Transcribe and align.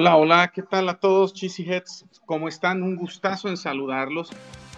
Hola, 0.00 0.16
hola, 0.16 0.50
¿qué 0.54 0.62
tal 0.62 0.88
a 0.88 0.94
todos, 0.94 1.34
Cheesy 1.34 1.62
Heads? 1.70 2.06
¿Cómo 2.24 2.48
están? 2.48 2.82
Un 2.82 2.96
gustazo 2.96 3.50
en 3.50 3.58
saludarlos. 3.58 4.30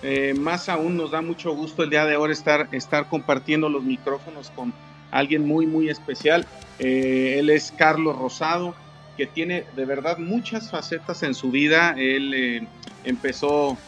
Eh, 0.02 0.34
más 0.36 0.68
aún 0.68 0.96
nos 0.96 1.12
da 1.12 1.22
mucho 1.22 1.54
gusto 1.54 1.84
el 1.84 1.90
día 1.90 2.04
de 2.06 2.16
hoy 2.16 2.32
estar, 2.32 2.68
estar 2.72 3.08
compartiendo 3.08 3.68
los 3.68 3.84
micrófonos 3.84 4.50
con 4.50 4.74
alguien 5.12 5.46
muy, 5.46 5.64
muy 5.64 5.88
especial. 5.88 6.44
Eh, 6.80 7.36
él 7.38 7.50
es 7.50 7.70
Carlos 7.70 8.18
Rosado, 8.18 8.74
que 9.16 9.28
tiene 9.28 9.64
de 9.76 9.84
verdad 9.84 10.18
muchas 10.18 10.72
facetas 10.72 11.22
en 11.22 11.34
su 11.34 11.52
vida. 11.52 11.94
Él 11.96 12.34
eh, 12.34 12.66
empezó 13.04 13.78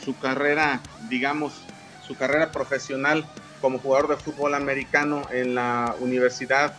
su 0.00 0.16
carrera, 0.20 0.80
digamos, 1.08 1.64
su 2.06 2.14
carrera 2.14 2.52
profesional 2.52 3.24
como 3.60 3.80
jugador 3.80 4.10
de 4.10 4.16
fútbol 4.18 4.54
americano 4.54 5.22
en 5.32 5.56
la 5.56 5.96
Universidad 5.98 6.76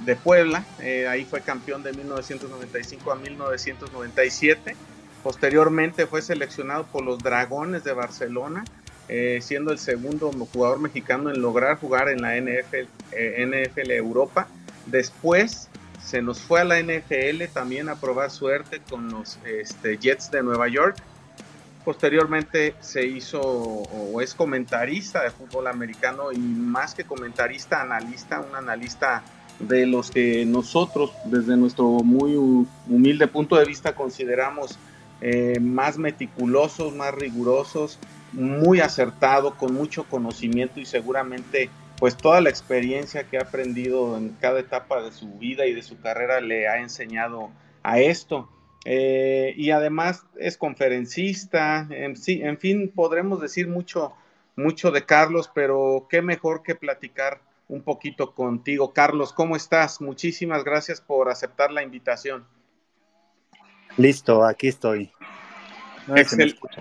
de 0.00 0.16
Puebla, 0.16 0.64
eh, 0.80 1.06
ahí 1.08 1.24
fue 1.24 1.40
campeón 1.40 1.82
de 1.82 1.92
1995 1.92 3.12
a 3.12 3.16
1997. 3.16 4.76
Posteriormente 5.22 6.06
fue 6.06 6.20
seleccionado 6.20 6.84
por 6.84 7.04
los 7.04 7.18
Dragones 7.18 7.84
de 7.84 7.92
Barcelona, 7.92 8.64
eh, 9.08 9.38
siendo 9.42 9.72
el 9.72 9.78
segundo 9.78 10.30
jugador 10.52 10.80
mexicano 10.80 11.30
en 11.30 11.40
lograr 11.40 11.78
jugar 11.78 12.08
en 12.08 12.22
la 12.22 12.36
NFL, 12.36 12.88
eh, 13.12 13.46
NFL 13.46 13.90
Europa. 13.92 14.48
Después 14.86 15.68
se 16.04 16.20
nos 16.20 16.40
fue 16.40 16.60
a 16.60 16.64
la 16.64 16.78
NFL 16.78 17.46
también 17.52 17.88
a 17.88 17.96
probar 17.96 18.30
suerte 18.30 18.80
con 18.90 19.08
los 19.10 19.38
este, 19.46 19.96
Jets 19.96 20.30
de 20.30 20.42
Nueva 20.42 20.68
York. 20.68 20.96
Posteriormente 21.84 22.74
se 22.80 23.06
hizo 23.06 23.40
o 23.40 24.20
es 24.20 24.34
comentarista 24.34 25.22
de 25.22 25.30
fútbol 25.30 25.66
americano 25.66 26.32
y 26.32 26.38
más 26.38 26.94
que 26.94 27.04
comentarista, 27.04 27.82
analista, 27.82 28.40
un 28.40 28.56
analista 28.56 29.22
de 29.58 29.86
los 29.86 30.10
que 30.10 30.44
nosotros 30.44 31.12
desde 31.24 31.56
nuestro 31.56 31.84
muy 31.86 32.34
humilde 32.88 33.26
punto 33.28 33.56
de 33.56 33.64
vista 33.64 33.94
consideramos 33.94 34.78
eh, 35.20 35.58
más 35.60 35.96
meticulosos, 35.96 36.94
más 36.94 37.14
rigurosos, 37.14 37.98
muy 38.32 38.80
acertado, 38.80 39.54
con 39.54 39.74
mucho 39.74 40.04
conocimiento 40.04 40.80
y 40.80 40.86
seguramente 40.86 41.70
pues 41.98 42.16
toda 42.16 42.40
la 42.40 42.50
experiencia 42.50 43.24
que 43.24 43.38
ha 43.38 43.42
aprendido 43.42 44.16
en 44.18 44.30
cada 44.40 44.60
etapa 44.60 45.00
de 45.02 45.12
su 45.12 45.38
vida 45.38 45.66
y 45.66 45.72
de 45.72 45.82
su 45.82 46.00
carrera 46.00 46.40
le 46.40 46.68
ha 46.68 46.78
enseñado 46.78 47.50
a 47.82 48.00
esto. 48.00 48.48
Eh, 48.84 49.54
y 49.56 49.70
además 49.70 50.24
es 50.38 50.58
conferencista, 50.58 51.86
en, 51.90 52.16
sí, 52.16 52.42
en 52.42 52.58
fin, 52.58 52.92
podremos 52.94 53.40
decir 53.40 53.68
mucho, 53.68 54.12
mucho 54.56 54.90
de 54.90 55.06
Carlos, 55.06 55.50
pero 55.54 56.06
qué 56.10 56.20
mejor 56.20 56.62
que 56.62 56.74
platicar 56.74 57.40
un 57.68 57.82
poquito 57.82 58.34
contigo. 58.34 58.92
Carlos, 58.92 59.32
¿cómo 59.32 59.56
estás? 59.56 60.00
Muchísimas 60.00 60.64
gracias 60.64 61.00
por 61.00 61.28
aceptar 61.28 61.70
la 61.70 61.82
invitación. 61.82 62.46
Listo, 63.96 64.44
aquí 64.44 64.68
estoy. 64.68 65.12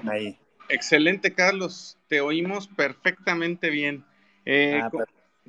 ahí. 0.10 0.38
Excelente, 0.70 1.34
Carlos. 1.34 1.98
Te 2.08 2.22
oímos 2.22 2.68
perfectamente 2.68 3.70
bien. 3.70 4.04
Eh, 4.46 4.82
ah, 4.84 4.90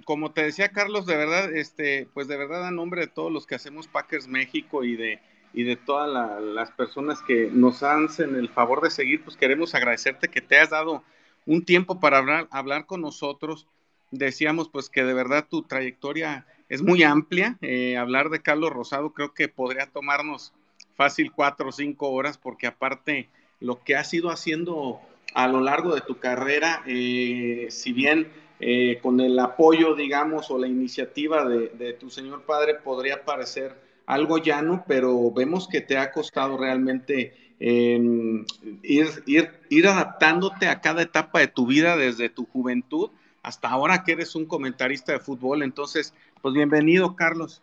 como 0.05 0.33
te 0.33 0.43
decía 0.43 0.71
Carlos, 0.71 1.07
de 1.07 1.17
verdad, 1.17 1.53
este, 1.55 2.09
pues 2.15 2.29
de 2.29 2.37
verdad 2.37 2.67
a 2.67 2.71
nombre 2.71 3.03
de 3.03 3.07
todos 3.07 3.33
los 3.33 3.47
que 3.47 3.55
hacemos 3.55 3.87
Packers 3.89 4.29
México 4.29 4.85
y 4.85 4.97
de 4.97 5.21
y 5.55 5.63
de 5.63 5.77
todas 5.77 6.43
las 6.43 6.73
personas 6.73 7.23
que 7.23 7.49
nos 7.53 7.85
hacen 7.85 8.35
el 8.35 8.49
favor 8.49 8.83
de 8.83 8.91
seguir, 8.91 9.23
pues 9.23 9.37
queremos 9.37 9.75
agradecerte 9.75 10.27
que 10.27 10.41
te 10.41 10.59
has 10.59 10.71
dado 10.71 11.05
un 11.47 11.65
tiempo 11.65 12.01
para 12.01 12.19
hablar, 12.19 12.49
hablar 12.51 12.87
con 12.87 13.01
nosotros 13.01 13.69
decíamos 14.15 14.69
pues 14.69 14.89
que 14.89 15.05
de 15.05 15.15
verdad 15.15 15.47
tu 15.49 15.63
trayectoria 15.63 16.47
es 16.69 16.83
muy 16.83 17.03
amplia. 17.03 17.59
Eh, 17.61 17.97
hablar 17.97 18.31
de 18.31 18.41
Carlos 18.41 18.71
Rosado 18.71 19.13
creo 19.13 19.35
que 19.35 19.49
podría 19.49 19.87
tomarnos 19.87 20.53
fácil 20.95 21.33
cuatro 21.33 21.69
o 21.69 21.73
cinco 21.73 22.11
horas 22.11 22.39
porque 22.39 22.67
aparte 22.67 23.29
lo 23.61 23.83
que 23.83 23.97
has 23.97 24.13
ido 24.15 24.31
haciendo 24.31 25.01
a 25.35 25.49
lo 25.49 25.61
largo 25.61 25.95
de 25.95 26.01
tu 26.01 26.19
carrera, 26.19 26.83
eh, 26.87 27.67
si 27.71 27.93
bien 27.93 28.29
eh, 28.61 28.99
con 29.03 29.21
el 29.21 29.39
apoyo, 29.39 29.95
digamos, 29.95 30.51
o 30.51 30.59
la 30.59 30.69
iniciativa 30.69 31.45
de, 31.45 31.93
tu 31.95 32.09
señor 32.09 32.43
padre 32.43 32.75
podría 32.75 33.25
parecer 33.25 33.75
algo 34.07 34.39
llano, 34.39 34.85
pero 34.87 35.33
vemos 35.33 35.67
que 35.67 35.81
te 35.81 35.99
ha 35.99 36.13
costado 36.13 36.57
realmente 36.57 37.55
em, 37.59 38.45
ir, 38.83 39.09
ir, 39.27 39.51
ir 39.71 39.89
adaptándote 39.89 40.69
a 40.69 40.81
cada 40.81 41.03
etapa 41.03 41.41
de 41.41 41.49
tu 41.49 41.67
vida 41.67 41.97
desde 41.97 42.29
tu 42.29 42.47
juventud 42.47 43.11
hasta 43.45 43.69
ahora 43.69 44.03
que 44.03 44.13
eres 44.13 44.35
un 44.35 44.47
comentarista 44.47 45.13
de 45.13 45.21
fútbol. 45.21 45.63
Entonces, 45.63 46.15
pues 46.41 46.55
bienvenido, 46.55 47.15
Carlos. 47.15 47.63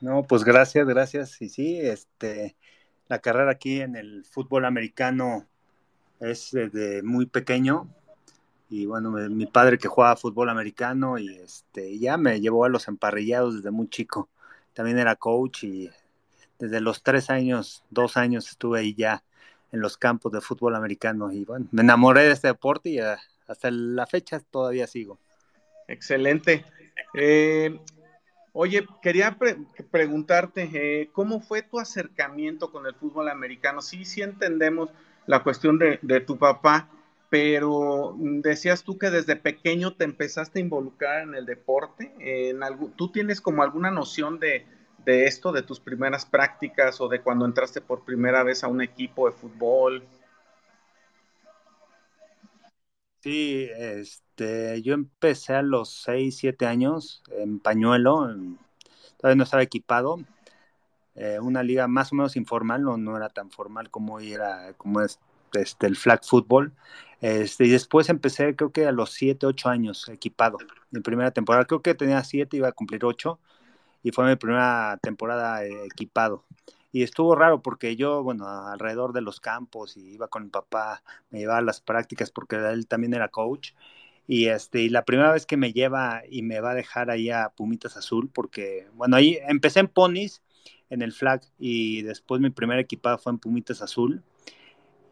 No, 0.00 0.22
pues 0.22 0.44
gracias, 0.44 0.86
gracias. 0.86 1.40
Y 1.40 1.48
sí, 1.48 1.80
este, 1.80 2.56
la 3.08 3.18
carrera 3.20 3.50
aquí 3.50 3.80
en 3.80 3.96
el 3.96 4.24
fútbol 4.26 4.66
americano 4.66 5.46
es 6.20 6.50
desde 6.52 7.02
muy 7.02 7.24
pequeño. 7.24 7.88
Y 8.68 8.84
bueno, 8.84 9.12
mi 9.12 9.46
padre 9.46 9.78
que 9.78 9.88
jugaba 9.88 10.16
fútbol 10.16 10.50
americano 10.50 11.18
y 11.18 11.34
este, 11.36 11.98
ya 11.98 12.18
me 12.18 12.40
llevó 12.40 12.66
a 12.66 12.68
los 12.68 12.88
emparrillados 12.88 13.56
desde 13.56 13.70
muy 13.70 13.88
chico. 13.88 14.28
También 14.74 14.98
era 14.98 15.16
coach 15.16 15.64
y 15.64 15.90
desde 16.58 16.82
los 16.82 17.02
tres 17.02 17.30
años, 17.30 17.82
dos 17.88 18.18
años 18.18 18.50
estuve 18.50 18.80
ahí 18.80 18.94
ya 18.94 19.24
en 19.72 19.80
los 19.80 19.96
campos 19.96 20.32
de 20.32 20.42
fútbol 20.42 20.74
americano. 20.74 21.32
Y 21.32 21.46
bueno, 21.46 21.66
me 21.70 21.80
enamoré 21.80 22.24
de 22.24 22.32
este 22.32 22.48
deporte 22.48 22.90
y 22.90 22.98
hasta 23.46 23.70
la 23.70 24.06
fecha 24.06 24.40
todavía 24.40 24.86
sigo. 24.86 25.18
Excelente. 25.88 26.64
Eh, 27.14 27.78
oye, 28.52 28.86
quería 29.02 29.36
preguntarte, 29.90 30.70
eh, 30.72 31.10
¿cómo 31.12 31.40
fue 31.40 31.62
tu 31.62 31.78
acercamiento 31.78 32.70
con 32.70 32.86
el 32.86 32.94
fútbol 32.94 33.28
americano? 33.28 33.80
Sí, 33.80 34.04
sí 34.04 34.22
entendemos 34.22 34.90
la 35.26 35.42
cuestión 35.42 35.78
de, 35.78 36.20
tu 36.20 36.38
papá, 36.38 36.88
pero 37.30 38.14
decías 38.18 38.82
tú 38.82 38.98
que 38.98 39.10
desde 39.10 39.36
pequeño 39.36 39.94
te 39.94 40.04
empezaste 40.04 40.58
a 40.58 40.62
involucrar 40.62 41.22
en 41.22 41.34
el 41.34 41.46
deporte. 41.46 42.12
En 42.18 42.60
¿Tú 42.96 43.10
tienes 43.10 43.40
como 43.40 43.62
alguna 43.62 43.90
noción 43.90 44.38
de 44.38 44.64
esto, 45.04 45.52
de 45.52 45.62
tus 45.62 45.80
primeras 45.80 46.26
prácticas 46.26 47.00
o 47.00 47.08
de 47.08 47.20
cuando 47.20 47.44
entraste 47.44 47.80
por 47.80 48.04
primera 48.04 48.42
vez 48.42 48.62
a 48.64 48.68
un 48.68 48.82
equipo 48.82 49.26
de 49.26 49.32
fútbol? 49.32 50.04
Sí, 53.26 53.68
este, 53.76 54.82
yo 54.82 54.94
empecé 54.94 55.54
a 55.54 55.62
los 55.62 55.90
6, 56.04 56.36
7 56.36 56.64
años 56.64 57.24
en 57.32 57.58
pañuelo, 57.58 58.28
todavía 59.16 59.34
no 59.34 59.42
estaba 59.42 59.64
equipado, 59.64 60.20
eh, 61.16 61.40
una 61.40 61.64
liga 61.64 61.88
más 61.88 62.12
o 62.12 62.14
menos 62.14 62.36
informal, 62.36 62.84
no, 62.84 62.96
no 62.98 63.16
era 63.16 63.28
tan 63.30 63.50
formal 63.50 63.90
como 63.90 64.20
era, 64.20 64.74
como 64.74 65.00
es 65.00 65.18
este, 65.54 65.88
el 65.88 65.96
flag 65.96 66.24
football, 66.24 66.72
este, 67.20 67.64
y 67.66 67.70
después 67.70 68.10
empecé 68.10 68.54
creo 68.54 68.70
que 68.70 68.86
a 68.86 68.92
los 68.92 69.10
7, 69.10 69.44
8 69.46 69.70
años 69.70 70.08
equipado, 70.08 70.58
mi 70.92 71.00
primera 71.00 71.32
temporada, 71.32 71.64
creo 71.64 71.82
que 71.82 71.96
tenía 71.96 72.22
7, 72.22 72.56
iba 72.56 72.68
a 72.68 72.72
cumplir 72.72 73.04
8, 73.04 73.40
y 74.04 74.12
fue 74.12 74.24
mi 74.28 74.36
primera 74.36 75.00
temporada 75.02 75.64
eh, 75.64 75.86
equipado 75.86 76.44
y 76.96 77.02
estuvo 77.02 77.34
raro 77.34 77.60
porque 77.60 77.94
yo, 77.94 78.22
bueno, 78.22 78.48
alrededor 78.48 79.12
de 79.12 79.20
los 79.20 79.38
campos 79.38 79.98
y 79.98 80.14
iba 80.14 80.28
con 80.28 80.44
mi 80.44 80.48
papá, 80.48 81.02
me 81.28 81.40
llevaba 81.40 81.58
a 81.58 81.62
las 81.62 81.82
prácticas 81.82 82.30
porque 82.30 82.56
él 82.56 82.86
también 82.86 83.12
era 83.12 83.28
coach. 83.28 83.72
Y, 84.26 84.46
este, 84.46 84.80
y 84.80 84.88
la 84.88 85.04
primera 85.04 85.30
vez 85.30 85.44
que 85.44 85.58
me 85.58 85.74
lleva 85.74 86.22
y 86.26 86.40
me 86.40 86.58
va 86.60 86.70
a 86.70 86.74
dejar 86.74 87.10
ahí 87.10 87.28
a 87.28 87.50
Pumitas 87.50 87.98
Azul, 87.98 88.30
porque, 88.32 88.86
bueno, 88.94 89.16
ahí 89.16 89.38
empecé 89.46 89.80
en 89.80 89.88
Ponis, 89.88 90.40
en 90.88 91.02
el 91.02 91.12
flag, 91.12 91.42
y 91.58 92.00
después 92.00 92.40
mi 92.40 92.48
primer 92.48 92.78
equipado 92.78 93.18
fue 93.18 93.32
en 93.32 93.40
Pumitas 93.40 93.82
Azul. 93.82 94.22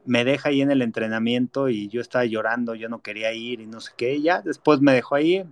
Me 0.06 0.25
deja 0.25 0.48
ahí 0.48 0.62
en 0.62 0.70
el 0.70 0.81
entrenamiento 0.81 1.69
y 1.69 1.88
yo 1.88 2.00
estaba 2.00 2.25
llorando, 2.25 2.75
yo 2.75 2.88
no 2.88 3.02
quería 3.02 3.34
ir 3.34 3.60
y 3.60 3.66
no 3.66 3.82
sé 3.82 3.92
qué. 3.94 4.22
Ya 4.22 4.40
después 4.40 4.81
me 4.81 4.94
dejó 4.94 5.16
ahí, 5.16 5.44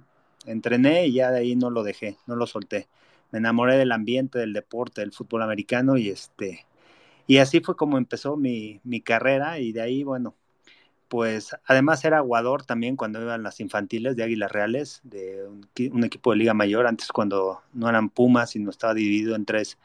entrené 0.46 1.08
y 1.08 1.12
ya 1.12 1.30
de 1.30 1.40
ahí 1.40 1.56
no 1.56 1.68
lo 1.68 1.82
dejé, 1.82 2.16
no 2.26 2.36
lo 2.36 2.46
solté 2.46 2.88
me 3.32 3.38
enamoré 3.38 3.76
del 3.76 3.92
ambiente, 3.92 4.38
del 4.38 4.52
deporte, 4.52 5.00
del 5.00 5.12
fútbol 5.12 5.42
americano 5.42 5.96
y 5.96 6.10
este 6.10 6.66
y 7.26 7.38
así 7.38 7.60
fue 7.60 7.76
como 7.76 7.98
empezó 7.98 8.36
mi, 8.36 8.80
carrera 9.04 9.58
y 9.58 9.72
de 9.72 9.80
ahí, 9.82 10.04
bueno, 10.04 10.36
pues 11.08 11.56
además 11.66 12.04
era 12.04 12.18
aguador 12.18 12.64
también 12.64 12.96
cuando 12.96 13.22
iban 13.22 13.42
las 13.42 13.60
infantiles 13.60 14.16
de 14.16 14.24
Águilas 14.24 14.52
Reales, 14.52 15.00
de 15.04 15.46
un, 15.92 16.04
equipo 16.04 16.32
de 16.32 16.38
Liga 16.38 16.54
Mayor, 16.54 16.86
antes 16.86 17.08
cuando 17.12 17.62
no 17.72 17.88
eran 17.88 18.10
Pumas, 18.10 18.50
sino 18.50 18.70
estaba 18.70 18.94
dividido 18.94 19.36
en 19.36 19.44
tres 19.46 19.78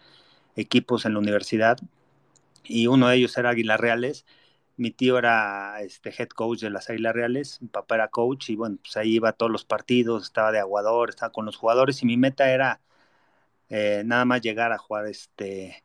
equipos 0.56 1.06
en 1.06 1.14
la 1.14 1.20
universidad 1.20 1.78
y 2.66 2.88
uno 2.88 3.10
de 3.10 3.18
ellos 3.18 3.38
era 3.38 3.52
Águilas 3.52 3.80
Reales. 3.80 4.26
Mi 4.78 4.92
tío 4.92 5.18
era 5.18 5.82
este 5.82 6.14
head 6.18 6.30
coach 6.30 6.62
de 6.62 6.70
las 6.70 6.90
Águilas 6.90 7.16
Reales, 7.16 7.62
mi 7.62 7.68
papá 7.70 7.96
era 7.96 8.10
coach 8.10 8.50
y 8.50 8.56
bueno, 8.56 8.78
pues 8.82 8.98
ahí 8.98 9.16
iba 9.16 9.30
a 9.30 9.34
todos 9.34 9.52
los 9.52 9.66
partidos, 9.66 10.24
estaba 10.24 10.52
de 10.52 10.60
aguador, 10.60 11.10
estaba 11.10 11.32
con 11.32 11.46
los 11.46 11.58
jugadores 11.58 12.04
y 12.04 12.06
mi 12.06 12.18
meta 12.18 12.52
era 12.52 12.82
eh, 13.70 14.04
nada 14.06 14.26
más 14.26 14.42
llegar 14.42 14.72
a 14.72 14.78
jugar 14.78 15.08
este, 15.08 15.84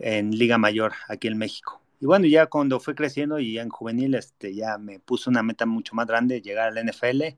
en 0.00 0.30
Liga 0.30 0.58
Mayor 0.58 0.92
aquí 1.08 1.28
en 1.28 1.38
México. 1.38 1.80
Y 2.00 2.06
bueno, 2.06 2.26
ya 2.26 2.46
cuando 2.46 2.80
fue 2.80 2.94
creciendo 2.94 3.38
y 3.38 3.58
en 3.58 3.68
juvenil, 3.68 4.14
este, 4.14 4.54
ya 4.54 4.78
me 4.78 4.98
puso 4.98 5.28
una 5.28 5.42
meta 5.42 5.66
mucho 5.66 5.94
más 5.94 6.06
grande, 6.06 6.40
llegar 6.40 6.68
al 6.68 6.86
NFL. 6.86 7.36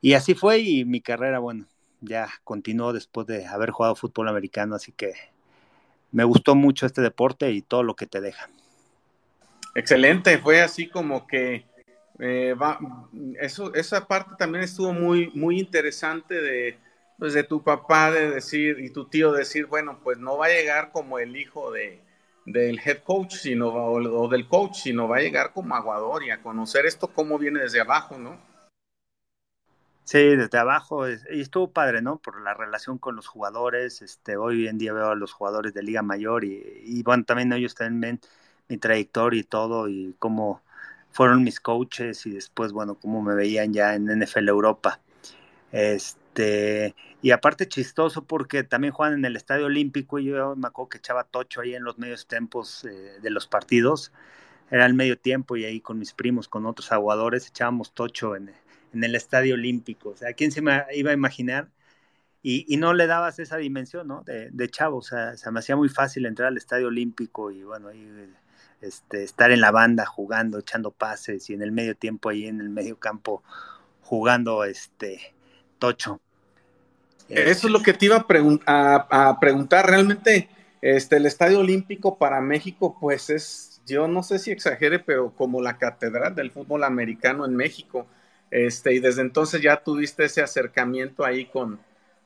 Y 0.00 0.14
así 0.14 0.34
fue 0.34 0.58
y 0.58 0.84
mi 0.84 1.00
carrera, 1.00 1.38
bueno, 1.38 1.66
ya 2.00 2.28
continuó 2.44 2.92
después 2.92 3.26
de 3.26 3.46
haber 3.46 3.70
jugado 3.70 3.94
fútbol 3.94 4.28
americano, 4.28 4.74
así 4.74 4.92
que 4.92 5.14
me 6.10 6.24
gustó 6.24 6.54
mucho 6.54 6.86
este 6.86 7.02
deporte 7.02 7.50
y 7.52 7.62
todo 7.62 7.82
lo 7.82 7.94
que 7.94 8.06
te 8.06 8.20
deja. 8.20 8.48
Excelente, 9.74 10.38
fue 10.38 10.60
así 10.60 10.88
como 10.88 11.26
que 11.26 11.64
eh, 12.18 12.54
va, 12.60 12.78
eso, 13.40 13.72
esa 13.74 14.06
parte 14.06 14.34
también 14.36 14.64
estuvo 14.64 14.92
muy, 14.92 15.30
muy 15.34 15.60
interesante 15.60 16.40
de, 16.40 16.78
pues, 17.18 17.34
de 17.34 17.44
tu 17.44 17.62
papá 17.62 18.10
de 18.10 18.30
decir 18.30 18.78
y 18.80 18.90
tu 18.90 19.06
tío 19.06 19.32
decir, 19.32 19.66
bueno, 19.66 20.00
pues 20.02 20.18
no 20.18 20.38
va 20.38 20.46
a 20.46 20.50
llegar 20.50 20.92
como 20.92 21.18
el 21.18 21.36
hijo 21.36 21.72
de, 21.72 22.00
del 22.46 22.80
head 22.84 22.98
coach 22.98 23.34
sino, 23.34 23.68
o, 23.68 24.28
del 24.28 24.46
coach, 24.48 24.76
sino 24.76 25.08
va 25.08 25.16
a 25.18 25.20
llegar 25.20 25.52
como 25.52 25.74
aguador 25.74 26.22
y 26.24 26.30
a 26.30 26.42
conocer 26.42 26.86
esto 26.86 27.08
cómo 27.08 27.38
viene 27.38 27.60
desde 27.60 27.80
abajo, 27.80 28.18
¿no? 28.18 28.38
Sí, 30.04 30.36
desde 30.36 30.56
abajo, 30.56 31.06
y 31.06 31.42
estuvo 31.42 31.70
padre, 31.70 32.00
¿no? 32.00 32.16
Por 32.16 32.40
la 32.40 32.54
relación 32.54 32.96
con 32.96 33.14
los 33.14 33.26
jugadores, 33.26 34.00
este, 34.00 34.38
hoy 34.38 34.66
en 34.66 34.78
día 34.78 34.94
veo 34.94 35.10
a 35.10 35.14
los 35.14 35.34
jugadores 35.34 35.74
de 35.74 35.82
Liga 35.82 36.00
Mayor 36.00 36.44
y, 36.44 36.62
y 36.82 37.02
bueno, 37.02 37.24
también 37.24 37.52
ellos 37.52 37.74
también 37.74 38.00
ven 38.00 38.20
mi 38.68 38.78
trayectoria 38.78 39.40
y 39.40 39.44
todo 39.44 39.86
y 39.88 40.14
cómo 40.18 40.62
fueron 41.10 41.42
mis 41.44 41.60
coaches 41.60 42.26
y 42.26 42.30
después, 42.30 42.72
bueno, 42.72 42.94
cómo 42.94 43.22
me 43.22 43.34
veían 43.34 43.72
ya 43.72 43.94
en 43.94 44.08
NFL 44.08 44.48
Europa. 44.48 45.00
Este, 45.72 46.94
y 47.20 47.32
aparte 47.32 47.68
chistoso 47.68 48.24
porque 48.24 48.62
también 48.64 48.92
juegan 48.92 49.18
en 49.18 49.24
el 49.24 49.36
Estadio 49.36 49.66
Olímpico 49.66 50.18
y 50.18 50.26
yo 50.26 50.54
me 50.56 50.68
acuerdo 50.68 50.90
que 50.90 50.98
echaba 50.98 51.24
tocho 51.24 51.60
ahí 51.60 51.74
en 51.74 51.84
los 51.84 51.98
medios 51.98 52.26
tiempos 52.28 52.84
eh, 52.84 53.18
de 53.20 53.30
los 53.30 53.46
partidos. 53.48 54.12
Era 54.70 54.86
el 54.86 54.94
medio 54.94 55.18
tiempo 55.18 55.56
y 55.56 55.64
ahí 55.64 55.80
con 55.80 55.98
mis 55.98 56.12
primos, 56.12 56.48
con 56.48 56.66
otros 56.66 56.92
aguadores, 56.92 57.48
echábamos 57.48 57.92
tocho 57.94 58.36
en, 58.36 58.52
en 58.92 59.04
el 59.04 59.14
Estadio 59.14 59.54
Olímpico. 59.54 60.10
O 60.10 60.16
sea, 60.16 60.32
¿quién 60.34 60.52
se 60.52 60.62
me 60.62 60.84
iba 60.94 61.10
a 61.10 61.14
imaginar? 61.14 61.70
Y, 62.42 62.64
y 62.72 62.76
no 62.78 62.94
le 62.94 63.06
dabas 63.06 63.38
esa 63.40 63.56
dimensión, 63.58 64.08
¿no? 64.08 64.22
De, 64.24 64.50
de 64.50 64.68
chavo, 64.70 64.98
o 64.98 65.02
sea, 65.02 65.36
se 65.36 65.50
me 65.50 65.60
hacía 65.60 65.76
muy 65.76 65.88
fácil 65.88 66.26
entrar 66.26 66.48
al 66.48 66.56
Estadio 66.56 66.88
Olímpico 66.88 67.50
y 67.50 67.64
bueno, 67.64 67.88
ahí 67.88 68.08
este, 68.80 69.24
estar 69.24 69.50
en 69.50 69.60
la 69.60 69.70
banda 69.72 70.06
jugando, 70.06 70.58
echando 70.58 70.92
pases 70.92 71.50
y 71.50 71.54
en 71.54 71.62
el 71.62 71.72
medio 71.72 71.96
tiempo 71.96 72.28
ahí 72.28 72.46
en 72.46 72.60
el 72.60 72.68
medio 72.70 72.98
campo 72.98 73.42
jugando 74.02 74.64
este 74.64 75.34
tocho. 75.78 76.20
Eso 77.28 77.66
es 77.66 77.72
lo 77.72 77.82
que 77.82 77.92
te 77.92 78.06
iba 78.06 78.26
a, 78.66 79.28
a, 79.28 79.40
preguntar. 79.40 79.86
Realmente, 79.86 80.48
este, 80.80 81.16
el 81.16 81.26
Estadio 81.26 81.60
Olímpico 81.60 82.16
para 82.16 82.40
México, 82.40 82.96
pues 82.98 83.30
es, 83.30 83.80
yo 83.86 84.08
no 84.08 84.22
sé 84.22 84.38
si 84.38 84.50
exagere, 84.50 84.98
pero 84.98 85.30
como 85.34 85.60
la 85.60 85.78
catedral 85.78 86.34
del 86.34 86.50
fútbol 86.50 86.84
americano 86.84 87.44
en 87.44 87.54
México. 87.54 88.06
Este, 88.50 88.94
y 88.94 88.98
desde 88.98 89.22
entonces 89.22 89.60
ya 89.60 89.82
tuviste 89.82 90.24
ese 90.24 90.40
acercamiento 90.40 91.24
ahí 91.24 91.46
con, 91.46 91.78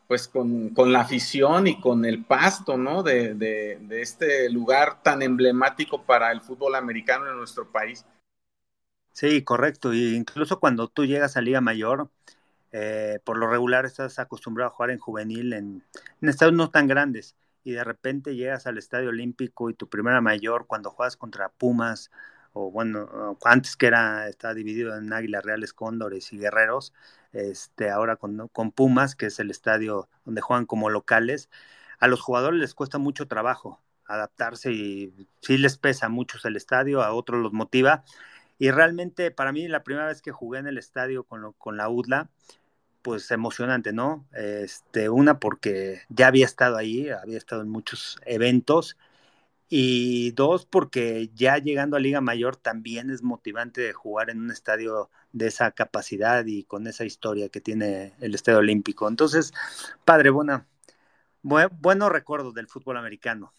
pues 0.07 0.29
con, 0.29 0.73
la 0.93 1.01
afición 1.01 1.67
y 1.67 1.81
con 1.81 2.05
el 2.05 2.25
pasto, 2.25 2.77
¿no? 2.77 3.03
De, 3.03 3.79
este 3.91 4.51
lugar 4.51 5.03
tan 5.03 5.23
emblemático 5.23 6.03
para 6.03 6.31
el 6.33 6.41
fútbol 6.41 6.75
americano 6.75 7.31
en 7.31 7.37
nuestro 7.37 7.71
país. 7.71 8.05
Sí, 9.13 9.43
correcto. 9.43 9.93
Y 9.93 10.15
incluso 10.15 10.61
cuando 10.61 10.89
tú 10.89 11.07
llegas 11.07 11.37
a 11.37 11.41
Liga 11.41 11.61
Mayor, 11.61 12.09
eh, 12.73 13.21
por 13.25 13.39
lo 13.39 13.49
regular 13.49 13.85
estás 13.87 14.19
acostumbrado 14.19 14.71
a 14.71 14.75
jugar 14.75 14.91
en 14.91 14.99
juvenil, 14.99 15.53
en, 15.53 15.85
en 16.21 16.29
estados 16.29 16.55
no 16.55 16.71
tan 16.71 16.87
grandes, 16.89 17.37
y 17.65 17.73
de 17.73 17.85
repente 17.85 18.35
llegas 18.35 18.67
al 18.67 18.79
Estadio 18.79 19.11
Olímpico 19.11 19.71
y 19.71 19.75
tu 19.75 19.89
primera 19.89 20.21
mayor, 20.21 20.67
cuando 20.67 20.91
juegas 20.91 21.17
contra 21.17 21.49
Pumas, 21.51 22.11
o 22.53 22.71
bueno, 22.71 23.39
antes 23.45 23.77
que 23.77 23.87
era, 23.87 24.29
estaba 24.29 24.55
dividido 24.55 24.97
en 24.97 25.13
Águilas 25.13 25.45
Reales, 25.45 25.73
Cóndores 25.73 26.33
y 26.33 26.39
Guerreros, 26.39 26.93
este, 27.33 27.91
ahora 27.91 28.17
con, 28.17 28.49
con 28.49 28.73
Pumas, 28.73 29.15
que 29.15 29.27
es 29.27 29.39
el 29.41 29.51
estadio 29.51 30.09
donde 30.25 30.41
juegan 30.43 30.67
como 30.67 30.91
locales, 30.91 31.49
a 31.99 32.09
los 32.09 32.21
jugadores 32.21 32.61
les 32.61 32.75
cuesta 32.75 32.99
mucho 32.99 33.29
trabajo 33.29 33.81
adaptarse 34.07 34.73
y 34.73 35.29
sí 35.41 35.59
les 35.59 35.79
pesa 35.79 36.09
mucho 36.09 36.39
el 36.45 36.57
estadio, 36.57 37.03
a 37.03 37.13
otros 37.13 37.41
los 37.41 37.53
motiva. 37.53 38.05
Y 38.59 38.71
realmente 38.71 39.31
para 39.31 39.53
mí 39.53 39.67
la 39.69 39.83
primera 39.83 40.07
vez 40.07 40.23
que 40.23 40.33
jugué 40.33 40.59
en 40.59 40.67
el 40.67 40.79
estadio 40.79 41.25
con, 41.25 41.53
con 41.55 41.77
la 41.77 41.89
UDLA, 41.89 42.31
pues 43.03 43.31
emocionante, 43.31 43.93
¿no? 43.93 44.27
Este, 44.33 45.09
una 45.09 45.39
porque 45.39 46.03
ya 46.09 46.29
había 46.29 46.47
estado 46.47 46.77
ahí, 46.77 47.11
había 47.11 47.39
estado 47.39 47.63
en 47.63 47.69
muchos 47.69 48.19
eventos 48.25 48.97
y 49.69 50.33
dos, 50.33 50.67
porque 50.67 51.31
ya 51.35 51.59
llegando 51.59 51.97
a 51.97 52.01
Liga 52.01 52.21
Mayor 52.21 52.57
también 52.57 53.11
es 53.11 53.23
motivante 53.23 53.93
jugar 53.93 54.31
en 54.31 54.41
un 54.41 54.51
estadio 54.51 55.11
de 55.33 55.49
esa 55.49 55.71
capacidad 55.73 56.45
y 56.47 56.65
con 56.65 56.87
esa 56.87 57.05
historia 57.05 57.49
que 57.49 57.61
tiene 57.61 58.15
el 58.21 58.35
Estadio 58.35 58.59
Olímpico. 58.59 59.09
Entonces, 59.09 59.53
padre, 60.05 60.31
buena, 60.31 60.67
buenos 61.43 62.13
recuerdos 62.13 62.55
del 62.55 62.69
fútbol 62.69 62.99
americano. 62.99 63.53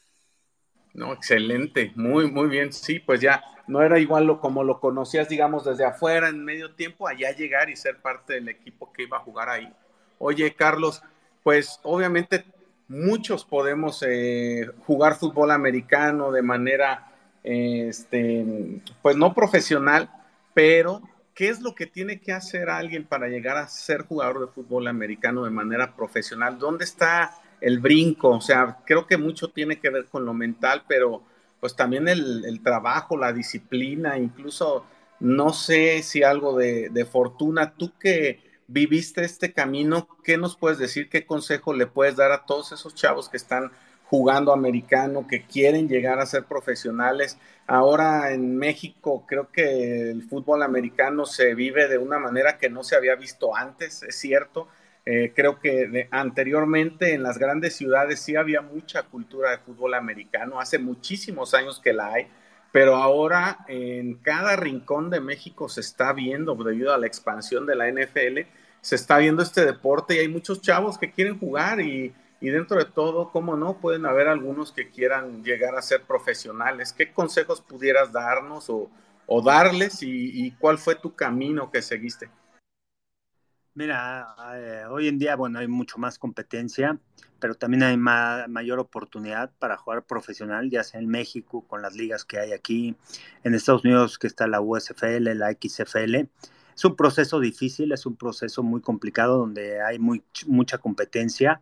No, 0.94 1.14
excelente, 1.14 1.92
muy, 1.96 2.30
muy 2.30 2.48
bien. 2.48 2.72
Sí, 2.72 3.00
pues 3.00 3.20
ya 3.20 3.44
no 3.68 3.82
era 3.82 4.00
igual 4.00 4.26
lo, 4.26 4.40
como 4.40 4.64
lo 4.64 4.80
conocías, 4.80 5.28
digamos, 5.28 5.66
desde 5.66 5.86
afuera 5.86 6.30
en 6.30 6.44
medio 6.44 6.76
tiempo, 6.76 7.08
allá 7.08 7.32
llegar 7.32 7.70
y 7.70 7.76
ser 7.76 7.98
parte 7.98 8.34
del 8.34 8.50
equipo 8.50 8.92
que 8.94 9.04
iba 9.04 9.18
a 9.18 9.22
jugar 9.22 9.50
ahí. 9.50 9.74
Oye, 10.20 10.54
Carlos, 10.54 11.02
pues 11.42 11.80
obviamente 11.84 12.46
muchos 12.88 13.44
podemos 13.44 14.04
eh, 14.08 14.70
jugar 14.86 15.16
fútbol 15.16 15.52
americano 15.52 16.32
de 16.32 16.42
manera, 16.42 17.12
este, 17.44 18.82
pues 19.02 19.16
no 19.16 19.34
profesional, 19.34 20.10
pero 20.54 21.02
¿qué 21.34 21.50
es 21.50 21.62
lo 21.62 21.74
que 21.74 21.88
tiene 21.88 22.22
que 22.22 22.34
hacer 22.34 22.70
alguien 22.70 23.06
para 23.06 23.28
llegar 23.28 23.58
a 23.58 23.68
ser 23.68 24.04
jugador 24.04 24.42
de 24.42 24.54
fútbol 24.54 24.88
americano 24.88 25.44
de 25.44 25.50
manera 25.50 25.96
profesional? 25.96 26.60
¿Dónde 26.60 26.86
está 26.86 27.34
el 27.64 27.80
brinco? 27.80 28.30
O 28.30 28.42
sea, 28.42 28.80
creo 28.86 29.08
que 29.08 29.18
mucho 29.18 29.48
tiene 29.48 29.80
que 29.80 29.90
ver 29.90 30.06
con 30.06 30.26
lo 30.26 30.34
mental, 30.34 30.84
pero 30.88 31.24
pues 31.60 31.76
también 31.76 32.08
el, 32.10 32.62
trabajo, 32.62 33.18
la 33.18 33.32
disciplina, 33.32 34.18
incluso 34.18 34.86
no 35.22 35.54
sé 35.54 36.04
si 36.04 36.22
algo 36.22 36.58
de, 36.58 36.90
de 36.90 37.06
fortuna. 37.06 37.74
Tú 37.78 37.94
que 37.98 38.42
viviste 38.68 39.24
este 39.24 39.54
camino, 39.54 40.08
¿qué 40.24 40.38
nos 40.38 40.58
puedes 40.58 40.78
decir? 40.78 41.10
¿Qué 41.10 41.26
consejo 41.26 41.74
le 41.74 41.88
puedes 41.88 42.18
dar 42.18 42.34
a 42.34 42.46
todos 42.46 42.74
esos 42.74 42.96
chavos 42.96 43.30
que 43.30 43.38
están 43.38 43.72
jugando 44.06 44.52
americano, 44.52 45.26
que 45.28 45.46
quieren 45.46 45.88
llegar 45.88 46.20
a 46.20 46.26
ser 46.26 46.44
profesionales? 46.44 47.38
Ahora 47.66 48.34
en 48.34 48.58
México 48.58 49.26
creo 49.26 49.50
que 49.50 50.12
el 50.12 50.24
fútbol 50.24 50.64
americano 50.64 51.26
se 51.26 51.56
vive 51.56 51.88
de 51.88 51.98
una 51.98 52.20
manera 52.20 52.58
que 52.58 52.70
no 52.70 52.84
se 52.84 52.98
había 52.98 53.16
visto 53.16 53.56
antes, 53.56 54.04
es 54.04 54.16
cierto. 54.18 54.68
Eh, 55.06 55.34
creo 55.36 55.60
que 55.60 56.08
anteriormente 56.12 57.14
en 57.14 57.24
las 57.24 57.38
grandes 57.38 57.76
ciudades 57.76 58.22
sí 58.22 58.38
había 58.38 58.62
mucha 58.62 59.04
cultura 59.04 59.52
de 59.52 59.58
fútbol 59.58 59.96
americano, 59.96 60.62
hace 60.62 60.80
muchísimos 60.80 61.54
años 61.54 61.82
que 61.84 61.92
la 61.92 62.14
hay, 62.14 62.28
pero 62.72 62.96
ahora 62.96 63.66
en 63.68 64.16
cada 64.16 64.56
rincón 64.56 65.10
de 65.10 65.20
México 65.20 65.70
se 65.70 65.82
está 65.82 66.14
viendo, 66.14 66.56
debido 66.56 66.94
a 66.94 66.98
la 66.98 67.06
expansión 67.06 67.66
de 67.66 67.76
la 67.76 67.88
NFL, 67.88 68.48
se 68.82 68.96
está 68.96 69.18
viendo 69.18 69.44
este 69.44 69.64
deporte 69.66 70.16
y 70.16 70.20
hay 70.20 70.28
muchos 70.28 70.60
chavos 70.60 70.98
que 70.98 71.12
quieren 71.12 71.40
jugar 71.40 71.80
y, 71.80 72.14
dentro 72.42 72.78
de 72.78 72.86
todo, 72.86 73.32
¿cómo 73.32 73.56
no? 73.56 73.78
Pueden 73.78 74.06
haber 74.06 74.28
algunos 74.28 74.72
que 74.72 74.90
quieran 74.90 75.44
llegar 75.44 75.76
a 75.76 75.82
ser 75.82 76.02
profesionales. 76.02 76.92
¿Qué 76.92 77.14
consejos 77.14 77.62
pudieras 77.62 78.12
darnos 78.12 78.70
o, 78.70 78.90
darles 79.42 80.00
y, 80.02 80.52
cuál 80.60 80.78
fue 80.78 80.96
tu 80.96 81.16
camino 81.16 81.72
que 81.72 81.82
seguiste? 81.82 82.30
Mira, 83.76 84.36
eh, 84.56 84.86
hoy 84.88 85.08
en 85.08 85.18
día, 85.18 85.36
bueno, 85.36 85.58
hay 85.58 85.68
mucho 85.68 85.98
más 85.98 86.20
competencia, 86.20 87.00
pero 87.40 87.56
también 87.56 87.82
hay 87.82 87.98
mayor 87.98 88.78
oportunidad 88.78 89.52
para 89.58 89.78
jugar 89.78 90.04
profesional, 90.06 90.70
ya 90.70 90.84
sea 90.84 91.00
en 91.00 91.08
México, 91.08 91.66
con 91.68 91.82
las 91.82 91.96
ligas 91.96 92.24
que 92.24 92.38
hay 92.38 92.52
aquí, 92.52 92.96
en 93.44 93.56
Estados 93.56 93.84
Unidos, 93.84 94.20
que 94.20 94.28
está 94.28 94.46
la 94.46 94.62
USFL, 94.62 95.34
la 95.34 95.52
XFL. 95.52 96.30
Es 96.76 96.86
un 96.86 96.96
proceso 96.96 97.40
difícil, 97.40 97.92
es 97.92 98.06
un 98.06 98.16
proceso 98.16 98.62
muy 98.62 98.80
complicado 98.80 99.40
donde 99.40 99.82
hay 99.82 99.98
mucha 99.98 100.78
competencia, 100.78 101.60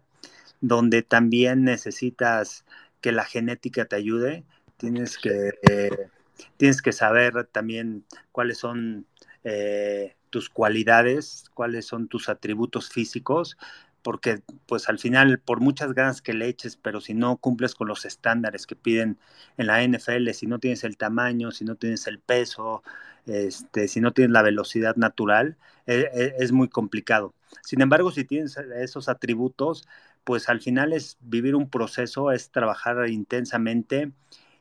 donde 0.59 1.03
también 1.03 1.63
necesitas 1.63 2.65
que 2.99 3.13
la 3.13 3.23
genética 3.23 3.85
te 3.85 3.95
ayude, 3.95 4.43
tienes 4.75 5.17
que, 5.17 5.53
eh, 5.61 6.09
tienes 6.57 6.81
que 6.81 6.91
saber 6.91 7.45
también 7.45 8.05
cuáles 8.33 8.57
son 8.57 9.05
eh, 9.45 10.15
tus 10.31 10.49
cualidades, 10.49 11.45
cuáles 11.53 11.85
son 11.85 12.07
tus 12.07 12.29
atributos 12.29 12.89
físicos, 12.89 13.57
porque 14.01 14.41
pues 14.65 14.89
al 14.89 14.99
final 14.99 15.39
por 15.39 15.59
muchas 15.59 15.93
ganas 15.93 16.21
que 16.21 16.33
le 16.33 16.47
eches, 16.47 16.75
pero 16.77 17.01
si 17.01 17.13
no 17.13 17.37
cumples 17.37 17.75
con 17.75 17.87
los 17.87 18.05
estándares 18.05 18.65
que 18.65 18.75
piden 18.75 19.19
en 19.57 19.67
la 19.67 19.83
NFL, 19.83 20.31
si 20.33 20.47
no 20.47 20.59
tienes 20.59 20.83
el 20.83 20.97
tamaño, 20.97 21.51
si 21.51 21.65
no 21.65 21.75
tienes 21.75 22.07
el 22.07 22.19
peso, 22.19 22.83
este, 23.25 23.87
si 23.87 24.01
no 24.01 24.13
tienes 24.13 24.31
la 24.31 24.41
velocidad 24.41 24.95
natural, 24.95 25.57
e, 25.85 26.09
e, 26.13 26.35
es 26.39 26.51
muy 26.51 26.69
complicado. 26.69 27.35
Sin 27.61 27.81
embargo, 27.81 28.11
si 28.11 28.25
tienes 28.25 28.57
esos 28.57 29.09
atributos, 29.09 29.87
pues 30.23 30.49
al 30.49 30.61
final 30.61 30.93
es 30.93 31.17
vivir 31.21 31.55
un 31.55 31.69
proceso, 31.69 32.31
es 32.31 32.51
trabajar 32.51 33.07
intensamente 33.09 34.11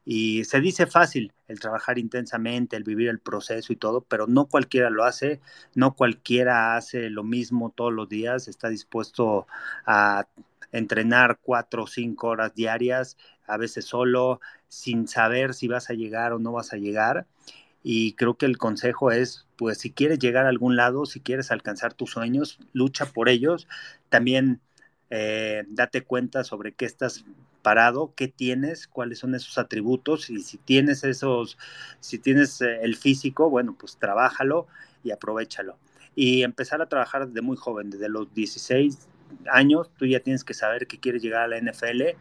Y 0.05 0.45
se 0.45 0.61
dice 0.61 0.87
fácil 0.87 1.33
el 1.47 1.61
trabajar 1.61 1.99
intensamente, 1.99 2.77
el 2.77 2.85
vivir 2.85 3.09
el 3.09 3.19
proceso 3.19 3.73
y 3.73 3.77
todo, 3.77 4.01
pero 4.01 4.27
no 4.27 4.47
cualquiera 4.47 4.91
lo 4.91 5.05
hace, 5.05 5.41
no 5.75 5.95
cualquiera 5.95 6.77
hace 6.77 7.11
lo 7.11 7.23
mismo 7.23 7.71
todos 7.71 7.93
los 7.93 8.09
días, 8.09 8.49
está 8.49 8.69
dispuesto 8.69 9.47
a 9.87 10.27
entrenar 10.73 11.39
cuatro 11.43 11.85
o 11.85 11.87
cinco 11.87 12.29
horas 12.29 12.55
diarias, 12.55 13.17
a 13.47 13.57
veces 13.57 13.85
solo, 13.85 14.41
sin 14.69 15.09
saber 15.09 15.55
si 15.55 15.69
vas 15.69 15.91
a 15.91 15.95
llegar 15.95 16.33
o 16.33 16.39
no 16.39 16.53
vas 16.53 16.73
a 16.73 16.77
llegar. 16.77 17.27
Y 17.83 18.13
creo 18.15 18.35
que 18.35 18.47
el 18.47 18.59
consejo 18.59 19.11
es, 19.11 19.47
pues 19.57 19.79
si 19.79 19.91
quieres 19.91 20.19
llegar 20.19 20.47
a 20.47 20.51
algún 20.51 20.77
lado, 20.77 21.07
si 21.07 21.21
quieres 21.21 21.51
alcanzar 21.51 21.95
tus 21.95 22.11
sueños, 22.11 22.59
lucha 22.73 23.07
por 23.07 23.29
ellos. 23.29 23.67
También 24.11 24.61
eh, 25.09 25.65
date 25.69 26.03
cuenta 26.03 26.45
sobre 26.45 26.73
qué 26.73 26.85
estás 26.85 27.25
parado, 27.63 28.13
qué 28.17 28.29
tienes, 28.29 28.87
cuáles 28.87 29.19
son 29.19 29.35
esos 29.35 29.59
atributos 29.59 30.31
y 30.31 30.41
si 30.41 30.59
tienes 30.59 31.05
esos, 31.05 31.59
si 32.01 32.19
tienes 32.19 32.61
eh, 32.61 32.81
el 32.83 32.97
físico, 32.97 33.51
bueno, 33.51 33.77
pues 33.79 33.97
trabájalo 33.99 34.67
y 35.05 35.11
aprovechalo. 35.11 35.79
Y 36.15 36.43
empezar 36.43 36.83
a 36.83 36.89
trabajar 36.89 37.27
desde 37.27 37.43
muy 37.43 37.57
joven, 37.57 37.91
desde 37.91 38.09
los 38.09 38.33
16 38.35 39.09
años, 39.51 39.91
tú 39.97 40.07
ya 40.07 40.21
tienes 40.21 40.45
que 40.45 40.55
saber 40.55 40.87
que 40.87 40.99
quieres 40.99 41.23
llegar 41.23 41.43
a 41.43 41.49
la 41.49 41.59
NFL, 41.59 42.17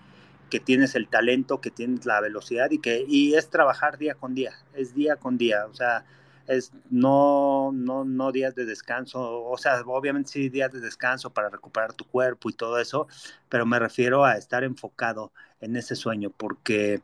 que 0.50 0.60
tienes 0.60 0.96
el 0.96 1.08
talento, 1.08 1.62
que 1.62 1.72
tienes 1.72 2.06
la 2.06 2.22
velocidad 2.22 2.72
y 2.72 2.80
que 2.80 3.06
y 3.08 3.36
es 3.36 3.50
trabajar 3.50 3.98
día 3.98 4.16
con 4.16 4.36
día, 4.36 4.54
es 4.74 4.94
día 4.94 5.16
con 5.16 5.38
día, 5.38 5.66
o 5.66 5.74
sea, 5.74 6.06
es 6.50 6.74
no, 6.90 7.72
no, 7.74 8.04
no 8.04 8.32
días 8.32 8.56
de 8.56 8.66
descanso, 8.66 9.44
o 9.44 9.58
sea, 9.58 9.82
obviamente 9.86 10.32
sí 10.32 10.50
días 10.50 10.72
de 10.72 10.80
descanso 10.80 11.30
para 11.32 11.50
recuperar 11.50 11.94
tu 11.94 12.06
cuerpo 12.06 12.50
y 12.50 12.54
todo 12.54 12.80
eso, 12.80 13.08
pero 13.48 13.66
me 13.66 13.80
refiero 13.80 14.26
a 14.26 14.36
estar 14.36 14.64
enfocado 14.64 15.32
en 15.62 15.76
ese 15.76 15.96
sueño, 15.96 16.32
porque 16.36 17.02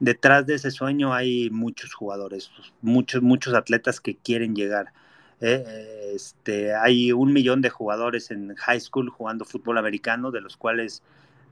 detrás 0.00 0.44
de 0.46 0.56
ese 0.56 0.70
sueño 0.70 1.14
hay 1.14 1.50
muchos 1.50 1.94
jugadores, 1.94 2.50
muchos, 2.82 3.22
muchos 3.22 3.54
atletas 3.54 4.00
que 4.00 4.16
quieren 4.16 4.54
llegar. 4.56 4.92
¿eh? 5.40 6.12
este, 6.14 6.74
hay 6.74 7.12
un 7.12 7.32
millón 7.32 7.62
de 7.62 7.70
jugadores 7.70 8.30
en 8.30 8.54
high 8.56 8.80
school 8.80 9.08
jugando 9.08 9.44
fútbol 9.44 9.78
americano, 9.78 10.30
de 10.30 10.40
los 10.40 10.56
cuales 10.56 11.02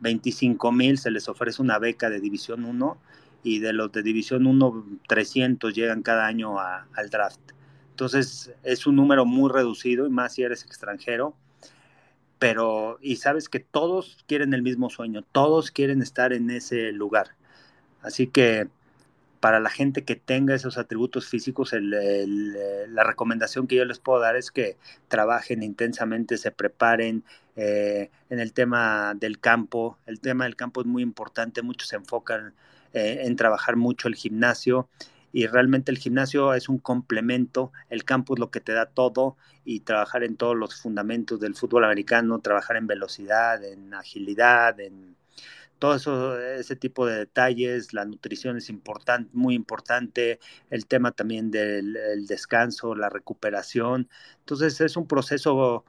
25 0.00 0.73
mil 0.73 0.99
se 0.99 1.11
les 1.11 1.28
ofrece 1.28 1.62
una 1.62 1.78
beca 1.78 2.11
de 2.11 2.21
División 2.21 2.64
1 2.64 2.99
y 3.49 3.61
de 3.61 3.73
los 3.73 3.90
de 3.93 4.02
División 4.02 4.47
1, 4.47 5.00
300 5.09 5.75
llegan 5.75 6.02
cada 6.02 6.26
año 6.26 6.59
al 6.59 7.11
draft. 7.11 7.40
Entonces 7.90 8.52
es 8.62 8.87
un 8.87 8.97
número 8.97 9.25
muy 9.25 9.50
reducido 9.50 10.07
y 10.07 10.11
más 10.11 10.35
si 10.35 10.43
eres 10.43 10.64
extranjero. 10.64 11.35
Pero, 12.38 12.99
y 13.00 13.17
sabes 13.17 13.49
que 13.49 13.59
todos 13.59 14.19
quieren 14.28 14.55
el 14.55 14.62
mismo 14.62 14.90
sueño, 14.90 15.25
todos 15.33 15.71
quieren 15.71 16.02
estar 16.02 16.33
en 16.33 16.50
ese 16.50 16.93
lugar. 16.93 17.31
Así 18.02 18.28
que 18.28 18.69
para 19.40 19.61
la 19.61 19.71
gente 19.71 20.05
que 20.05 20.14
tenga 20.14 20.55
esos 20.55 20.78
atributos 20.78 21.26
físicos, 21.26 21.73
la 21.73 23.05
recomendación 23.05 23.67
que 23.67 23.76
yo 23.76 23.85
les 23.87 23.99
puedo 23.99 24.21
dar 24.21 24.37
es 24.37 24.50
que 24.50 24.76
trabajen 25.09 25.62
intensamente, 25.62 26.37
se 26.37 26.50
preparen 26.50 27.25
eh, 27.57 28.11
en 28.31 28.40
el 28.40 28.52
tema 28.52 29.14
del 29.14 29.40
campo. 29.40 29.99
El 30.07 30.21
tema 30.21 30.45
del 30.45 30.55
campo 30.55 30.83
es 30.83 30.87
muy 30.87 31.02
importante, 31.02 31.62
muchos 31.62 31.88
se 31.88 31.97
enfocan 31.97 32.52
eh, 32.92 33.23
en 33.25 33.37
trabajar 33.37 33.76
mucho 33.76 34.09
el 34.09 34.14
gimnasio 34.14 34.88
y 35.33 35.47
realmente 35.47 35.90
el 35.90 35.99
gimnasio 35.99 36.54
es 36.54 36.68
un 36.68 36.78
complemento, 36.78 37.73
el 37.90 38.04
campo 38.04 38.35
es 38.35 38.40
lo 38.40 38.50
que 38.50 38.61
te 38.61 38.73
da 38.73 38.87
todo 38.87 39.37
y 39.64 39.80
trabajar 39.80 40.25
en 40.25 40.37
todos 40.37 40.57
los 40.57 40.80
fundamentos 40.80 41.38
del 41.40 41.54
fútbol 41.54 41.85
americano, 41.85 42.40
trabajar 42.40 42.76
en 42.76 42.87
velocidad, 42.87 43.62
en 43.62 43.92
agilidad, 43.92 44.80
en 44.80 45.16
todo 45.78 45.95
eso, 45.95 46.40
ese 46.40 46.75
tipo 46.76 47.07
de 47.07 47.18
detalles, 47.18 47.92
la 47.92 48.04
nutrición 48.04 48.57
es 48.57 48.68
importante, 48.68 49.30
muy 49.33 49.54
importante, 49.54 50.40
el 50.71 50.87
tema 50.87 51.12
también 51.12 51.50
del 51.50 52.26
descanso, 52.26 52.95
la 52.97 53.09
recuperación. 53.09 54.09
Entonces 54.40 54.80
es 54.80 54.97
un 54.97 55.07
proceso 55.07 55.85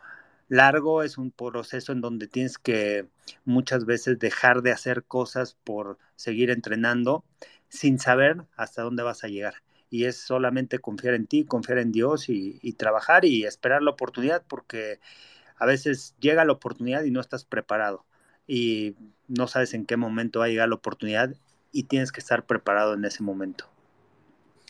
largo, 0.49 1.03
es 1.03 1.17
un 1.17 1.31
proceso 1.31 1.93
en 1.93 2.01
donde 2.01 2.27
tienes 2.27 2.57
que 2.57 3.07
muchas 3.45 3.85
veces 3.85 4.19
dejar 4.19 4.61
de 4.61 4.71
hacer 4.71 5.03
cosas 5.03 5.55
por 5.63 5.97
seguir 6.15 6.49
entrenando 6.49 7.23
sin 7.69 7.99
saber 7.99 8.43
hasta 8.57 8.81
dónde 8.81 9.03
vas 9.03 9.23
a 9.23 9.27
llegar. 9.27 9.55
Y 9.91 10.05
es 10.05 10.17
solamente 10.17 10.79
confiar 10.79 11.13
en 11.13 11.27
ti, 11.27 11.45
confiar 11.45 11.77
en 11.77 11.91
Dios 11.91 12.29
y, 12.29 12.59
trabajar 12.73 13.25
y 13.25 13.45
esperar 13.45 13.81
la 13.81 13.91
oportunidad 13.91 14.43
porque 14.47 14.99
a 15.57 15.65
veces 15.65 16.15
llega 16.19 16.45
la 16.45 16.53
oportunidad 16.53 17.03
y 17.03 17.11
no 17.11 17.21
estás 17.21 17.45
preparado 17.45 18.05
y 18.47 18.95
no 19.27 19.47
sabes 19.47 19.73
en 19.73 19.85
qué 19.85 19.97
momento 19.97 20.39
va 20.39 20.45
a 20.45 20.49
llegar 20.49 20.69
la 20.69 20.75
oportunidad 20.75 21.35
y 21.71 21.83
tienes 21.83 22.11
que 22.11 22.19
estar 22.19 22.45
preparado 22.45 22.95
en 22.95 23.05
ese 23.05 23.21
momento. 23.21 23.69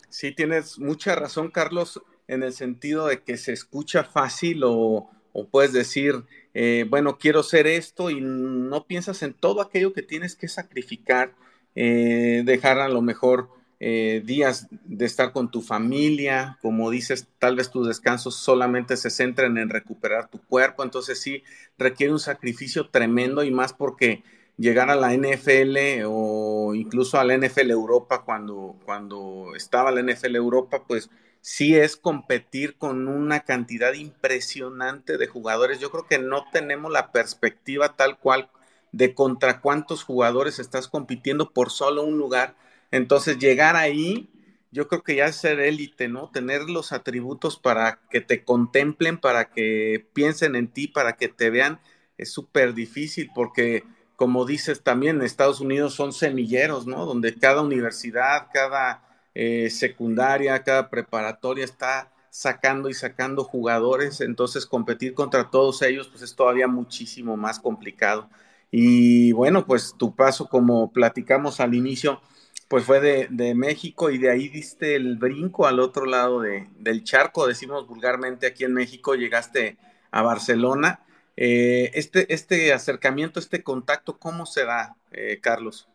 Sí, 0.10 0.34
tienes 0.34 0.80
mucha 0.80 1.16
razón, 1.16 1.52
Carlos, 1.52 2.02
en 2.28 2.44
el 2.44 2.52
sentido 2.52 3.08
de 3.08 3.22
que 3.22 3.38
se 3.38 3.54
escucha 3.54 4.04
fácil 4.04 4.64
o, 4.66 5.10
o 5.34 5.48
puedes 5.48 5.74
decir, 5.74 6.24
eh, 6.54 6.86
bueno, 6.90 7.18
quiero 7.18 7.44
ser 7.44 7.68
esto 7.68 8.10
y 8.10 8.20
no 8.22 8.86
piensas 8.86 9.22
en 9.24 9.34
todo 9.34 9.62
aquello 9.62 9.94
que 9.94 10.02
tienes 10.02 10.36
que 10.36 10.48
sacrificar, 10.48 11.34
eh, 11.76 12.44
dejar 12.46 12.80
a 12.80 12.90
lo 12.90 13.02
mejor 13.02 13.50
eh, 13.82 14.22
días 14.26 14.68
de 14.84 15.06
estar 15.06 15.32
con 15.32 15.52
tu 15.52 15.62
familia, 15.62 16.58
como 16.62 16.90
dices, 16.90 17.28
tal 17.40 17.56
vez 17.56 17.72
tus 17.72 17.88
descansos 17.88 18.36
solamente 18.36 18.98
se 18.98 19.10
centren 19.10 19.58
en 19.58 19.70
recuperar 19.70 20.30
tu 20.30 20.42
cuerpo, 20.42 20.84
entonces 20.84 21.22
sí 21.22 21.44
requiere 21.78 22.12
un 22.12 22.20
sacrificio 22.20 22.90
tremendo 22.90 23.44
y 23.44 23.52
más 23.52 23.72
porque 23.72 24.24
llegar 24.58 24.90
a 24.90 24.98
la 24.98 25.14
NFL 25.14 26.04
o 26.06 26.76
incluso 26.76 27.18
a 27.18 27.24
la 27.24 27.38
NFL 27.38 27.72
Europa 27.72 28.24
cuando, 28.26 28.76
cuando 28.84 29.54
estaba 29.56 29.92
la 29.92 30.02
NFL 30.02 30.36
Europa, 30.36 30.84
pues 30.86 31.10
sí 31.42 31.76
es 31.76 31.96
competir 31.98 32.78
con 32.78 33.08
una 33.08 33.42
cantidad 33.42 33.94
impresionante 33.94 35.18
de 35.18 35.28
jugadores. 35.28 35.80
Yo 35.80 35.92
creo 35.92 36.08
que 36.08 36.20
no 36.20 36.46
tenemos 36.52 36.92
la 36.92 37.12
perspectiva 37.12 37.96
tal 37.96 38.18
cual 38.20 38.50
de 38.92 39.14
contra 39.14 39.62
cuántos 39.62 40.04
jugadores 40.04 40.60
estás 40.60 40.88
compitiendo 40.88 41.52
por 41.52 41.70
solo 41.72 42.04
un 42.04 42.18
lugar. 42.18 42.56
Entonces, 42.92 43.38
llegar 43.38 43.76
ahí, 43.76 44.30
yo 44.72 44.88
creo 44.88 45.04
que 45.04 45.16
ya 45.16 45.26
es 45.26 45.36
ser 45.36 45.60
élite, 45.60 46.08
¿no? 46.08 46.30
Tener 46.32 46.64
los 46.70 46.92
atributos 46.92 47.58
para 47.58 48.00
que 48.10 48.22
te 48.22 48.44
contemplen, 48.44 49.18
para 49.20 49.52
que 49.52 50.08
piensen 50.14 50.56
en 50.56 50.68
ti, 50.68 50.88
para 50.88 51.16
que 51.18 51.28
te 51.30 51.50
vean, 51.50 51.80
es 52.18 52.32
súper 52.32 52.74
difícil 52.74 53.32
porque, 53.34 53.84
como 54.16 54.46
dices 54.46 54.84
también, 54.84 55.22
Estados 55.22 55.62
Unidos 55.62 55.94
son 55.96 56.14
semilleros, 56.14 56.86
¿no? 56.88 57.06
Donde 57.06 57.36
cada 57.36 57.62
universidad, 57.62 58.48
cada 58.54 59.09
eh, 59.36 59.70
secundaria, 59.70 60.64
cada 60.64 60.90
preparatoria 60.90 61.66
está 61.66 62.12
sacando 62.30 62.90
y 62.90 62.94
sacando 62.94 63.44
jugadores, 63.44 64.22
entonces 64.22 64.66
competir 64.66 65.14
contra 65.14 65.50
todos 65.50 65.82
ellos 65.82 66.08
pues 66.08 66.22
es 66.22 66.36
todavía 66.36 66.68
muchísimo 66.68 67.38
más 67.38 67.60
complicado. 67.60 68.30
Y 68.72 69.32
bueno, 69.32 69.66
pues 69.66 69.96
tu 69.98 70.16
paso, 70.16 70.48
como 70.48 70.92
platicamos 70.92 71.60
al 71.60 71.74
inicio, 71.74 72.22
pues 72.68 72.86
fue 72.86 73.00
de, 73.02 73.56
México 73.56 74.12
y 74.12 74.20
de 74.20 74.30
ahí 74.32 74.48
diste 74.48 74.96
el 74.96 75.18
brinco 75.18 75.66
al 75.66 75.80
otro 75.80 76.06
lado 76.06 76.42
del 76.42 77.04
charco, 77.04 77.48
decimos 77.48 77.88
vulgarmente 77.88 78.46
aquí 78.48 78.64
en 78.64 78.74
México, 78.74 79.16
llegaste 79.16 79.78
a 80.12 80.22
Barcelona. 80.22 81.02
Eh, 81.36 81.92
este, 81.96 82.32
este 82.34 82.74
acercamiento, 82.74 83.40
este 83.40 83.64
contacto, 83.64 84.20
¿cómo 84.20 84.46
se 84.46 84.66
da, 84.66 84.96
eh, 85.12 85.40
Carlos? 85.42 85.88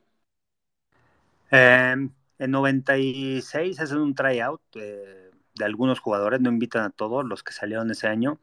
Em, 1.50 2.10
en 2.38 2.50
96 2.50 3.80
hacen 3.80 3.98
un 3.98 4.14
tryout 4.14 4.60
eh, 4.74 5.30
de 5.54 5.64
algunos 5.64 6.00
jugadores, 6.00 6.40
no 6.40 6.50
invitan 6.50 6.84
a 6.84 6.90
todos 6.90 7.24
los 7.24 7.42
que 7.42 7.52
salieron 7.52 7.90
ese 7.90 8.08
año, 8.08 8.38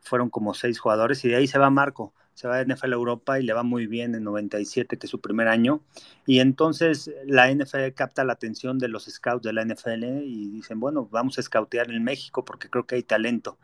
fueron 0.00 0.30
como 0.30 0.54
seis 0.54 0.78
jugadores 0.78 1.24
y 1.24 1.28
de 1.28 1.36
ahí 1.36 1.46
se 1.46 1.58
va 1.58 1.70
Marco, 1.70 2.12
se 2.34 2.48
va 2.48 2.56
a 2.56 2.64
NFL 2.64 2.92
Europa 2.92 3.38
y 3.38 3.42
le 3.42 3.52
va 3.52 3.62
muy 3.62 3.86
bien 3.86 4.14
en 4.14 4.24
97, 4.24 4.96
que 4.98 5.06
es 5.06 5.10
su 5.10 5.20
primer 5.20 5.48
año, 5.48 5.82
y 6.26 6.40
entonces 6.40 7.10
la 7.26 7.52
NFL 7.52 7.92
capta 7.94 8.24
la 8.24 8.32
atención 8.32 8.78
de 8.78 8.88
los 8.88 9.04
scouts 9.04 9.42
de 9.42 9.52
la 9.52 9.64
NFL 9.64 10.04
y 10.24 10.48
dicen, 10.50 10.80
bueno, 10.80 11.06
vamos 11.10 11.38
a 11.38 11.42
scoutear 11.42 11.90
en 11.90 12.02
México 12.02 12.44
porque 12.44 12.68
creo 12.68 12.86
que 12.86 12.96
hay 12.96 13.02
talento. 13.02 13.58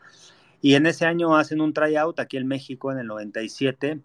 Y 0.60 0.74
en 0.74 0.86
ese 0.86 1.06
año 1.06 1.36
hacen 1.36 1.60
un 1.60 1.72
tryout 1.72 2.18
aquí 2.20 2.36
en 2.36 2.46
México 2.46 2.92
en 2.92 2.98
el 2.98 3.06
97 3.06 4.00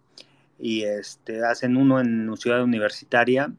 y 0.58 0.82
este, 0.82 1.44
hacen 1.44 1.76
uno 1.76 2.00
en 2.00 2.34
Ciudad 2.36 2.62
Universitaria 2.62 3.52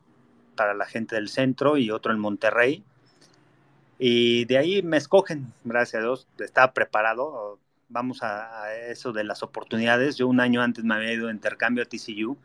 para 0.56 0.74
la 0.74 0.86
gente 0.86 1.16
del 1.16 1.30
centro 1.30 1.78
y 1.78 1.92
otro 1.92 2.12
en 2.12 2.20
Monterrey. 2.20 2.84
Y 4.00 4.46
de 4.46 4.58
ahí 4.58 4.82
me 4.82 4.98
escogen, 4.98 5.54
gracias 5.64 6.02
a 6.02 6.04
Dios, 6.04 6.28
estaba 6.40 6.74
preparado. 6.74 7.60
Vamos 7.90 8.24
a, 8.24 8.74
eso 8.90 9.14
de 9.14 9.24
las 9.24 9.44
oportunidades. 9.44 10.18
Yo 10.18 10.28
un 10.28 10.40
año 10.40 10.62
antes 10.62 10.84
me 10.84 10.96
había 10.96 11.14
ido 11.14 11.28
de 11.28 11.34
intercambio 11.34 11.84
a 11.84 11.86
TCU. 11.86 12.38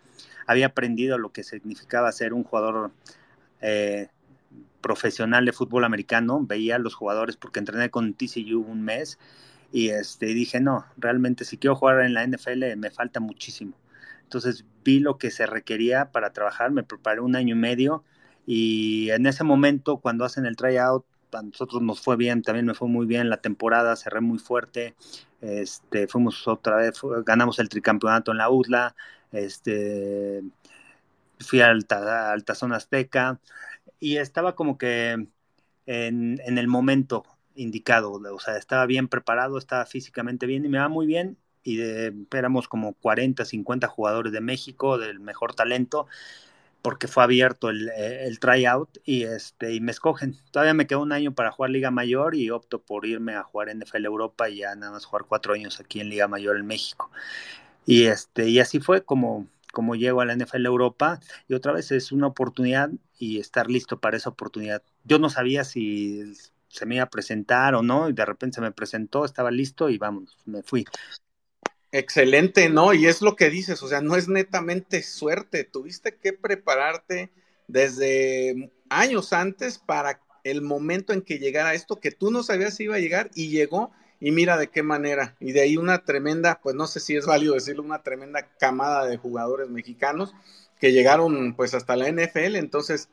Había 0.46 0.66
aprendido 0.66 1.18
lo 1.18 1.30
que 1.30 1.42
significaba 1.42 2.12
ser 2.12 2.32
un 2.32 2.44
jugador 2.44 2.90
eh, 3.60 4.08
profesional 4.80 5.44
de 5.44 5.52
fútbol 5.52 5.84
americano. 5.84 6.40
Veía 6.42 6.76
a 6.76 6.78
los 6.78 6.94
jugadores 6.94 7.36
porque 7.36 7.60
entrené 7.60 7.90
con 7.90 8.14
TCU 8.14 8.60
un 8.60 8.82
mes 8.82 9.18
y 9.72 9.90
este, 9.90 10.26
dije, 10.26 10.60
no, 10.60 10.86
realmente 10.96 11.44
si 11.44 11.58
quiero 11.58 11.76
jugar 11.76 12.00
en 12.00 12.14
la 12.14 12.26
NFL 12.26 12.76
me 12.76 12.90
falta 12.90 13.20
muchísimo. 13.20 13.74
Entonces 14.28 14.66
vi 14.84 15.00
lo 15.00 15.16
que 15.16 15.30
se 15.30 15.46
requería 15.46 16.12
para 16.12 16.34
trabajar, 16.34 16.70
me 16.70 16.82
preparé 16.82 17.20
un 17.22 17.34
año 17.34 17.54
y 17.56 17.58
medio 17.58 18.04
Y 18.46 19.10
en 19.10 19.26
ese 19.26 19.42
momento, 19.44 19.98
cuando 19.98 20.24
hacen 20.26 20.44
el 20.46 20.56
tryout, 20.56 21.06
a 21.32 21.42
nosotros 21.42 21.82
nos 21.82 22.00
fue 22.02 22.16
bien, 22.16 22.42
también 22.42 22.66
me 22.66 22.74
fue 22.74 22.88
muy 22.88 23.06
bien 23.06 23.30
la 23.30 23.38
temporada, 23.38 23.96
cerré 23.96 24.20
muy 24.20 24.38
fuerte, 24.38 24.94
este, 25.40 26.08
fuimos 26.08 26.46
otra 26.48 26.76
vez, 26.76 27.00
ganamos 27.24 27.58
el 27.58 27.68
tricampeonato 27.70 28.32
en 28.32 28.38
la 28.38 28.50
UDLA, 28.50 28.94
este, 29.32 30.42
fui 31.40 31.60
al, 31.62 31.86
al 31.90 32.44
Tazón 32.44 32.72
Azteca 32.74 33.40
y 34.00 34.18
estaba 34.18 34.54
como 34.54 34.78
que 34.78 35.12
en, 35.86 36.40
en, 36.44 36.58
el 36.58 36.68
momento 36.68 37.24
indicado, 37.54 38.12
o 38.12 38.40
sea, 38.40 38.56
estaba 38.58 38.86
bien 38.86 39.08
preparado, 39.08 39.58
estaba 39.58 39.86
físicamente 39.86 40.46
bien 40.46 40.64
y 40.64 40.68
me 40.68 40.78
va 40.78 40.88
muy 40.88 41.06
bien 41.06 41.38
y 41.62 41.76
de, 41.76 42.14
éramos 42.32 42.68
como 42.68 42.94
40, 42.94 43.44
50 43.44 43.86
jugadores 43.88 44.32
de 44.32 44.40
México, 44.40 44.98
del 44.98 45.20
mejor 45.20 45.54
talento, 45.54 46.06
porque 46.82 47.08
fue 47.08 47.22
abierto 47.24 47.70
el, 47.70 47.88
el, 47.90 48.38
tryout 48.38 48.98
y, 49.04 49.24
este, 49.24 49.74
y 49.74 49.80
me 49.80 49.90
escogen. 49.90 50.36
Todavía 50.50 50.74
me 50.74 50.86
quedó 50.86 51.00
un 51.00 51.12
año 51.12 51.34
para 51.34 51.50
jugar 51.50 51.70
Liga 51.70 51.90
Mayor 51.90 52.34
y 52.34 52.50
opto 52.50 52.80
por 52.80 53.04
irme 53.06 53.34
a 53.34 53.42
jugar 53.42 53.68
NFL 53.68 54.04
Europa 54.06 54.48
y 54.48 54.58
ya 54.58 54.74
nada 54.74 54.92
más 54.92 55.04
jugar 55.04 55.26
cuatro 55.28 55.54
años 55.54 55.80
aquí 55.80 56.00
en 56.00 56.08
Liga 56.08 56.28
Mayor 56.28 56.56
en 56.56 56.66
México. 56.66 57.10
Y, 57.86 58.04
este, 58.04 58.48
y 58.48 58.60
así 58.60 58.80
fue 58.80 59.04
como, 59.04 59.48
como 59.72 59.96
llego 59.96 60.20
a 60.20 60.24
la 60.26 60.34
NFL 60.34 60.66
Europa 60.66 61.20
y 61.48 61.54
otra 61.54 61.72
vez 61.72 61.90
es 61.92 62.12
una 62.12 62.28
oportunidad 62.28 62.90
y 63.18 63.40
estar 63.40 63.68
listo 63.70 63.98
para 64.00 64.16
esa 64.16 64.30
oportunidad. 64.30 64.82
Yo 65.04 65.18
no 65.18 65.30
sabía 65.30 65.64
si 65.64 66.34
se 66.68 66.86
me 66.86 66.96
iba 66.96 67.04
a 67.04 67.10
presentar 67.10 67.74
o 67.74 67.82
no 67.82 68.08
y 68.08 68.12
de 68.12 68.24
repente 68.24 68.56
se 68.56 68.60
me 68.60 68.72
presentó, 68.72 69.24
estaba 69.24 69.50
listo 69.50 69.88
y 69.90 69.98
vamos, 69.98 70.36
me 70.44 70.62
fui. 70.62 70.84
Excelente, 71.90 72.68
¿no? 72.68 72.92
Y 72.92 73.06
es 73.06 73.22
lo 73.22 73.34
que 73.34 73.48
dices, 73.48 73.82
o 73.82 73.88
sea, 73.88 74.02
no 74.02 74.16
es 74.16 74.28
netamente 74.28 75.02
suerte, 75.02 75.64
tuviste 75.64 76.16
que 76.16 76.34
prepararte 76.34 77.30
desde 77.66 78.70
años 78.90 79.32
antes 79.32 79.78
para 79.78 80.20
el 80.44 80.60
momento 80.60 81.14
en 81.14 81.22
que 81.22 81.38
llegara 81.38 81.72
esto, 81.72 81.96
que 81.98 82.10
tú 82.10 82.30
no 82.30 82.42
sabías 82.42 82.74
si 82.76 82.84
iba 82.84 82.96
a 82.96 83.00
llegar 83.00 83.30
y 83.34 83.48
llegó 83.48 83.90
y 84.20 84.32
mira 84.32 84.58
de 84.58 84.68
qué 84.68 84.82
manera. 84.82 85.36
Y 85.40 85.52
de 85.52 85.62
ahí 85.62 85.78
una 85.78 86.04
tremenda, 86.04 86.60
pues 86.62 86.76
no 86.76 86.86
sé 86.86 87.00
si 87.00 87.16
es 87.16 87.24
válido 87.24 87.54
decirlo, 87.54 87.82
una 87.82 88.02
tremenda 88.02 88.48
camada 88.58 89.06
de 89.06 89.16
jugadores 89.16 89.70
mexicanos 89.70 90.34
que 90.78 90.92
llegaron 90.92 91.54
pues 91.54 91.72
hasta 91.72 91.96
la 91.96 92.08
NFL, 92.08 92.56
entonces 92.56 93.08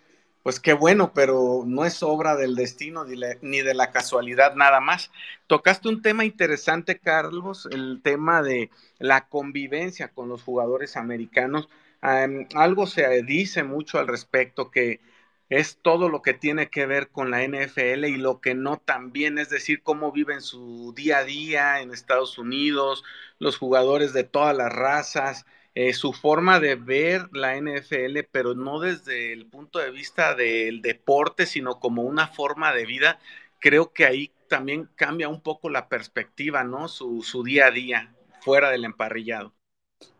pues 0.46 0.60
qué 0.60 0.74
bueno, 0.74 1.12
pero 1.12 1.64
no 1.66 1.86
es 1.86 2.04
obra 2.04 2.36
del 2.36 2.54
destino 2.54 3.04
ni, 3.42 3.62
de 3.62 3.74
la 3.74 3.92
casualidad 3.92 4.54
nada 4.54 4.80
más. 4.80 5.12
Tocaste 5.48 5.90
un 5.90 6.04
tema 6.04 6.24
interesante, 6.24 7.00
Carlos, 7.00 7.68
el 7.72 8.02
tema 8.04 8.44
de 8.44 8.70
la 9.00 9.28
convivencia 9.28 10.10
con 10.10 10.30
los 10.30 10.44
jugadores 10.44 10.98
americanos. 10.98 11.68
algo 12.02 12.86
se 12.86 13.24
dice 13.24 13.64
mucho 13.64 13.98
al 13.98 14.08
respecto 14.08 14.70
que 14.70 15.02
es 15.50 15.80
todo 15.82 16.10
lo 16.10 16.22
que 16.22 16.36
tiene 16.36 16.70
que 16.70 16.86
ver 16.86 17.10
con 17.10 17.32
la 17.32 17.44
NFL 17.44 18.06
y 18.06 18.18
lo 18.18 18.40
que 18.40 18.54
no 18.54 18.78
también, 18.78 19.40
es 19.40 19.50
decir, 19.50 19.82
cómo 19.82 20.12
viven 20.12 20.42
su 20.42 20.94
día 20.96 21.20
a 21.20 21.24
día 21.24 21.82
en 21.82 21.92
Estados 21.92 22.38
Unidos, 22.38 23.04
los 23.40 23.58
jugadores 23.58 24.14
de 24.14 24.25
todas 24.25 24.56
las 24.56 24.72
razas, 24.72 25.48
eh, 25.75 25.94
su 25.94 26.13
forma 26.13 26.62
de 26.62 26.75
ver 26.75 27.27
la 27.34 27.58
NFL, 27.58 28.20
pero 28.32 28.55
no 28.55 28.79
desde 28.79 29.34
el 29.34 29.46
punto 29.46 29.79
de 29.79 29.91
vista 29.91 30.34
del 30.34 30.82
deporte, 30.82 31.46
sino 31.46 31.79
como 31.82 32.03
una 32.03 32.27
forma 32.27 32.74
de 32.74 32.86
vida, 32.86 33.20
creo 33.60 33.91
que 33.91 34.05
ahí 34.05 34.32
también 34.48 34.89
cambia 34.96 35.27
un 35.27 35.41
poco 35.41 35.70
la 35.70 35.89
perspectiva, 35.89 36.63
¿no? 36.63 36.88
Su, 36.88 37.24
su 37.24 37.44
día 37.44 37.67
a 37.67 37.72
día, 37.72 38.15
fuera 38.39 38.70
del 38.70 38.86
emparrillado. 38.86 39.53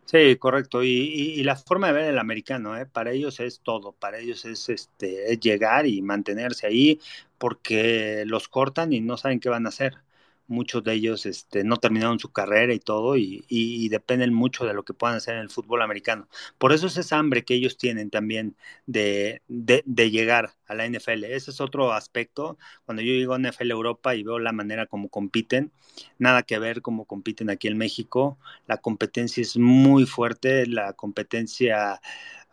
Sí, 0.04 0.36
correcto. 0.36 0.84
Y, 0.84 0.90
y, 0.90 1.44
la 1.44 1.56
forma 1.56 1.88
de 1.88 1.94
ver 1.94 2.06
el 2.06 2.20
americano, 2.20 2.78
¿eh? 2.78 2.86
para 2.86 3.12
ellos 3.12 3.40
es 3.40 3.62
todo, 3.62 3.94
para 3.94 4.20
ellos 4.20 4.46
es, 4.46 4.70
este, 4.70 5.32
es 5.32 5.40
llegar 5.40 5.88
y 5.88 6.02
mantenerse 6.02 6.68
ahí 6.68 7.00
porque 7.38 8.24
los 8.28 8.48
cortan 8.48 8.94
y 8.94 9.02
no 9.02 9.18
saben 9.18 9.40
qué 9.40 9.50
van 9.50 9.66
a 9.66 9.70
hacer 9.70 10.05
muchos 10.48 10.84
de 10.84 10.94
ellos 10.94 11.26
este, 11.26 11.64
no 11.64 11.78
terminaron 11.78 12.20
su 12.20 12.32
carrera 12.32 12.74
y 12.74 12.80
todo, 12.80 13.18
y, 13.18 13.90
dependen 13.90 14.34
mucho 14.34 14.66
de 14.66 14.74
lo 14.74 14.84
que 14.84 14.94
puedan 14.94 15.18
hacer 15.18 15.36
en 15.36 15.42
el 15.42 15.50
fútbol 15.50 15.82
americano. 15.82 16.28
Por 16.58 16.74
eso 16.74 16.88
es 16.88 16.98
esa 16.98 17.18
hambre 17.18 17.46
que 17.46 17.54
ellos 17.54 17.78
tienen 17.78 18.10
también 18.10 18.56
de, 18.86 19.42
llegar 19.48 20.54
a 20.68 20.76
la 20.76 20.86
NFL. 20.86 21.24
Ese 21.26 21.52
es 21.52 21.62
otro 21.62 21.94
aspecto. 21.94 22.58
Cuando 22.86 23.02
yo 23.02 23.14
llego 23.14 23.34
a 23.34 23.40
NFL 23.40 23.72
Europa 23.72 24.16
y 24.16 24.24
veo 24.24 24.40
la 24.40 24.52
manera 24.52 24.86
como 24.88 25.10
compiten, 25.10 25.72
nada 26.18 26.44
que 26.44 26.60
ver 26.60 26.82
cómo 26.82 27.06
compiten 27.06 27.50
aquí 27.50 27.68
en 27.68 27.78
México. 27.78 28.38
La 28.68 28.78
competencia 28.78 29.42
es 29.42 29.58
muy 29.58 30.06
fuerte, 30.06 30.66
la 30.68 30.94
competencia, 30.94 32.02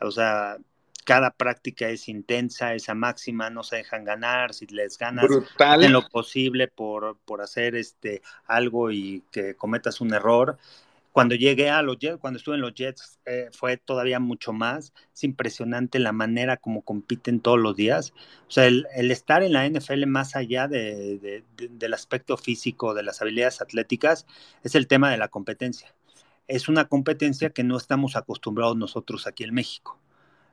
o 0.01 0.11
sea, 0.11 0.59
cada 1.05 1.31
práctica 1.31 1.89
es 1.89 2.09
intensa, 2.09 2.75
esa 2.75 2.95
máxima, 2.95 3.51
no 3.51 3.63
se 3.63 3.77
dejan 3.77 4.05
ganar, 4.05 4.55
si 4.55 4.67
les 4.67 4.99
ganas 4.99 5.27
en 5.59 5.93
lo 5.93 6.09
posible 6.09 6.69
por, 6.69 7.19
por 7.25 7.43
hacer 7.43 7.75
este 7.75 8.23
algo 8.47 8.91
y 8.91 9.23
que 9.31 9.55
cometas 9.55 10.01
un 10.01 10.15
error. 10.15 10.59
Cuando 11.11 11.35
llegué 11.35 11.69
a 11.69 11.83
los 11.83 11.99
Jets, 11.99 12.19
cuando 12.19 12.39
estuve 12.39 12.55
en 12.55 12.63
los 12.63 12.75
Jets, 12.75 13.19
eh, 13.27 13.51
fue 13.53 13.77
todavía 13.77 14.19
mucho 14.19 14.55
más. 14.55 14.95
Es 15.13 15.25
impresionante 15.25 15.99
la 15.99 16.13
manera 16.13 16.57
como 16.57 16.81
compiten 16.81 17.41
todos 17.41 17.59
los 17.59 17.77
días. 17.77 18.15
O 18.49 18.51
sea, 18.51 18.65
el, 18.65 18.87
estar 19.11 19.43
en 19.43 19.53
la 19.53 19.69
NFL 19.69 20.07
más 20.07 20.37
allá 20.37 20.69
de, 20.69 21.45
del 21.57 21.95
aspecto 21.95 22.39
físico, 22.39 22.95
de 22.95 23.03
las 23.03 23.21
habilidades 23.21 23.61
atléticas, 23.61 24.27
es 24.63 24.75
el 24.75 24.87
tema 24.87 25.11
de 25.11 25.19
la 25.19 25.29
competencia. 25.29 25.95
Es 26.49 26.69
una 26.69 26.87
competencia 26.87 27.51
que 27.51 27.63
no 27.63 27.77
estamos 27.77 28.17
acostumbrados 28.17 28.77
nosotros 28.77 29.27
aquí 29.27 29.45
en 29.45 29.53
México 29.53 30.02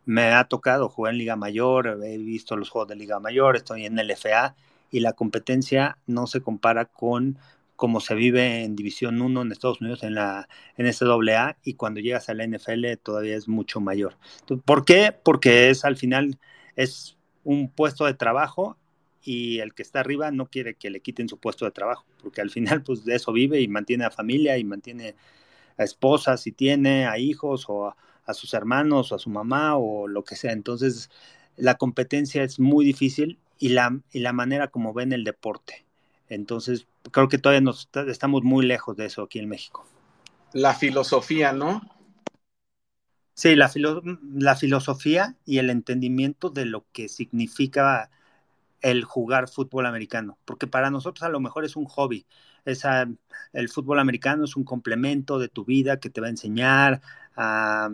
me 0.10 0.32
ha 0.34 0.45
tocado 0.45 0.89
jugar 0.89 1.13
en 1.13 1.19
Liga 1.19 1.36
Mayor, 1.36 2.00
he 2.04 2.17
visto 2.17 2.58
los 2.58 2.72
juegos 2.72 2.89
de 2.89 2.95
Liga 2.95 3.19
Mayor, 3.19 3.56
estoy 3.56 3.86
en 3.86 4.00
el 4.00 4.10
FA 4.10 4.56
y 4.89 5.02
la 5.02 5.13
competencia 5.13 6.00
no 6.08 6.26
se 6.26 6.41
compara 6.41 6.86
con 6.86 7.38
cómo 7.76 8.00
se 8.00 8.15
vive 8.15 8.63
en 8.63 8.76
División 8.76 9.22
1 9.22 9.43
en 9.43 9.52
Estados 9.52 9.82
Unidos, 9.82 10.02
en 10.02 10.15
la 10.15 10.50
NCAA, 10.78 11.58
y 11.63 11.76
cuando 11.76 12.00
llegas 12.00 12.28
a 12.28 12.34
la 12.34 12.43
NFL 12.43 12.91
todavía 13.04 13.36
es 13.36 13.48
mucho 13.48 13.82
mayor. 13.82 14.17
¿Por 14.65 14.84
qué? 14.84 15.12
Porque 15.12 15.69
es 15.69 15.86
al 15.86 15.95
final, 15.95 16.39
es 16.76 17.15
un 17.43 17.69
puesto 17.69 18.06
de 18.06 18.15
trabajo 18.15 18.78
y 19.22 19.60
el 19.60 19.76
que 19.76 19.84
está 19.84 20.00
arriba 20.00 20.32
no 20.32 20.48
quiere 20.48 20.74
que 20.74 20.89
le 20.89 21.02
quiten 21.02 21.30
su 21.30 21.38
puesto 21.38 21.65
de 21.65 21.72
trabajo, 21.72 22.04
porque 22.24 22.41
al 22.41 22.50
final 22.50 22.82
pues 22.82 23.06
de 23.06 23.13
eso 23.13 23.32
vive 23.32 23.62
y 23.62 23.67
mantiene 23.67 24.06
a 24.06 24.10
familia 24.10 24.58
y 24.58 24.63
mantiene 24.63 25.13
a 25.78 25.84
esposas 25.84 26.41
si 26.41 26.52
tiene, 26.52 27.06
a 27.06 27.19
hijos 27.19 27.65
o 27.67 27.89
a, 27.89 27.95
a 28.29 28.33
sus 28.35 28.53
hermanos 28.53 29.11
o 29.11 29.15
a 29.15 29.19
su 29.19 29.29
mamá 29.29 29.75
o 29.75 30.07
lo 30.07 30.23
que 30.23 30.35
sea. 30.35 30.51
Entonces, 30.51 31.09
la 31.57 31.75
competencia 31.75 32.43
es 32.43 32.59
muy 32.59 32.85
difícil 32.85 33.39
y 33.57 33.69
la, 33.69 33.99
y 34.11 34.19
la 34.19 34.33
manera 34.33 34.67
como 34.67 34.93
ven 34.93 35.13
el 35.13 35.23
deporte. 35.23 35.85
Entonces, 36.29 36.87
creo 37.11 37.27
que 37.27 37.39
todavía 37.39 37.61
nos 37.61 37.89
estamos 38.07 38.43
muy 38.43 38.65
lejos 38.65 38.95
de 38.95 39.07
eso 39.07 39.23
aquí 39.23 39.39
en 39.39 39.49
México. 39.49 39.85
La 40.53 40.75
filosofía, 40.75 41.53
¿no? 41.53 41.81
Sí, 43.33 43.55
la, 43.55 43.71
la 44.35 44.55
filosofía 44.55 45.35
y 45.45 45.57
el 45.57 45.71
entendimiento 45.71 46.51
de 46.51 46.65
lo 46.65 46.85
que 46.91 47.09
significa 47.09 48.11
el 48.81 49.03
jugar 49.03 49.49
fútbol 49.49 49.87
americano, 49.87 50.37
porque 50.45 50.67
para 50.67 50.89
nosotros 50.91 51.23
a 51.23 51.29
lo 51.29 51.39
mejor 51.39 51.65
es 51.65 51.75
un 51.75 51.85
hobby, 51.85 52.25
esa, 52.65 53.07
el 53.53 53.69
fútbol 53.69 53.99
americano 53.99 54.45
es 54.45 54.55
un 54.55 54.63
complemento 54.63 55.39
de 55.39 55.49
tu 55.49 55.65
vida 55.65 55.99
que 55.99 56.09
te 56.09 56.21
va 56.21 56.27
a 56.27 56.31
enseñar 56.31 57.01
a 57.35 57.89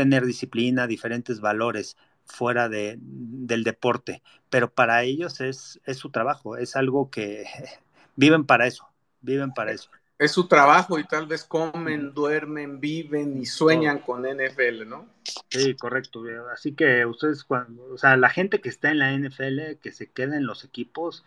tener 0.00 0.24
disciplina, 0.24 0.86
diferentes 0.86 1.42
valores 1.42 1.98
fuera 2.24 2.70
de, 2.70 2.96
del 2.98 3.64
deporte, 3.64 4.22
pero 4.48 4.72
para 4.72 5.02
ellos 5.02 5.42
es, 5.42 5.78
es 5.84 5.98
su 5.98 6.08
trabajo, 6.08 6.56
es 6.56 6.74
algo 6.74 7.10
que 7.10 7.44
viven 8.16 8.46
para 8.46 8.66
eso, 8.66 8.88
viven 9.20 9.52
para 9.52 9.72
eso. 9.72 9.90
Es 10.18 10.32
su 10.32 10.48
trabajo 10.48 10.98
y 10.98 11.04
tal 11.04 11.26
vez 11.26 11.44
comen, 11.44 12.14
duermen, 12.14 12.80
viven 12.80 13.36
y 13.36 13.44
sueñan 13.44 13.98
con 13.98 14.22
NFL, 14.22 14.88
¿no? 14.88 15.06
Sí, 15.50 15.74
correcto. 15.74 16.22
Así 16.50 16.72
que 16.72 17.04
ustedes, 17.04 17.44
cuando, 17.44 17.84
o 17.92 17.98
sea, 17.98 18.16
la 18.16 18.30
gente 18.30 18.62
que 18.62 18.70
está 18.70 18.90
en 18.90 19.00
la 19.00 19.12
NFL, 19.12 19.78
que 19.82 19.92
se 19.92 20.10
queda 20.10 20.36
en 20.36 20.46
los 20.46 20.64
equipos, 20.64 21.26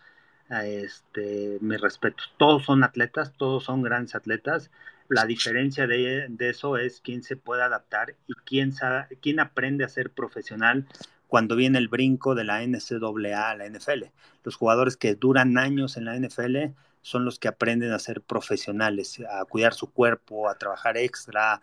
este, 0.50 1.58
mis 1.60 1.80
respetos. 1.80 2.32
Todos 2.38 2.64
son 2.64 2.82
atletas, 2.82 3.32
todos 3.36 3.64
son 3.64 3.82
grandes 3.82 4.16
atletas. 4.16 4.70
La 5.08 5.26
diferencia 5.26 5.86
de, 5.86 6.28
eso 6.38 6.76
es 6.76 7.00
quién 7.00 7.22
se 7.22 7.36
puede 7.36 7.62
adaptar 7.62 8.16
y 8.26 8.34
quién, 8.44 8.72
sabe, 8.72 9.18
quién 9.20 9.38
aprende 9.40 9.84
a 9.84 9.88
ser 9.88 10.10
profesional 10.10 10.86
cuando 11.28 11.56
viene 11.56 11.78
el 11.78 11.88
brinco 11.88 12.34
de 12.34 12.44
la 12.44 12.62
NCAA 12.62 13.50
a 13.50 13.56
la 13.56 13.66
NFL. 13.66 14.04
Los 14.44 14.56
jugadores 14.56 14.96
que 14.96 15.14
duran 15.14 15.58
años 15.58 15.96
en 15.96 16.06
la 16.06 16.16
NFL 16.16 16.74
son 17.04 17.26
los 17.26 17.38
que 17.38 17.48
aprenden 17.48 17.92
a 17.92 17.98
ser 17.98 18.22
profesionales, 18.22 19.20
a 19.30 19.44
cuidar 19.44 19.74
su 19.74 19.92
cuerpo, 19.92 20.48
a 20.48 20.56
trabajar 20.56 20.96
extra, 20.96 21.60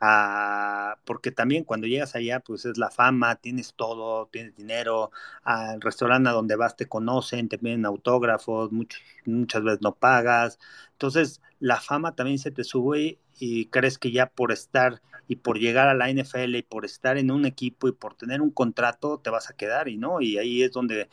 a... 0.00 0.98
porque 1.06 1.30
también 1.30 1.64
cuando 1.64 1.86
llegas 1.86 2.14
allá, 2.14 2.40
pues 2.40 2.66
es 2.66 2.76
la 2.76 2.90
fama, 2.90 3.36
tienes 3.36 3.72
todo, 3.74 4.26
tienes 4.26 4.54
dinero, 4.54 5.10
al 5.44 5.80
restaurante 5.80 6.28
donde 6.28 6.56
vas 6.56 6.76
te 6.76 6.88
conocen, 6.88 7.48
te 7.48 7.56
piden 7.56 7.86
autógrafos, 7.86 8.70
muchas 8.70 9.62
veces 9.64 9.80
no 9.80 9.94
pagas, 9.94 10.58
entonces 10.92 11.40
la 11.58 11.80
fama 11.80 12.14
también 12.14 12.38
se 12.38 12.50
te 12.50 12.62
sube 12.62 13.18
y 13.38 13.66
crees 13.66 13.96
que 13.98 14.12
ya 14.12 14.26
por 14.26 14.52
estar 14.52 15.00
y 15.26 15.36
por 15.36 15.58
llegar 15.58 15.88
a 15.88 15.94
la 15.94 16.10
NFL 16.10 16.54
y 16.56 16.62
por 16.62 16.84
estar 16.84 17.16
en 17.16 17.30
un 17.30 17.46
equipo 17.46 17.88
y 17.88 17.92
por 17.92 18.14
tener 18.14 18.42
un 18.42 18.50
contrato 18.50 19.20
te 19.20 19.30
vas 19.30 19.48
a 19.48 19.54
quedar 19.56 19.88
y 19.88 19.96
no, 19.96 20.20
y 20.20 20.36
ahí 20.36 20.62
es 20.62 20.72
donde 20.72 21.08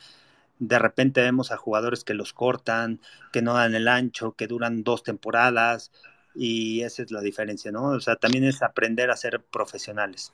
de 0.60 0.78
repente 0.78 1.22
vemos 1.22 1.50
a 1.50 1.56
jugadores 1.56 2.04
que 2.04 2.14
los 2.14 2.32
cortan, 2.32 3.00
que 3.32 3.42
no 3.42 3.54
dan 3.54 3.74
el 3.74 3.88
ancho, 3.88 4.32
que 4.32 4.46
duran 4.46 4.84
dos 4.84 5.02
temporadas 5.02 5.90
y 6.34 6.82
esa 6.82 7.02
es 7.02 7.10
la 7.10 7.22
diferencia, 7.22 7.72
¿no? 7.72 7.86
O 7.86 8.00
sea, 8.00 8.16
también 8.16 8.44
es 8.44 8.62
aprender 8.62 9.10
a 9.10 9.16
ser 9.16 9.40
profesionales. 9.42 10.32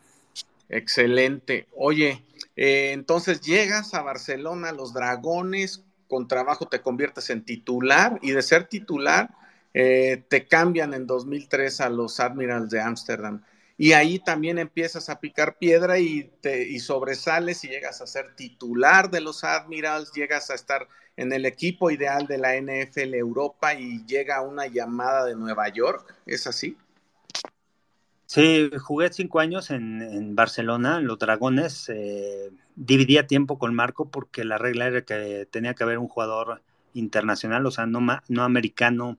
Excelente. 0.69 1.69
Oye, 1.77 2.25
eh, 2.57 2.91
entonces 2.93 3.41
llegas 3.41 3.95
a 3.95 4.03
Barcelona, 4.03 4.73
los 4.73 4.93
Dragones, 4.93 5.85
con 6.09 6.29
trabajo 6.29 6.67
te 6.67 6.83
conviertes 6.83 7.31
en 7.31 7.45
titular 7.45 8.19
y 8.21 8.33
de 8.33 8.43
ser 8.43 8.65
titular 8.65 9.31
eh, 9.75 10.25
te 10.29 10.47
cambian 10.47 10.93
en 10.93 11.07
2003 11.07 11.81
a 11.83 11.89
los 11.89 12.19
Admirals 12.19 12.71
de 12.71 12.81
Ámsterdam 12.81 13.43
y 13.79 13.93
ahí 13.93 14.19
también 14.19 14.59
empiezas 14.59 15.11
a 15.11 15.21
picar 15.21 15.59
piedra 15.59 15.99
y, 15.99 16.31
te, 16.41 16.67
y 16.69 16.79
sobresales 16.79 17.62
y 17.65 17.69
llegas 17.69 18.01
a 18.01 18.07
ser 18.07 18.35
titular 18.35 19.11
de 19.11 19.21
los 19.21 19.45
Admirals, 19.45 20.12
llegas 20.12 20.51
a 20.51 20.55
estar 20.55 20.89
en 21.17 21.33
el 21.33 21.45
equipo 21.45 21.91
ideal 21.91 22.27
de 22.27 22.39
la 22.39 22.57
NFL 22.57 23.15
Europa 23.15 23.75
y 23.75 24.05
llega 24.07 24.43
una 24.43 24.67
llamada 24.67 25.25
de 25.25 25.37
Nueva 25.37 25.69
York, 25.69 26.15
¿es 26.27 26.47
así? 26.47 26.77
Sí, 28.27 28.71
jugué 28.83 29.12
cinco 29.12 29.41
años 29.41 29.71
en, 29.71 30.35
Barcelona, 30.35 30.99
en 30.99 31.07
los 31.07 31.19
Dragones. 31.19 31.89
Eh, 31.89 32.51
dividía 32.75 33.27
tiempo 33.27 33.59
con 33.59 33.75
Marco 33.75 34.11
porque 34.11 34.45
la 34.45 34.59
regla 34.59 34.89
era 34.89 35.03
que 35.03 35.47
tenía 35.51 35.75
que 35.75 35.85
haber 35.85 35.99
un 35.99 36.09
jugador 36.09 36.61
internacional, 36.93 37.65
o 37.67 37.71
sea, 37.71 37.87
no, 37.87 38.01
no 38.29 38.43
americano 38.43 39.19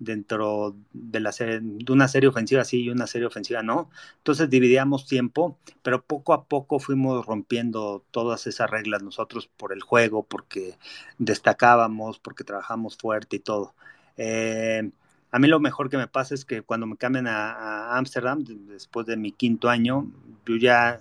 dentro 0.00 0.74
de, 0.92 1.20
la 1.20 1.30
serie, 1.30 1.60
de 1.62 1.92
una 1.92 2.08
serie 2.08 2.28
ofensiva 2.28 2.64
sí 2.64 2.82
y 2.82 2.90
una 2.90 3.06
serie 3.06 3.26
ofensiva 3.28 3.62
no. 3.62 3.90
Entonces 4.16 4.50
dividíamos 4.50 5.06
tiempo, 5.06 5.58
pero 5.82 6.02
poco 6.02 6.32
a 6.32 6.44
poco 6.44 6.80
fuimos 6.80 7.24
rompiendo 7.24 8.02
todas 8.10 8.46
esas 8.48 8.68
reglas 8.68 9.02
nosotros 9.02 9.48
por 9.56 9.72
el 9.72 9.82
juego, 9.82 10.24
porque 10.24 10.76
destacábamos, 11.18 12.18
porque 12.18 12.42
trabajamos 12.42 12.96
fuerte 12.96 13.36
y 13.36 13.40
todo. 13.40 13.74
Eh, 14.16 14.90
a 15.30 15.38
mí 15.38 15.46
lo 15.46 15.60
mejor 15.60 15.90
que 15.90 15.98
me 15.98 16.08
pasa 16.08 16.34
es 16.34 16.44
que 16.44 16.62
cuando 16.62 16.86
me 16.86 16.96
cambian 16.96 17.28
a 17.28 17.96
Ámsterdam, 17.96 18.42
después 18.44 19.06
de 19.06 19.16
mi 19.16 19.32
quinto 19.32 19.68
año, 19.68 20.10
yo 20.46 20.56
ya, 20.56 21.00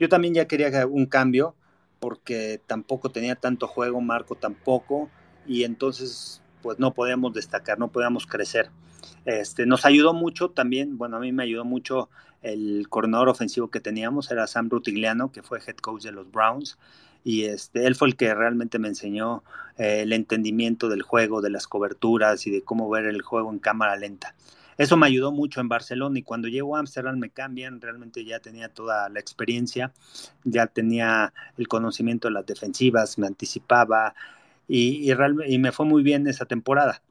yo 0.00 0.08
también 0.08 0.34
ya 0.34 0.48
quería 0.48 0.86
un 0.86 1.06
cambio, 1.06 1.54
porque 2.00 2.60
tampoco 2.66 3.10
tenía 3.10 3.36
tanto 3.36 3.66
juego, 3.68 4.00
Marco 4.00 4.34
tampoco, 4.34 5.10
y 5.46 5.64
entonces 5.64 6.42
pues 6.62 6.78
no 6.78 6.92
podíamos 6.92 7.34
destacar, 7.34 7.78
no 7.78 7.88
podíamos 7.88 8.26
crecer. 8.26 8.70
Este, 9.24 9.66
nos 9.66 9.84
ayudó 9.84 10.14
mucho 10.14 10.50
también, 10.50 10.98
bueno, 10.98 11.16
a 11.16 11.20
mí 11.20 11.32
me 11.32 11.42
ayudó 11.42 11.64
mucho 11.64 12.08
el 12.42 12.86
coordinador 12.88 13.28
ofensivo 13.28 13.70
que 13.70 13.80
teníamos, 13.80 14.30
era 14.30 14.46
Sam 14.46 14.70
Rutigliano, 14.70 15.32
que 15.32 15.42
fue 15.42 15.60
head 15.66 15.76
coach 15.76 16.04
de 16.04 16.12
los 16.12 16.30
Browns, 16.30 16.78
y 17.24 17.44
este, 17.44 17.86
él 17.86 17.94
fue 17.94 18.08
el 18.08 18.16
que 18.16 18.34
realmente 18.34 18.78
me 18.78 18.88
enseñó 18.88 19.42
eh, 19.76 20.02
el 20.02 20.12
entendimiento 20.12 20.88
del 20.88 21.02
juego, 21.02 21.42
de 21.42 21.50
las 21.50 21.66
coberturas 21.66 22.46
y 22.46 22.50
de 22.50 22.62
cómo 22.62 22.88
ver 22.88 23.06
el 23.06 23.22
juego 23.22 23.52
en 23.52 23.58
cámara 23.58 23.96
lenta. 23.96 24.34
Eso 24.78 24.96
me 24.96 25.08
ayudó 25.08 25.32
mucho 25.32 25.60
en 25.60 25.68
Barcelona 25.68 26.20
y 26.20 26.22
cuando 26.22 26.46
llego 26.46 26.76
a 26.76 26.78
Amsterdam 26.78 27.18
me 27.18 27.30
cambian, 27.30 27.80
realmente 27.80 28.24
ya 28.24 28.38
tenía 28.38 28.68
toda 28.68 29.08
la 29.08 29.18
experiencia, 29.18 29.92
ya 30.44 30.68
tenía 30.68 31.32
el 31.56 31.66
conocimiento 31.66 32.28
de 32.28 32.34
las 32.34 32.46
defensivas, 32.46 33.18
me 33.18 33.26
anticipaba, 33.26 34.14
y, 34.68 35.10
y, 35.10 35.58
me 35.58 35.72
fue 35.72 35.86
muy 35.86 36.02
bien 36.02 36.26
esa 36.26 36.46
temporada. 36.46 37.02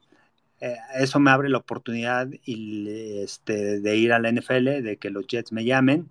Eh, 0.60 0.76
eso 0.96 1.20
me 1.20 1.30
abre 1.30 1.48
la 1.48 1.58
oportunidad 1.58 2.28
y, 2.44 2.88
este, 3.22 3.80
de 3.80 3.96
ir 3.96 4.12
a 4.12 4.18
la 4.20 4.30
NFL, 4.30 4.82
de 4.82 4.96
que 4.98 5.10
los 5.10 5.26
Jets 5.26 5.52
me 5.52 5.64
llamen 5.64 6.08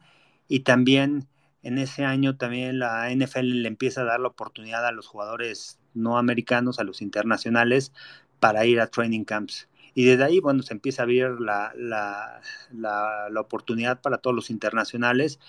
y 0.47 0.61
también 0.61 1.27
en 1.63 1.77
ese 1.77 2.05
año 2.05 2.37
también 2.37 2.79
la 2.79 3.11
NFL 3.11 3.61
le 3.61 3.67
empieza 3.67 4.01
a 4.01 4.05
dar 4.05 4.19
la 4.19 4.29
oportunidad 4.29 4.85
a 4.85 4.91
los 4.91 5.07
jugadores 5.07 5.79
no 5.93 6.17
americanos, 6.17 6.79
a 6.79 6.83
los 6.83 7.01
internacionales, 7.01 7.91
para 8.39 8.65
ir 8.65 8.79
a 8.79 8.87
training 8.87 9.23
camps. 9.23 9.67
Y 9.93 10.05
desde 10.05 10.23
ahí, 10.23 10.39
bueno, 10.39 10.61
se 10.63 10.73
empieza 10.73 11.01
a 11.01 11.03
abrir 11.03 11.29
la, 11.41 11.73
la, 11.75 12.41
la, 12.71 13.41
oportunidad 13.41 13.99
para 13.99 14.19
todos 14.19 14.35
los 14.35 14.51
internacionales 14.51 15.39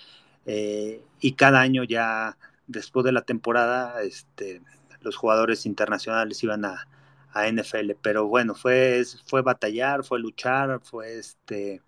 eh, 0.47 1.03
y 1.21 1.33
cada 1.33 1.61
año 1.61 1.85
ya 1.85 2.39
después 2.67 3.05
de 3.05 3.13
la 3.13 3.23
temporada, 3.23 4.03
este, 4.03 4.63
los 5.01 5.17
jugadores 5.17 5.67
internacionales 5.67 6.43
iban 6.43 6.65
a, 6.65 6.87
NFL, 7.35 7.93
pero 8.03 8.27
bueno, 8.27 8.57
fue, 8.57 9.05
fue 9.27 9.43
batallar, 9.43 10.03
fue 10.03 10.19
luchar, 10.19 10.81
fue 10.83 11.19
este 11.19 11.83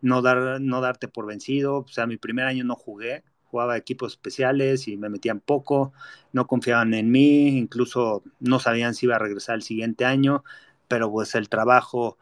no 0.00 0.22
dar, 0.22 0.60
no 0.60 0.80
darte 0.80 1.06
por 1.06 1.26
vencido. 1.26 1.78
O 1.78 1.88
sea, 1.88 2.06
mi 2.08 2.16
primer 2.16 2.46
año 2.46 2.64
no 2.64 2.74
jugué, 2.74 3.22
jugaba 3.44 3.76
equipos 3.76 4.12
especiales 4.12 4.88
y 4.88 4.96
me 4.96 5.08
metían 5.08 5.38
poco, 5.38 5.92
no 6.32 6.48
confiaban 6.48 6.94
en 6.94 7.12
mí, 7.12 7.48
incluso 7.58 8.24
no 8.40 8.58
sabían 8.58 8.94
si 8.94 9.06
iba 9.06 9.16
a 9.16 9.20
regresar 9.20 9.54
el 9.56 9.62
siguiente 9.62 10.04
año, 10.04 10.42
pero 10.88 11.12
pues 11.12 11.36
el 11.36 11.48
trabajo 11.48 12.18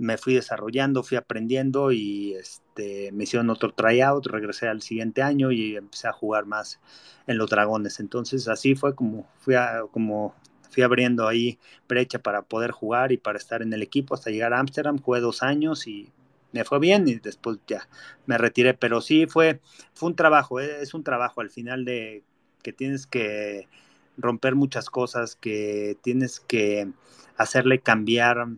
me 0.00 0.16
fui 0.16 0.34
desarrollando, 0.34 1.02
fui 1.02 1.18
aprendiendo 1.18 1.92
y 1.92 2.32
este, 2.32 3.12
me 3.12 3.24
hicieron 3.24 3.50
otro 3.50 3.72
tryout, 3.74 4.26
regresé 4.26 4.66
al 4.66 4.80
siguiente 4.80 5.22
año 5.22 5.52
y 5.52 5.76
empecé 5.76 6.08
a 6.08 6.12
jugar 6.12 6.46
más 6.46 6.80
en 7.26 7.36
los 7.36 7.50
dragones. 7.50 8.00
Entonces 8.00 8.48
así 8.48 8.74
fue 8.74 8.94
como 8.94 9.28
fui, 9.40 9.56
como 9.92 10.34
fui 10.70 10.82
abriendo 10.82 11.28
ahí 11.28 11.58
brecha 11.86 12.18
para 12.18 12.40
poder 12.40 12.70
jugar 12.70 13.12
y 13.12 13.18
para 13.18 13.36
estar 13.36 13.60
en 13.60 13.74
el 13.74 13.82
equipo 13.82 14.14
hasta 14.14 14.30
llegar 14.30 14.54
a 14.54 14.60
Ámsterdam. 14.60 14.98
Jugué 14.98 15.20
dos 15.20 15.42
años 15.42 15.86
y 15.86 16.08
me 16.52 16.64
fue 16.64 16.78
bien 16.78 17.06
y 17.06 17.16
después 17.16 17.58
ya 17.66 17.86
me 18.24 18.38
retiré. 18.38 18.72
Pero 18.72 19.02
sí 19.02 19.26
fue, 19.26 19.60
fue 19.92 20.08
un 20.08 20.16
trabajo, 20.16 20.60
eh, 20.60 20.80
es 20.80 20.94
un 20.94 21.04
trabajo 21.04 21.42
al 21.42 21.50
final 21.50 21.84
de 21.84 22.24
que 22.62 22.72
tienes 22.72 23.06
que 23.06 23.68
romper 24.16 24.54
muchas 24.54 24.88
cosas, 24.88 25.36
que 25.36 25.98
tienes 26.02 26.40
que 26.40 26.88
hacerle 27.36 27.80
cambiar 27.80 28.48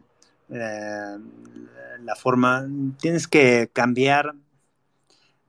eh, 0.52 1.18
la 2.00 2.14
forma, 2.14 2.68
tienes 3.00 3.26
que 3.26 3.70
cambiar 3.72 4.34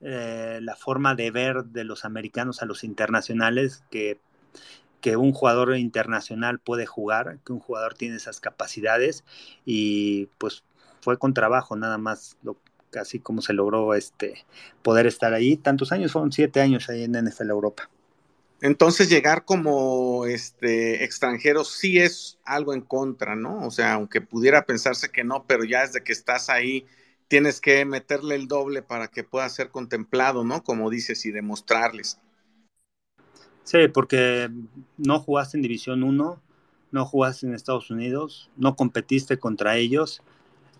eh, 0.01 0.59
la 0.61 0.75
forma 0.75 1.15
de 1.15 1.31
ver 1.31 1.65
de 1.65 1.83
los 1.83 2.05
americanos 2.05 2.61
a 2.61 2.65
los 2.65 2.83
internacionales, 2.83 3.83
que, 3.91 4.19
que 5.01 5.17
un 5.17 5.33
jugador 5.33 5.75
internacional 5.77 6.59
puede 6.59 6.85
jugar, 6.85 7.39
que 7.45 7.53
un 7.53 7.59
jugador 7.59 7.95
tiene 7.95 8.15
esas 8.15 8.39
capacidades 8.39 9.25
y 9.65 10.27
pues 10.37 10.63
fue 11.01 11.17
con 11.17 11.33
trabajo 11.33 11.75
nada 11.75 11.97
más 11.97 12.37
lo, 12.43 12.57
casi 12.89 13.19
como 13.19 13.41
se 13.41 13.53
logró 13.53 13.93
este 13.95 14.45
poder 14.83 15.07
estar 15.07 15.33
ahí. 15.33 15.57
Tantos 15.57 15.91
años 15.91 16.13
fueron 16.13 16.31
siete 16.31 16.61
años 16.61 16.89
ahí 16.89 17.03
en 17.03 17.13
NFL 17.13 17.49
Europa 17.49 17.89
entonces 18.63 19.09
llegar 19.09 19.43
como 19.43 20.25
este 20.25 21.03
extranjero 21.03 21.65
sí 21.65 21.99
es 21.99 22.39
algo 22.45 22.73
en 22.73 22.79
contra, 22.79 23.35
¿no? 23.35 23.67
O 23.67 23.71
sea, 23.71 23.95
aunque 23.95 24.21
pudiera 24.21 24.65
pensarse 24.65 25.11
que 25.11 25.25
no, 25.25 25.43
pero 25.45 25.65
ya 25.65 25.81
desde 25.81 26.01
que 26.01 26.13
estás 26.13 26.49
ahí 26.49 26.85
tienes 27.27 27.59
que 27.59 27.83
meterle 27.83 28.35
el 28.35 28.47
doble 28.47 28.81
para 28.81 29.09
que 29.09 29.25
pueda 29.25 29.49
ser 29.49 29.69
contemplado, 29.69 30.45
¿no? 30.45 30.63
Como 30.63 30.89
dices, 30.89 31.25
y 31.25 31.31
demostrarles. 31.31 32.21
Sí, 33.65 33.89
porque 33.93 34.49
no 34.95 35.19
jugaste 35.19 35.57
en 35.57 35.63
División 35.63 36.01
1, 36.01 36.41
no 36.91 37.05
jugaste 37.05 37.45
en 37.45 37.55
Estados 37.55 37.91
Unidos, 37.91 38.49
no 38.55 38.77
competiste 38.77 39.39
contra 39.39 39.75
ellos, 39.75 40.23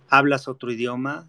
hablas 0.08 0.48
otro 0.48 0.72
idioma 0.72 1.28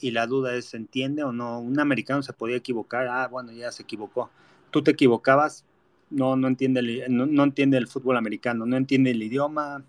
y 0.00 0.10
la 0.10 0.26
duda 0.26 0.54
es, 0.54 0.66
¿se 0.66 0.76
entiende 0.76 1.24
o 1.24 1.32
no? 1.32 1.60
Un 1.60 1.80
americano 1.80 2.22
se 2.22 2.34
podía 2.34 2.56
equivocar, 2.56 3.08
ah, 3.08 3.26
bueno, 3.26 3.52
ya 3.52 3.72
se 3.72 3.84
equivocó. 3.84 4.28
Tú 4.70 4.82
te 4.82 4.90
equivocabas, 4.90 5.64
no, 6.10 6.36
no, 6.36 6.48
entiende 6.48 6.80
el, 6.80 7.04
no, 7.08 7.44
entiende 7.44 7.78
el 7.78 7.88
fútbol 7.88 8.16
americano, 8.16 8.66
no 8.66 8.76
entiende 8.76 9.10
el 9.10 9.22
idioma, 9.22 9.84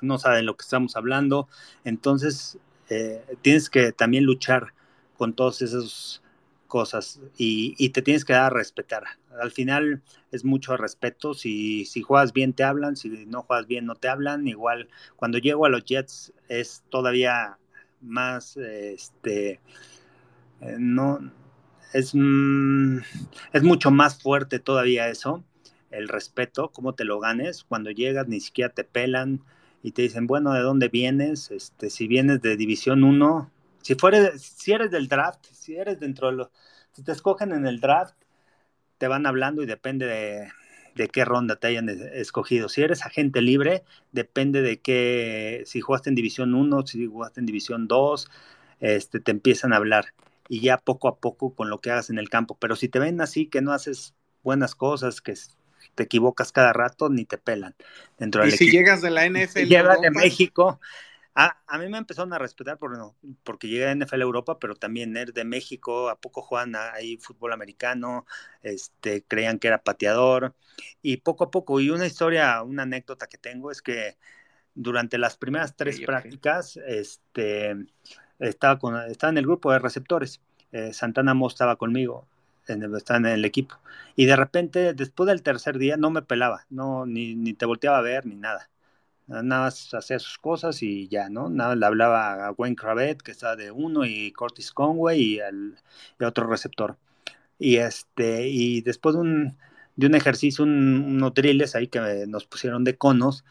no 0.00 0.18
sabe 0.18 0.42
lo 0.42 0.56
que 0.56 0.62
estamos 0.62 0.96
hablando. 0.96 1.48
Entonces, 1.84 2.58
eh, 2.88 3.24
tienes 3.42 3.70
que 3.70 3.92
también 3.92 4.24
luchar 4.24 4.74
con 5.16 5.32
todas 5.32 5.62
esas 5.62 6.22
cosas 6.66 7.20
y, 7.38 7.88
te 7.90 8.02
tienes 8.02 8.24
que 8.24 8.32
dar 8.32 8.44
a 8.44 8.50
respetar. 8.50 9.04
Al 9.40 9.50
final 9.50 10.02
es 10.32 10.44
mucho 10.44 10.76
respeto. 10.76 11.34
Si, 11.34 11.84
si 11.84 12.02
juegas 12.02 12.32
bien, 12.32 12.52
te 12.52 12.64
hablan. 12.64 12.96
Si 12.96 13.08
no 13.26 13.42
juegas 13.42 13.66
bien, 13.66 13.86
no 13.86 13.94
te 13.94 14.08
hablan. 14.08 14.46
Igual, 14.48 14.88
cuando 15.16 15.38
llego 15.38 15.66
a 15.66 15.68
los 15.68 15.84
Jets 15.84 16.32
es 16.48 16.82
todavía 16.90 17.58
más, 18.00 18.56
este, 18.56 19.60
eh, 20.60 20.76
no 20.78 21.32
es, 21.92 22.14
mm, 22.14 22.98
es 23.52 23.62
mucho 23.62 23.90
más 23.90 24.20
fuerte 24.20 24.58
todavía 24.58 25.08
eso, 25.08 25.44
el 25.90 26.08
respeto, 26.08 26.70
cómo 26.70 26.94
te 26.94 27.04
lo 27.04 27.20
ganes, 27.20 27.64
cuando 27.64 27.90
llegas 27.90 28.28
ni 28.28 28.40
siquiera 28.40 28.72
te 28.72 28.84
pelan, 28.84 29.42
y 29.82 29.92
te 29.92 30.02
dicen, 30.02 30.26
bueno, 30.26 30.52
¿de 30.52 30.62
dónde 30.62 30.88
vienes? 30.88 31.50
Este, 31.52 31.90
si 31.90 32.08
vienes 32.08 32.42
de 32.42 32.56
División 32.56 33.04
1, 33.04 33.50
si, 33.82 33.94
fueres, 33.94 34.42
si 34.42 34.72
eres 34.72 34.90
del 34.90 35.06
draft, 35.06 35.46
si 35.52 35.76
eres 35.76 36.00
dentro 36.00 36.28
de 36.28 36.36
los, 36.36 36.48
si 36.90 37.04
te 37.04 37.12
escogen 37.12 37.52
en 37.52 37.66
el 37.66 37.80
draft, 37.80 38.16
te 38.98 39.06
van 39.06 39.26
hablando 39.26 39.62
y 39.62 39.66
depende 39.66 40.06
de, 40.06 40.48
de 40.96 41.08
qué 41.08 41.24
ronda 41.24 41.54
te 41.54 41.68
hayan 41.68 41.88
escogido. 41.88 42.68
Si 42.68 42.82
eres 42.82 43.06
agente 43.06 43.40
libre, 43.42 43.84
depende 44.10 44.60
de 44.62 44.80
qué, 44.80 45.62
si 45.66 45.80
jugaste 45.80 46.08
en 46.08 46.16
División 46.16 46.54
1, 46.54 46.86
si 46.86 47.06
jugaste 47.06 47.38
en 47.38 47.46
División 47.46 47.86
2, 47.86 48.28
este, 48.80 49.20
te 49.20 49.30
empiezan 49.30 49.72
a 49.72 49.76
hablar 49.76 50.06
y 50.48 50.60
ya 50.60 50.78
poco 50.78 51.08
a 51.08 51.18
poco 51.18 51.54
con 51.54 51.70
lo 51.70 51.80
que 51.80 51.90
hagas 51.90 52.10
en 52.10 52.18
el 52.18 52.28
campo. 52.28 52.56
Pero 52.58 52.76
si 52.76 52.88
te 52.88 52.98
ven 52.98 53.20
así, 53.20 53.46
que 53.46 53.62
no 53.62 53.72
haces 53.72 54.14
buenas 54.42 54.74
cosas, 54.74 55.20
que 55.20 55.34
te 55.94 56.04
equivocas 56.04 56.52
cada 56.52 56.72
rato, 56.72 57.08
ni 57.08 57.24
te 57.24 57.38
pelan. 57.38 57.74
Dentro 58.18 58.46
y 58.46 58.52
si 58.52 58.70
llegas 58.70 59.02
de 59.02 59.10
la 59.10 59.26
NFL. 59.26 59.60
Si 59.60 59.66
llegas 59.66 60.00
de 60.00 60.10
México, 60.10 60.80
a, 61.34 61.58
a, 61.66 61.78
mí 61.78 61.88
me 61.88 61.98
empezaron 61.98 62.32
a 62.32 62.38
respetar 62.38 62.78
por, 62.78 62.96
no, 62.96 63.16
porque 63.44 63.68
llegué 63.68 63.86
a 63.86 63.94
NFL 63.94 64.22
Europa, 64.22 64.58
pero 64.58 64.74
también 64.74 65.16
er 65.16 65.32
de 65.32 65.44
México, 65.44 66.08
¿a 66.08 66.18
poco 66.18 66.42
juegan 66.42 66.76
ahí 66.76 67.18
fútbol 67.18 67.52
americano? 67.52 68.24
Este, 68.62 69.22
creían 69.22 69.58
que 69.58 69.68
era 69.68 69.82
pateador. 69.82 70.54
Y 71.02 71.18
poco 71.18 71.44
a 71.44 71.50
poco, 71.50 71.80
y 71.80 71.90
una 71.90 72.06
historia, 72.06 72.62
una 72.62 72.84
anécdota 72.84 73.26
que 73.26 73.38
tengo 73.38 73.70
es 73.70 73.82
que 73.82 74.16
durante 74.74 75.18
las 75.18 75.36
primeras 75.36 75.74
tres 75.74 76.00
prácticas, 76.00 76.76
este, 76.86 77.74
estaba, 78.38 78.78
con, 78.78 78.96
estaba 79.10 79.30
en 79.30 79.38
el 79.38 79.46
grupo 79.46 79.72
de 79.72 79.78
receptores. 79.78 80.40
Eh, 80.72 80.92
Santana 80.92 81.34
Mo 81.34 81.48
estaba 81.48 81.76
conmigo, 81.76 82.26
en 82.68 82.82
estaba 82.94 83.18
en 83.18 83.26
el 83.26 83.44
equipo. 83.44 83.76
Y 84.16 84.26
de 84.26 84.36
repente, 84.36 84.94
después 84.94 85.28
del 85.28 85.42
tercer 85.42 85.78
día, 85.78 85.96
no 85.96 86.10
me 86.10 86.22
pelaba, 86.22 86.66
no, 86.70 87.06
ni, 87.06 87.34
ni 87.34 87.54
te 87.54 87.66
volteaba 87.66 87.98
a 87.98 88.02
ver, 88.02 88.26
ni 88.26 88.36
nada 88.36 88.68
nada 89.26 89.42
más 89.64 89.92
hacía 89.94 90.18
sus 90.18 90.38
cosas 90.38 90.82
y 90.82 91.08
ya, 91.08 91.28
¿no? 91.28 91.48
Nada, 91.48 91.74
le 91.74 91.86
hablaba 91.86 92.46
a 92.46 92.52
Wayne 92.52 92.76
Cravet, 92.76 93.22
que 93.22 93.32
estaba 93.32 93.56
de 93.56 93.70
uno, 93.70 94.04
y 94.04 94.32
Curtis 94.32 94.72
Conway 94.72 95.20
y, 95.20 95.38
el, 95.40 95.76
otro 96.20 96.46
receptor. 96.46 96.96
Y 97.58 97.76
este, 97.76 98.48
y 98.48 98.82
después 98.82 99.14
de 99.16 99.20
un, 99.22 99.58
de 99.96 100.06
un 100.06 100.14
ejercicio, 100.14 100.64
unos 100.64 101.34
drills 101.34 101.74
ahí 101.74 101.88
que 101.88 102.26
nos 102.28 102.46
pusieron 102.46 102.84
de 102.84 102.96
conos, 102.98 103.44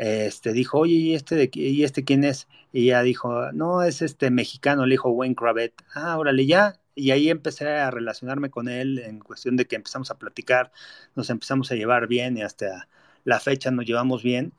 este 0.00 0.52
dijo, 0.52 0.78
oye, 0.78 0.94
¿y 0.94 1.14
este, 1.14 1.34
de, 1.36 1.50
¿y 1.52 1.84
este 1.84 2.04
quién 2.04 2.24
es? 2.24 2.48
Y 2.72 2.86
ya 2.86 3.02
dijo, 3.02 3.52
no, 3.52 3.82
es 3.82 4.02
este 4.02 4.30
mexicano, 4.30 4.86
le 4.86 4.94
dijo 4.94 5.10
Wayne 5.10 5.34
Cravet. 5.34 5.74
Ah, 5.94 6.18
órale, 6.18 6.46
ya. 6.46 6.78
Y 6.94 7.10
ahí 7.12 7.30
empecé 7.30 7.68
a 7.68 7.90
relacionarme 7.90 8.50
con 8.50 8.68
él 8.68 8.98
en 8.98 9.20
cuestión 9.20 9.56
de 9.56 9.66
que 9.66 9.76
empezamos 9.76 10.10
a 10.10 10.18
platicar, 10.18 10.72
nos 11.14 11.30
empezamos 11.30 11.70
a 11.72 11.74
llevar 11.74 12.06
bien 12.06 12.36
y 12.36 12.42
hasta 12.42 12.88
la 13.24 13.40
fecha 13.40 13.70
nos 13.70 13.86
llevamos 13.86 14.22
bien 14.22 14.52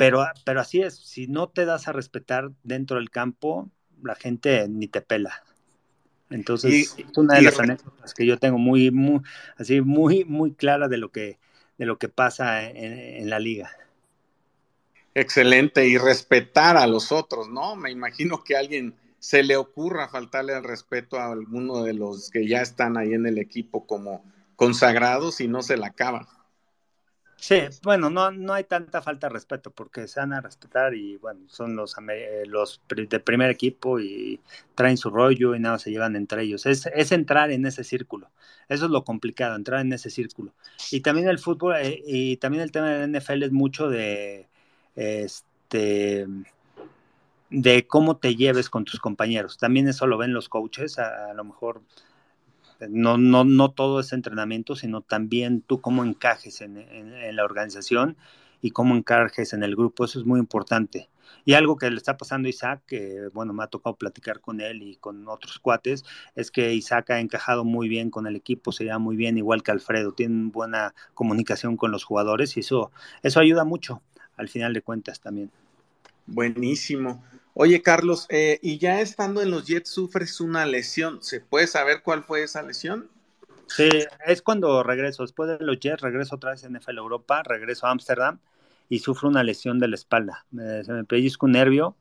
pero, 0.00 0.26
pero 0.46 0.60
así 0.62 0.80
es, 0.80 0.94
si 0.94 1.26
no 1.26 1.50
te 1.50 1.66
das 1.66 1.86
a 1.86 1.92
respetar 1.92 2.52
dentro 2.62 2.96
del 2.96 3.10
campo, 3.10 3.68
la 4.02 4.14
gente 4.14 4.66
ni 4.66 4.88
te 4.88 5.02
pela. 5.02 5.42
Entonces, 6.30 6.94
es 6.96 7.18
una 7.18 7.34
de 7.34 7.42
las 7.42 7.60
anécdotas 7.60 8.14
que 8.14 8.24
yo 8.24 8.38
tengo 8.38 8.56
muy, 8.56 8.90
muy, 8.90 9.20
así, 9.58 9.82
muy, 9.82 10.24
muy 10.24 10.54
clara 10.54 10.88
de 10.88 10.96
lo 10.96 11.10
que, 11.10 11.38
de 11.76 11.84
lo 11.84 11.98
que 11.98 12.08
pasa 12.08 12.66
en, 12.66 13.28
la 13.28 13.40
liga. 13.40 13.72
Excelente, 15.14 15.86
y 15.86 15.98
respetar 15.98 16.76
a 16.76 16.86
los 16.86 17.10
otros, 17.10 17.48
¿no? 17.48 17.74
Me 17.74 17.90
imagino 17.90 18.44
que 18.44 18.56
a 18.56 18.60
alguien 18.60 18.94
se 19.18 19.42
le 19.42 19.56
ocurra 19.56 20.08
faltarle 20.08 20.54
el 20.54 20.64
respeto 20.64 21.18
a 21.18 21.32
alguno 21.32 21.82
de 21.82 21.94
los 21.94 22.30
que 22.30 22.48
ya 22.48 22.62
están 22.62 22.96
ahí 22.96 23.12
en 23.12 23.26
el 23.26 23.38
equipo 23.38 23.86
como 23.86 24.24
consagrados 24.56 25.40
y 25.40 25.48
no 25.48 25.62
se 25.62 25.76
la 25.76 25.88
acaban. 25.88 26.26
Sí, 27.40 27.62
bueno, 27.82 28.10
no, 28.10 28.30
no 28.30 28.52
hay 28.52 28.64
tanta 28.64 29.00
falta 29.00 29.28
de 29.28 29.32
respeto 29.32 29.70
porque 29.70 30.06
se 30.06 30.20
van 30.20 30.34
a 30.34 30.42
respetar 30.42 30.94
y 30.94 31.16
bueno, 31.16 31.40
son 31.48 31.74
los, 31.74 31.96
eh, 32.12 32.42
los 32.46 32.82
de 32.88 33.18
primer 33.20 33.48
equipo 33.48 33.98
y 33.98 34.40
traen 34.74 34.98
su 34.98 35.08
rollo 35.08 35.54
y 35.54 35.58
nada, 35.58 35.78
se 35.78 35.90
llevan 35.90 36.16
entre 36.16 36.42
ellos. 36.42 36.66
Es, 36.66 36.84
es 36.94 37.12
entrar 37.12 37.50
en 37.50 37.64
ese 37.64 37.82
círculo. 37.82 38.30
Eso 38.68 38.84
es 38.84 38.90
lo 38.90 39.04
complicado, 39.04 39.56
entrar 39.56 39.80
en 39.80 39.92
ese 39.94 40.10
círculo. 40.10 40.52
Y 40.90 41.00
también 41.00 41.28
el 41.28 41.38
fútbol 41.38 41.76
eh, 41.76 42.02
y 42.06 42.36
también 42.36 42.62
el 42.62 42.72
tema 42.72 42.90
del 42.90 43.18
NFL 43.18 43.44
es 43.44 43.52
mucho 43.52 43.88
de 43.88 44.49
este 44.96 46.26
de 47.50 47.86
cómo 47.86 48.16
te 48.16 48.36
lleves 48.36 48.70
con 48.70 48.84
tus 48.84 49.00
compañeros. 49.00 49.58
También 49.58 49.88
eso 49.88 50.06
lo 50.06 50.18
ven 50.18 50.32
los 50.32 50.48
coaches, 50.48 50.98
a 50.98 51.34
lo 51.34 51.44
mejor 51.44 51.82
no, 52.88 53.18
no, 53.18 53.44
no 53.44 53.70
todo 53.70 54.00
es 54.00 54.12
entrenamiento, 54.12 54.76
sino 54.76 55.02
también 55.02 55.60
tú 55.62 55.80
cómo 55.80 56.04
encajes 56.04 56.60
en, 56.60 57.36
la 57.36 57.44
organización 57.44 58.16
y 58.62 58.70
cómo 58.70 58.94
encajes 58.94 59.52
en 59.52 59.62
el 59.62 59.76
grupo. 59.76 60.04
Eso 60.04 60.20
es 60.20 60.26
muy 60.26 60.40
importante. 60.40 61.10
Y 61.44 61.54
algo 61.54 61.76
que 61.76 61.90
le 61.90 61.96
está 61.96 62.16
pasando 62.16 62.46
a 62.46 62.50
Isaac, 62.50 62.82
que 62.86 63.28
bueno, 63.32 63.52
me 63.52 63.62
ha 63.62 63.68
tocado 63.68 63.96
platicar 63.96 64.40
con 64.40 64.60
él 64.60 64.82
y 64.82 64.96
con 64.96 65.28
otros 65.28 65.58
cuates, 65.58 66.04
es 66.34 66.50
que 66.50 66.74
Isaac 66.74 67.10
ha 67.10 67.20
encajado 67.20 67.64
muy 67.64 67.88
bien 67.88 68.10
con 68.10 68.26
el 68.26 68.36
equipo, 68.36 68.72
se 68.72 68.84
lleva 68.84 68.98
muy 68.98 69.16
bien, 69.16 69.38
igual 69.38 69.62
que 69.62 69.70
Alfredo, 69.70 70.12
tienen 70.12 70.50
buena 70.50 70.94
comunicación 71.14 71.76
con 71.76 71.92
los 71.92 72.04
jugadores 72.04 72.56
y 72.56 72.60
eso, 72.60 72.90
eso 73.22 73.40
ayuda 73.40 73.64
mucho 73.64 74.02
al 74.40 74.48
final 74.48 74.72
de 74.72 74.82
cuentas 74.82 75.20
también. 75.20 75.50
Buenísimo. 76.26 77.22
Oye, 77.54 77.82
Carlos, 77.82 78.26
eh, 78.30 78.58
y 78.62 78.78
ya 78.78 79.00
estando 79.00 79.42
en 79.42 79.50
los 79.50 79.66
Jets 79.66 79.90
sufres 79.90 80.40
una 80.40 80.64
lesión. 80.64 81.22
¿Se 81.22 81.40
puede 81.40 81.66
saber 81.66 82.02
cuál 82.02 82.22
fue 82.24 82.42
esa 82.42 82.62
lesión? 82.62 83.08
Sí, 83.66 83.88
es 84.26 84.40
cuando 84.42 84.82
regreso. 84.82 85.22
Después 85.22 85.50
de 85.50 85.64
los 85.64 85.78
Jets, 85.78 86.00
regreso 86.00 86.36
otra 86.36 86.52
vez 86.52 86.64
en 86.64 86.74
NFL 86.76 86.98
Europa, 86.98 87.42
regreso 87.42 87.86
a 87.86 87.90
Ámsterdam 87.90 88.38
y 88.88 89.00
sufro 89.00 89.28
una 89.28 89.44
lesión 89.44 89.78
de 89.78 89.88
la 89.88 89.96
espalda. 89.96 90.46
se 90.50 90.92
me 90.92 91.04
pellizco 91.04 91.46
un 91.46 91.52
nervio 91.52 91.96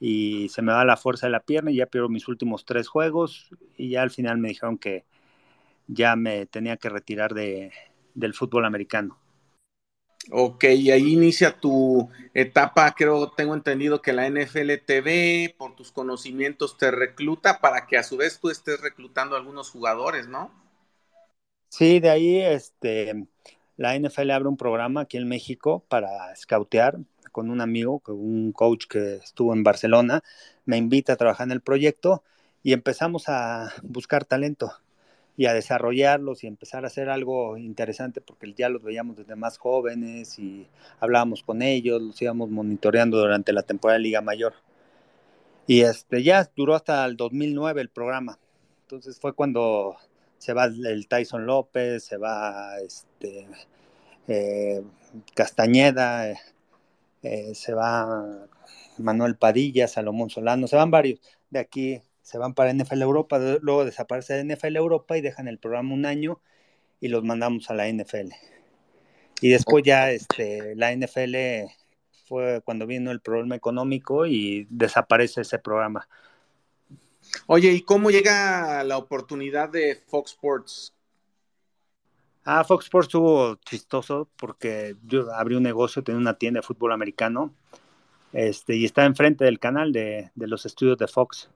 y 0.00 0.48
se 0.50 0.60
me 0.60 0.72
va 0.72 0.84
la 0.84 0.96
fuerza 0.96 1.26
de 1.26 1.32
la 1.32 1.40
pierna 1.40 1.70
y 1.70 1.76
ya 1.76 1.86
pierdo 1.86 2.08
mis 2.08 2.28
últimos 2.28 2.64
tres 2.64 2.88
juegos 2.88 3.48
y 3.76 3.90
ya 3.90 4.02
al 4.02 4.10
final 4.10 4.38
me 4.38 4.48
dijeron 4.48 4.76
que 4.76 5.04
ya 5.86 6.16
me 6.16 6.46
tenía 6.46 6.76
que 6.76 6.88
retirar 6.88 7.32
de, 7.32 7.72
del 8.14 8.34
fútbol 8.34 8.64
americano. 8.64 9.18
Ok, 10.30 10.64
y 10.64 10.90
ahí 10.90 11.12
inicia 11.12 11.58
tu 11.60 12.08
etapa, 12.34 12.92
creo, 12.96 13.30
tengo 13.30 13.54
entendido 13.54 14.02
que 14.02 14.12
la 14.12 14.26
NFL 14.26 14.78
TV, 14.78 15.54
por 15.56 15.76
tus 15.76 15.92
conocimientos, 15.92 16.76
te 16.78 16.90
recluta 16.90 17.60
para 17.60 17.86
que 17.86 17.96
a 17.96 18.02
su 18.02 18.16
vez 18.16 18.40
tú 18.40 18.50
estés 18.50 18.80
reclutando 18.80 19.36
a 19.36 19.38
algunos 19.38 19.70
jugadores, 19.70 20.26
¿no? 20.28 20.50
Sí, 21.68 22.00
de 22.00 22.10
ahí 22.10 22.38
este, 22.40 23.26
la 23.76 23.94
NFL 23.96 24.30
abre 24.30 24.48
un 24.48 24.56
programa 24.56 25.02
aquí 25.02 25.16
en 25.18 25.28
México 25.28 25.84
para 25.88 26.34
scoutear 26.36 26.98
con 27.32 27.50
un 27.50 27.60
amigo, 27.60 28.02
un 28.06 28.52
coach 28.52 28.86
que 28.88 29.16
estuvo 29.16 29.52
en 29.52 29.62
Barcelona, 29.62 30.22
me 30.64 30.78
invita 30.78 31.12
a 31.14 31.16
trabajar 31.16 31.46
en 31.48 31.52
el 31.52 31.60
proyecto 31.60 32.22
y 32.62 32.72
empezamos 32.72 33.28
a 33.28 33.72
buscar 33.82 34.24
talento 34.24 34.72
y 35.36 35.46
a 35.46 35.54
desarrollarlos 35.54 36.42
y 36.42 36.46
empezar 36.46 36.84
a 36.84 36.86
hacer 36.88 37.10
algo 37.10 37.56
interesante 37.58 38.20
porque 38.20 38.52
ya 38.54 38.68
los 38.68 38.82
veíamos 38.82 39.16
desde 39.16 39.36
más 39.36 39.58
jóvenes 39.58 40.38
y 40.38 40.66
hablábamos 40.98 41.42
con 41.42 41.62
ellos, 41.62 42.00
los 42.00 42.20
íbamos 42.22 42.50
monitoreando 42.50 43.18
durante 43.18 43.52
la 43.52 43.62
temporada 43.62 43.98
de 43.98 44.04
Liga 44.04 44.22
Mayor. 44.22 44.54
Y 45.66 45.82
este 45.82 46.22
ya 46.22 46.48
duró 46.56 46.74
hasta 46.74 47.04
el 47.04 47.16
2009 47.16 47.80
el 47.80 47.90
programa. 47.90 48.38
Entonces 48.82 49.18
fue 49.20 49.34
cuando 49.34 49.96
se 50.38 50.52
va 50.52 50.66
el 50.66 51.08
Tyson 51.08 51.44
López, 51.44 52.04
se 52.04 52.16
va 52.16 52.78
este 52.78 53.48
eh, 54.28 54.82
Castañeda, 55.34 56.32
eh, 57.22 57.54
se 57.54 57.74
va 57.74 58.46
Manuel 58.98 59.36
Padilla, 59.36 59.88
Salomón 59.88 60.30
Solano, 60.30 60.66
se 60.66 60.76
van 60.76 60.90
varios 60.90 61.20
de 61.50 61.58
aquí 61.58 62.00
se 62.26 62.38
van 62.38 62.54
para 62.54 62.72
NFL 62.72 63.02
Europa, 63.02 63.38
luego 63.38 63.84
desaparece 63.84 64.34
de 64.34 64.56
NFL 64.56 64.74
Europa 64.74 65.16
y 65.16 65.20
dejan 65.20 65.46
el 65.46 65.60
programa 65.60 65.94
un 65.94 66.06
año 66.06 66.40
y 67.00 67.06
los 67.06 67.22
mandamos 67.22 67.70
a 67.70 67.74
la 67.74 67.86
NFL. 67.88 68.32
Y 69.40 69.50
después 69.50 69.84
ya 69.84 70.10
este, 70.10 70.74
la 70.74 70.92
NFL 70.92 71.70
fue 72.26 72.62
cuando 72.64 72.84
vino 72.84 73.12
el 73.12 73.20
problema 73.20 73.54
económico 73.54 74.26
y 74.26 74.66
desaparece 74.70 75.42
ese 75.42 75.60
programa. 75.60 76.08
Oye, 77.46 77.70
¿y 77.70 77.82
cómo 77.82 78.10
llega 78.10 78.82
la 78.82 78.98
oportunidad 78.98 79.68
de 79.68 79.94
Fox 80.08 80.32
Sports? 80.32 80.94
Ah, 82.44 82.64
Fox 82.64 82.86
Sports 82.86 83.06
estuvo 83.06 83.54
chistoso 83.64 84.28
porque 84.36 84.96
yo 85.06 85.32
abrí 85.32 85.54
un 85.54 85.62
negocio, 85.62 86.02
tenía 86.02 86.20
una 86.20 86.38
tienda 86.38 86.58
de 86.58 86.66
fútbol 86.66 86.90
americano 86.90 87.54
este, 88.32 88.74
y 88.74 88.84
está 88.84 89.04
enfrente 89.04 89.44
del 89.44 89.60
canal 89.60 89.92
de, 89.92 90.32
de 90.34 90.46
los 90.48 90.66
estudios 90.66 90.98
de 90.98 91.06
Fox. 91.06 91.50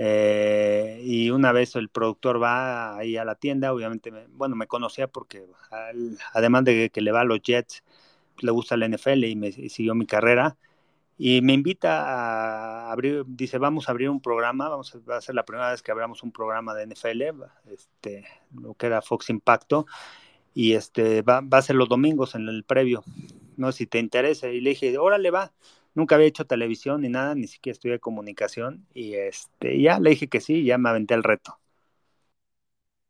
Eh, 0.00 1.00
y 1.02 1.30
una 1.30 1.50
vez 1.50 1.74
el 1.74 1.88
productor 1.88 2.40
va 2.40 2.96
ahí 2.96 3.16
a 3.16 3.24
la 3.24 3.34
tienda, 3.34 3.72
obviamente, 3.72 4.12
bueno, 4.30 4.54
me 4.54 4.68
conocía 4.68 5.08
porque 5.08 5.44
además 6.32 6.62
de 6.64 6.90
que 6.90 7.00
le 7.00 7.10
va 7.10 7.22
a 7.22 7.24
los 7.24 7.42
Jets, 7.42 7.82
le 8.38 8.52
gusta 8.52 8.76
la 8.76 8.86
NFL 8.86 9.24
y 9.24 9.34
me 9.34 9.50
siguió 9.50 9.96
mi 9.96 10.06
carrera. 10.06 10.56
Y 11.18 11.42
me 11.42 11.52
invita 11.52 12.04
a 12.04 12.92
abrir, 12.92 13.24
dice, 13.26 13.58
vamos 13.58 13.88
a 13.88 13.90
abrir 13.90 14.08
un 14.08 14.20
programa, 14.20 14.68
vamos 14.68 14.94
a, 14.94 14.98
va 15.00 15.16
a 15.16 15.20
ser 15.20 15.34
la 15.34 15.44
primera 15.44 15.72
vez 15.72 15.82
que 15.82 15.90
abramos 15.90 16.22
un 16.22 16.30
programa 16.30 16.74
de 16.74 16.86
NFL, 16.86 17.22
este, 17.72 18.24
lo 18.54 18.74
que 18.74 18.86
era 18.86 19.02
Fox 19.02 19.30
Impacto, 19.30 19.86
y 20.54 20.74
este, 20.74 21.22
va, 21.22 21.40
va 21.40 21.58
a 21.58 21.62
ser 21.62 21.74
los 21.74 21.88
domingos 21.88 22.36
en 22.36 22.48
el 22.48 22.62
previo. 22.62 23.02
no 23.56 23.72
si 23.72 23.86
te 23.86 23.98
interesa. 23.98 24.48
Y 24.48 24.60
le 24.60 24.70
dije, 24.70 24.96
órale, 24.96 25.32
va. 25.32 25.52
Nunca 25.98 26.14
había 26.14 26.28
hecho 26.28 26.46
televisión 26.46 27.00
ni 27.00 27.08
nada, 27.08 27.34
ni 27.34 27.48
siquiera 27.48 27.74
estudié 27.74 27.98
comunicación. 27.98 28.86
Y 28.94 29.14
este, 29.14 29.82
ya 29.82 29.98
le 29.98 30.10
dije 30.10 30.28
que 30.28 30.40
sí, 30.40 30.62
ya 30.62 30.78
me 30.78 30.90
aventé 30.90 31.14
el 31.14 31.24
reto. 31.24 31.58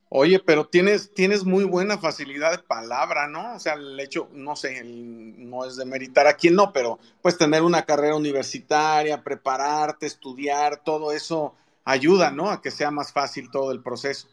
Oye, 0.08 0.40
pero 0.40 0.66
tienes, 0.66 1.12
tienes 1.12 1.44
muy 1.44 1.64
buena 1.64 1.98
facilidad 1.98 2.52
de 2.52 2.62
palabra, 2.62 3.28
¿no? 3.28 3.56
O 3.56 3.58
sea, 3.58 3.74
el 3.74 4.00
hecho, 4.00 4.30
no 4.32 4.56
sé, 4.56 4.82
no 4.82 5.66
es 5.66 5.76
de 5.76 5.84
meritar 5.84 6.26
a 6.26 6.32
quien 6.32 6.54
no, 6.54 6.72
pero 6.72 6.98
pues 7.20 7.36
tener 7.36 7.62
una 7.62 7.82
carrera 7.84 8.16
universitaria, 8.16 9.22
prepararte, 9.22 10.06
estudiar, 10.06 10.82
todo 10.82 11.12
eso 11.12 11.54
ayuda, 11.84 12.30
¿no? 12.30 12.50
A 12.50 12.62
que 12.62 12.70
sea 12.70 12.90
más 12.90 13.12
fácil 13.12 13.50
todo 13.50 13.70
el 13.70 13.82
proceso. 13.82 14.28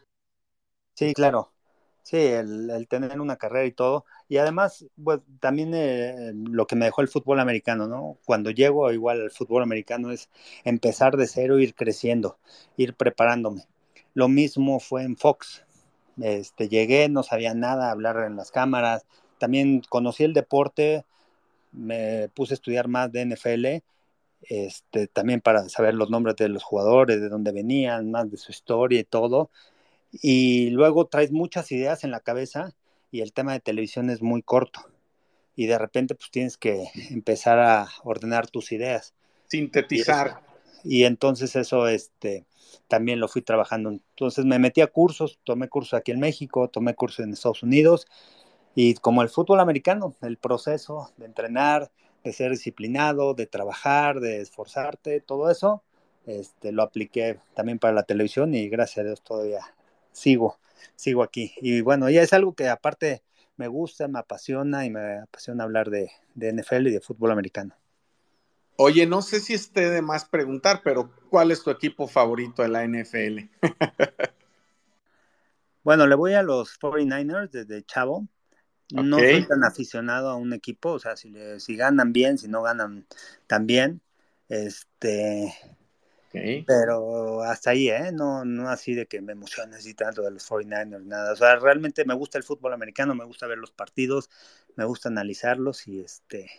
Sí, 0.94 1.12
claro. 1.12 1.52
Sí, 2.06 2.18
el, 2.18 2.86
tener 2.88 3.20
una 3.20 3.34
carrera 3.34 3.66
y 3.66 3.72
todo. 3.72 4.04
Y 4.28 4.36
además, 4.36 4.86
pues 5.02 5.18
también 5.40 5.72
eh, 5.74 6.32
lo 6.34 6.68
que 6.68 6.76
me 6.76 6.84
dejó 6.84 7.00
el 7.02 7.08
fútbol 7.08 7.40
americano, 7.40 7.88
¿no? 7.88 8.16
Cuando 8.24 8.52
llego 8.52 8.92
igual 8.92 9.22
al 9.22 9.32
fútbol 9.32 9.64
americano 9.64 10.12
es 10.12 10.30
empezar 10.62 11.16
de 11.16 11.26
cero, 11.26 11.58
ir 11.58 11.74
creciendo, 11.74 12.38
ir 12.76 12.94
preparándome. 12.94 13.66
Lo 14.14 14.28
mismo 14.28 14.78
fue 14.78 15.02
en 15.02 15.16
Fox 15.16 15.64
este, 16.22 16.68
llegué, 16.68 17.08
no 17.08 17.24
sabía 17.24 17.54
nada, 17.54 17.90
hablar 17.90 18.18
en 18.24 18.36
las 18.36 18.52
cámaras. 18.52 19.04
También 19.38 19.82
conocí 19.88 20.22
el 20.22 20.32
deporte, 20.32 21.04
me 21.72 22.28
puse 22.34 22.54
a 22.54 22.56
estudiar 22.56 22.86
más 22.86 23.10
de 23.10 23.22
NFL, 23.22 23.82
este, 24.42 25.08
también 25.08 25.40
para 25.40 25.68
saber 25.68 25.94
los 25.94 26.08
nombres 26.10 26.36
de 26.36 26.50
los 26.50 26.62
jugadores, 26.62 27.20
de 27.20 27.28
dónde 27.28 27.50
venían, 27.50 28.12
más 28.12 28.30
de 28.30 28.36
su 28.36 28.52
historia 28.52 29.00
y 29.00 29.04
todo. 29.04 29.50
Y 30.12 30.70
luego 30.70 31.06
traes 31.06 31.32
muchas 31.32 31.70
ideas 31.72 32.04
en 32.04 32.10
la 32.10 32.20
cabeza 32.20 32.74
y 33.10 33.20
el 33.20 33.32
tema 33.32 33.52
de 33.52 33.60
televisión 33.60 34.10
es 34.10 34.22
muy 34.22 34.42
corto. 34.42 34.80
Y 35.54 35.66
de 35.66 35.78
repente 35.78 36.14
pues 36.14 36.30
tienes 36.30 36.56
que 36.56 36.86
empezar 37.10 37.58
a 37.58 37.88
ordenar 38.04 38.46
tus 38.48 38.72
ideas. 38.72 39.14
Sintetizar. 39.48 40.42
Y, 40.84 40.98
y 40.98 41.04
entonces 41.04 41.56
eso, 41.56 41.88
este, 41.88 42.46
también 42.88 43.20
lo 43.20 43.28
fui 43.28 43.42
trabajando. 43.42 43.90
Entonces 43.90 44.44
me 44.44 44.58
metí 44.58 44.80
a 44.80 44.86
cursos, 44.86 45.38
tomé 45.44 45.68
cursos 45.68 45.94
aquí 45.94 46.12
en 46.12 46.20
México, 46.20 46.68
tomé 46.68 46.94
cursos 46.94 47.24
en 47.24 47.32
Estados 47.32 47.62
Unidos 47.62 48.06
y 48.74 48.94
como 48.94 49.22
el 49.22 49.28
fútbol 49.28 49.60
americano, 49.60 50.14
el 50.20 50.36
proceso 50.36 51.10
de 51.16 51.26
entrenar, 51.26 51.90
de 52.22 52.32
ser 52.32 52.50
disciplinado, 52.50 53.34
de 53.34 53.46
trabajar, 53.46 54.20
de 54.20 54.40
esforzarte, 54.40 55.20
todo 55.20 55.50
eso, 55.50 55.82
este, 56.26 56.72
lo 56.72 56.82
apliqué 56.82 57.38
también 57.54 57.78
para 57.78 57.94
la 57.94 58.02
televisión 58.02 58.54
y 58.54 58.68
gracias 58.68 58.98
a 58.98 59.04
Dios 59.04 59.22
todavía 59.22 59.60
sigo, 60.16 60.58
sigo 60.96 61.22
aquí. 61.22 61.52
Y 61.60 61.82
bueno, 61.82 62.08
ya 62.08 62.22
es 62.22 62.32
algo 62.32 62.54
que 62.54 62.68
aparte 62.68 63.22
me 63.56 63.68
gusta, 63.68 64.08
me 64.08 64.18
apasiona 64.18 64.86
y 64.86 64.90
me 64.90 65.18
apasiona 65.18 65.64
hablar 65.64 65.90
de, 65.90 66.10
de 66.34 66.48
NFL 66.52 66.88
y 66.88 66.92
de 66.92 67.00
fútbol 67.00 67.30
americano. 67.30 67.74
Oye, 68.78 69.06
no 69.06 69.22
sé 69.22 69.40
si 69.40 69.54
esté 69.54 69.90
de 69.90 70.02
más 70.02 70.26
preguntar, 70.26 70.82
pero 70.84 71.10
¿cuál 71.30 71.50
es 71.50 71.62
tu 71.62 71.70
equipo 71.70 72.06
favorito 72.06 72.62
de 72.62 72.68
la 72.68 72.84
NFL? 72.84 73.48
bueno, 75.82 76.06
le 76.06 76.14
voy 76.14 76.34
a 76.34 76.42
los 76.42 76.78
49ers 76.78 77.50
desde 77.50 77.82
Chavo. 77.84 78.26
No 78.92 79.18
soy 79.18 79.46
tan 79.46 79.64
aficionado 79.64 80.30
a 80.30 80.36
un 80.36 80.52
equipo, 80.52 80.92
o 80.92 80.98
sea, 80.98 81.16
si, 81.16 81.34
si 81.58 81.76
ganan 81.76 82.12
bien, 82.12 82.38
si 82.38 82.48
no 82.48 82.62
ganan 82.62 83.06
también. 83.46 84.00
Este. 84.48 85.52
Pero 86.66 87.42
hasta 87.42 87.70
ahí, 87.70 87.88
¿eh? 87.88 88.10
No, 88.12 88.44
no 88.44 88.68
así 88.68 88.94
de 88.94 89.06
que 89.06 89.20
me 89.20 89.32
emociones 89.32 89.86
y 89.86 89.94
tanto 89.94 90.22
de 90.22 90.30
los 90.30 90.48
49ers, 90.48 91.04
nada. 91.04 91.32
O 91.32 91.36
sea, 91.36 91.56
realmente 91.56 92.04
me 92.04 92.14
gusta 92.14 92.38
el 92.38 92.44
fútbol 92.44 92.72
americano, 92.72 93.14
me 93.14 93.24
gusta 93.24 93.46
ver 93.46 93.58
los 93.58 93.70
partidos, 93.70 94.30
me 94.76 94.84
gusta 94.84 95.08
analizarlos 95.08 95.86
y 95.88 96.00
este 96.00 96.50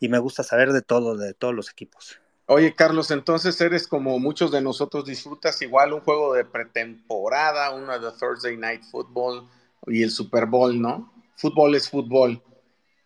y 0.00 0.08
me 0.08 0.18
gusta 0.18 0.42
saber 0.42 0.72
de 0.72 0.82
todo, 0.82 1.16
de 1.16 1.34
todos 1.34 1.54
los 1.54 1.70
equipos. 1.70 2.18
Oye, 2.46 2.74
Carlos, 2.74 3.10
entonces 3.10 3.58
eres 3.60 3.88
como 3.88 4.18
muchos 4.18 4.52
de 4.52 4.60
nosotros 4.60 5.06
disfrutas 5.06 5.62
igual 5.62 5.94
un 5.94 6.00
juego 6.00 6.34
de 6.34 6.44
pretemporada, 6.44 7.74
uno 7.74 7.98
de 7.98 8.10
Thursday 8.18 8.56
Night 8.56 8.82
Football 8.90 9.48
y 9.86 10.02
el 10.02 10.10
Super 10.10 10.44
Bowl, 10.44 10.78
¿no? 10.78 11.10
Fútbol 11.36 11.74
es 11.74 11.88
fútbol. 11.88 12.42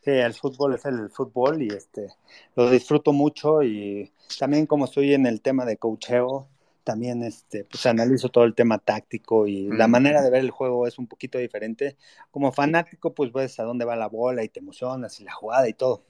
Sí, 0.01 0.11
el 0.11 0.35
fútbol 0.35 0.75
es 0.75 0.85
el 0.87 1.09
fútbol 1.11 1.62
y 1.62 1.68
este 1.68 2.09
lo 2.57 2.68
disfruto 2.68 3.12
mucho 3.12 3.62
y 3.62 4.12
también 4.37 4.67
como 4.67 4.85
estoy 4.85 5.14
en 5.14 5.27
el 5.27 5.41
tema 5.41 5.64
de 5.64 5.77
coacheo, 5.77 6.49
también 6.85 7.23
este 7.23 7.64
pues 7.64 7.85
analizo 7.85 8.31
todo 8.31 8.45
el 8.45 8.55
tema 8.55 8.79
táctico 8.79 9.47
y 9.47 9.69
la 9.69 9.88
manera 9.88 10.23
de 10.23 10.31
ver 10.31 10.41
el 10.41 10.51
juego 10.51 10.87
es 10.87 10.99
un 10.99 11.07
poquito 11.07 11.37
diferente. 11.38 11.97
Como 12.31 12.51
fanático, 12.51 13.14
pues 13.14 13.33
ves 13.33 13.61
a 13.61 13.64
dónde 13.64 13.85
va 13.85 13.95
la 13.95 14.09
bola 14.09 14.43
y 14.43 14.49
te 14.49 14.61
emocionas 14.61 15.21
y 15.21 15.25
la 15.25 15.33
jugada 15.33 15.69
y 15.69 15.75
todo. 15.75 16.03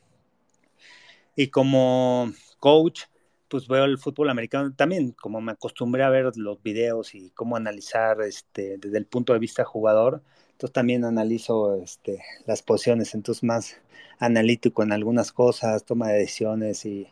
Y 1.35 1.49
como 1.49 2.33
coach, 2.61 3.03
pues 3.49 3.67
veo 3.67 3.85
el 3.85 3.99
fútbol 3.99 4.31
americano 4.31 4.73
también, 4.75 5.13
como 5.13 5.41
me 5.41 5.53
acostumbré 5.53 6.05
a 6.05 6.11
ver 6.11 6.31
los 6.37 6.63
videos 6.63 7.15
y 7.15 7.31
cómo 7.31 7.57
analizar 7.57 8.21
este, 8.23 8.79
desde 8.79 8.99
el 8.99 9.07
punto 9.07 9.33
de 9.33 9.39
vista 9.41 9.65
jugador, 9.65 10.23
entonces 10.53 10.73
también 10.73 11.05
analizo 11.05 11.83
este, 11.83 12.23
las 12.47 12.63
posiciones, 12.63 13.15
entonces 13.15 13.43
más 13.43 13.77
analítico 14.19 14.83
en 14.83 14.93
algunas 14.93 15.33
cosas, 15.33 15.85
toma 15.85 16.09
de 16.09 16.19
decisiones 16.19 16.85
y, 16.85 17.09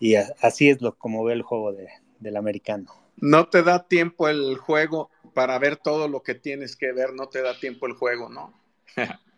y 0.00 0.14
así 0.16 0.70
es 0.70 0.80
lo 0.80 0.94
como 0.96 1.24
veo 1.24 1.34
el 1.34 1.42
juego 1.42 1.72
de, 1.72 1.88
del 2.20 2.36
americano. 2.36 2.92
No 3.16 3.48
te 3.48 3.62
da 3.62 3.84
tiempo 3.84 4.28
el 4.28 4.56
juego 4.56 5.10
para 5.34 5.58
ver 5.58 5.76
todo 5.76 6.08
lo 6.08 6.22
que 6.22 6.34
tienes 6.34 6.76
que 6.76 6.92
ver, 6.92 7.12
no 7.14 7.28
te 7.28 7.42
da 7.42 7.58
tiempo 7.58 7.86
el 7.86 7.94
juego, 7.94 8.28
¿no? 8.28 8.52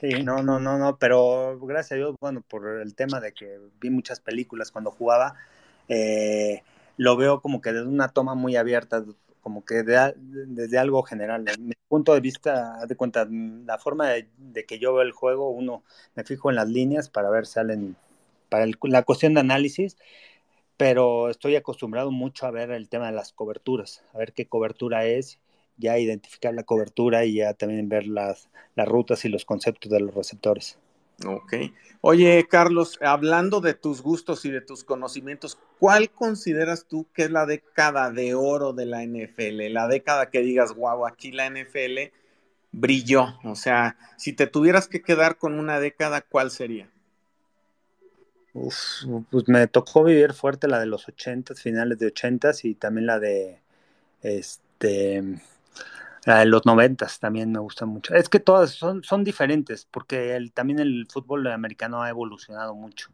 Sí, 0.00 0.22
no, 0.22 0.42
no, 0.44 0.60
no, 0.60 0.78
no, 0.78 0.96
pero 0.96 1.58
gracias 1.60 1.92
a 1.92 1.94
Dios, 1.96 2.14
bueno, 2.20 2.40
por 2.48 2.80
el 2.80 2.94
tema 2.94 3.20
de 3.20 3.32
que 3.32 3.58
vi 3.80 3.90
muchas 3.90 4.20
películas 4.20 4.70
cuando 4.70 4.92
jugaba, 4.92 5.34
eh, 5.88 6.62
lo 6.96 7.16
veo 7.16 7.40
como 7.40 7.60
que 7.60 7.72
desde 7.72 7.88
una 7.88 8.08
toma 8.08 8.34
muy 8.34 8.54
abierta, 8.56 9.04
como 9.40 9.64
que 9.64 9.82
desde 9.82 10.78
algo 10.78 11.02
general. 11.02 11.46
En 11.48 11.66
mi 11.66 11.74
punto 11.88 12.14
de 12.14 12.20
vista, 12.20 12.86
de 12.86 12.96
cuenta, 12.96 13.26
la 13.28 13.76
forma 13.78 14.08
de, 14.10 14.64
que 14.66 14.78
yo 14.78 14.94
veo 14.94 15.02
el 15.02 15.12
juego, 15.12 15.50
uno 15.50 15.82
me 16.14 16.24
fijo 16.24 16.48
en 16.48 16.56
las 16.56 16.68
líneas 16.68 17.10
para 17.10 17.28
ver 17.28 17.46
si 17.46 17.54
salen, 17.54 17.96
para 18.52 18.66
la 18.82 19.02
cuestión 19.02 19.32
de 19.32 19.40
análisis, 19.40 19.96
pero 20.76 21.30
estoy 21.30 21.56
acostumbrado 21.56 22.10
mucho 22.10 22.44
a 22.44 22.50
ver 22.50 22.70
el 22.70 22.90
tema 22.90 23.06
de 23.06 23.12
las 23.12 23.32
coberturas, 23.32 24.04
a 24.12 24.18
ver 24.18 24.34
qué 24.34 24.46
cobertura 24.46 25.06
es 25.06 25.38
ya 25.78 25.98
identificar 25.98 26.52
la 26.52 26.64
cobertura 26.64 27.24
y 27.24 27.36
ya 27.36 27.54
también 27.54 27.88
ver 27.88 28.06
las, 28.06 28.50
las 28.74 28.86
rutas 28.86 29.24
y 29.24 29.30
los 29.30 29.46
conceptos 29.46 29.90
de 29.90 30.00
los 30.00 30.14
receptores. 30.14 30.78
Ok. 31.26 31.54
Oye, 32.02 32.46
Carlos, 32.46 32.98
hablando 33.00 33.62
de 33.62 33.72
tus 33.72 34.02
gustos 34.02 34.44
y 34.44 34.50
de 34.50 34.60
tus 34.60 34.84
conocimientos, 34.84 35.58
¿cuál 35.78 36.10
consideras 36.10 36.86
tú 36.86 37.06
que 37.14 37.22
es 37.22 37.30
la 37.30 37.46
década 37.46 38.10
de 38.10 38.34
oro 38.34 38.74
de 38.74 38.84
la 38.84 39.02
NFL? 39.02 39.72
La 39.72 39.88
década 39.88 40.28
que 40.28 40.40
digas, 40.40 40.74
wow, 40.74 41.06
aquí 41.06 41.32
la 41.32 41.48
NFL 41.48 42.12
brilló. 42.70 43.38
O 43.44 43.54
sea, 43.54 43.96
si 44.18 44.34
te 44.34 44.46
tuvieras 44.46 44.88
que 44.88 45.00
quedar 45.00 45.38
con 45.38 45.58
una 45.58 45.80
década, 45.80 46.20
¿cuál 46.20 46.50
sería? 46.50 46.91
Uf, 48.54 49.04
pues 49.30 49.48
me 49.48 49.66
tocó 49.66 50.04
vivir 50.04 50.34
fuerte 50.34 50.68
la 50.68 50.78
de 50.78 50.86
los 50.86 51.08
ochentas, 51.08 51.60
finales 51.62 51.98
de 51.98 52.06
ochentas 52.08 52.64
y 52.64 52.74
también 52.74 53.06
la 53.06 53.18
de 53.18 53.60
este 54.22 55.22
los 56.46 56.66
noventas 56.66 57.18
también 57.20 57.52
me 57.52 57.58
gusta 57.60 57.86
mucho. 57.86 58.14
Es 58.14 58.28
que 58.28 58.40
todas 58.40 58.70
son, 58.72 59.02
son 59.04 59.24
diferentes, 59.24 59.86
porque 59.90 60.36
el, 60.36 60.52
también 60.52 60.78
el 60.78 61.06
fútbol 61.10 61.46
americano 61.48 62.02
ha 62.02 62.10
evolucionado 62.10 62.74
mucho. 62.74 63.10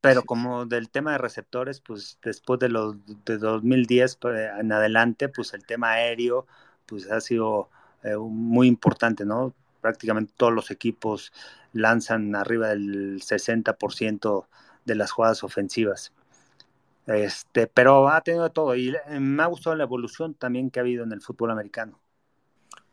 Pero 0.00 0.24
como 0.24 0.66
del 0.66 0.90
tema 0.90 1.12
de 1.12 1.18
receptores, 1.18 1.80
pues 1.80 2.18
después 2.22 2.60
de 2.60 2.68
los 2.70 2.96
de 3.24 3.38
2010 3.38 4.16
pues, 4.16 4.50
en 4.58 4.72
adelante, 4.72 5.28
pues 5.28 5.54
el 5.54 5.66
tema 5.66 5.92
aéreo 5.92 6.46
pues 6.86 7.10
ha 7.10 7.20
sido 7.20 7.70
eh, 8.04 8.16
muy 8.18 8.68
importante, 8.68 9.24
¿no? 9.24 9.54
Prácticamente 9.86 10.32
todos 10.36 10.52
los 10.52 10.70
equipos 10.70 11.32
lanzan 11.72 12.34
arriba 12.34 12.68
del 12.68 13.20
60% 13.22 14.46
de 14.84 14.94
las 14.94 15.12
jugadas 15.12 15.44
ofensivas. 15.44 16.12
Este, 17.06 17.68
pero 17.68 18.08
ha 18.08 18.20
tenido 18.20 18.50
todo 18.50 18.74
y 18.74 18.88
eh, 18.88 19.20
me 19.20 19.44
ha 19.44 19.46
gustado 19.46 19.76
la 19.76 19.84
evolución 19.84 20.34
también 20.34 20.70
que 20.70 20.80
ha 20.80 20.82
habido 20.82 21.04
en 21.04 21.12
el 21.12 21.20
fútbol 21.20 21.52
americano 21.52 22.00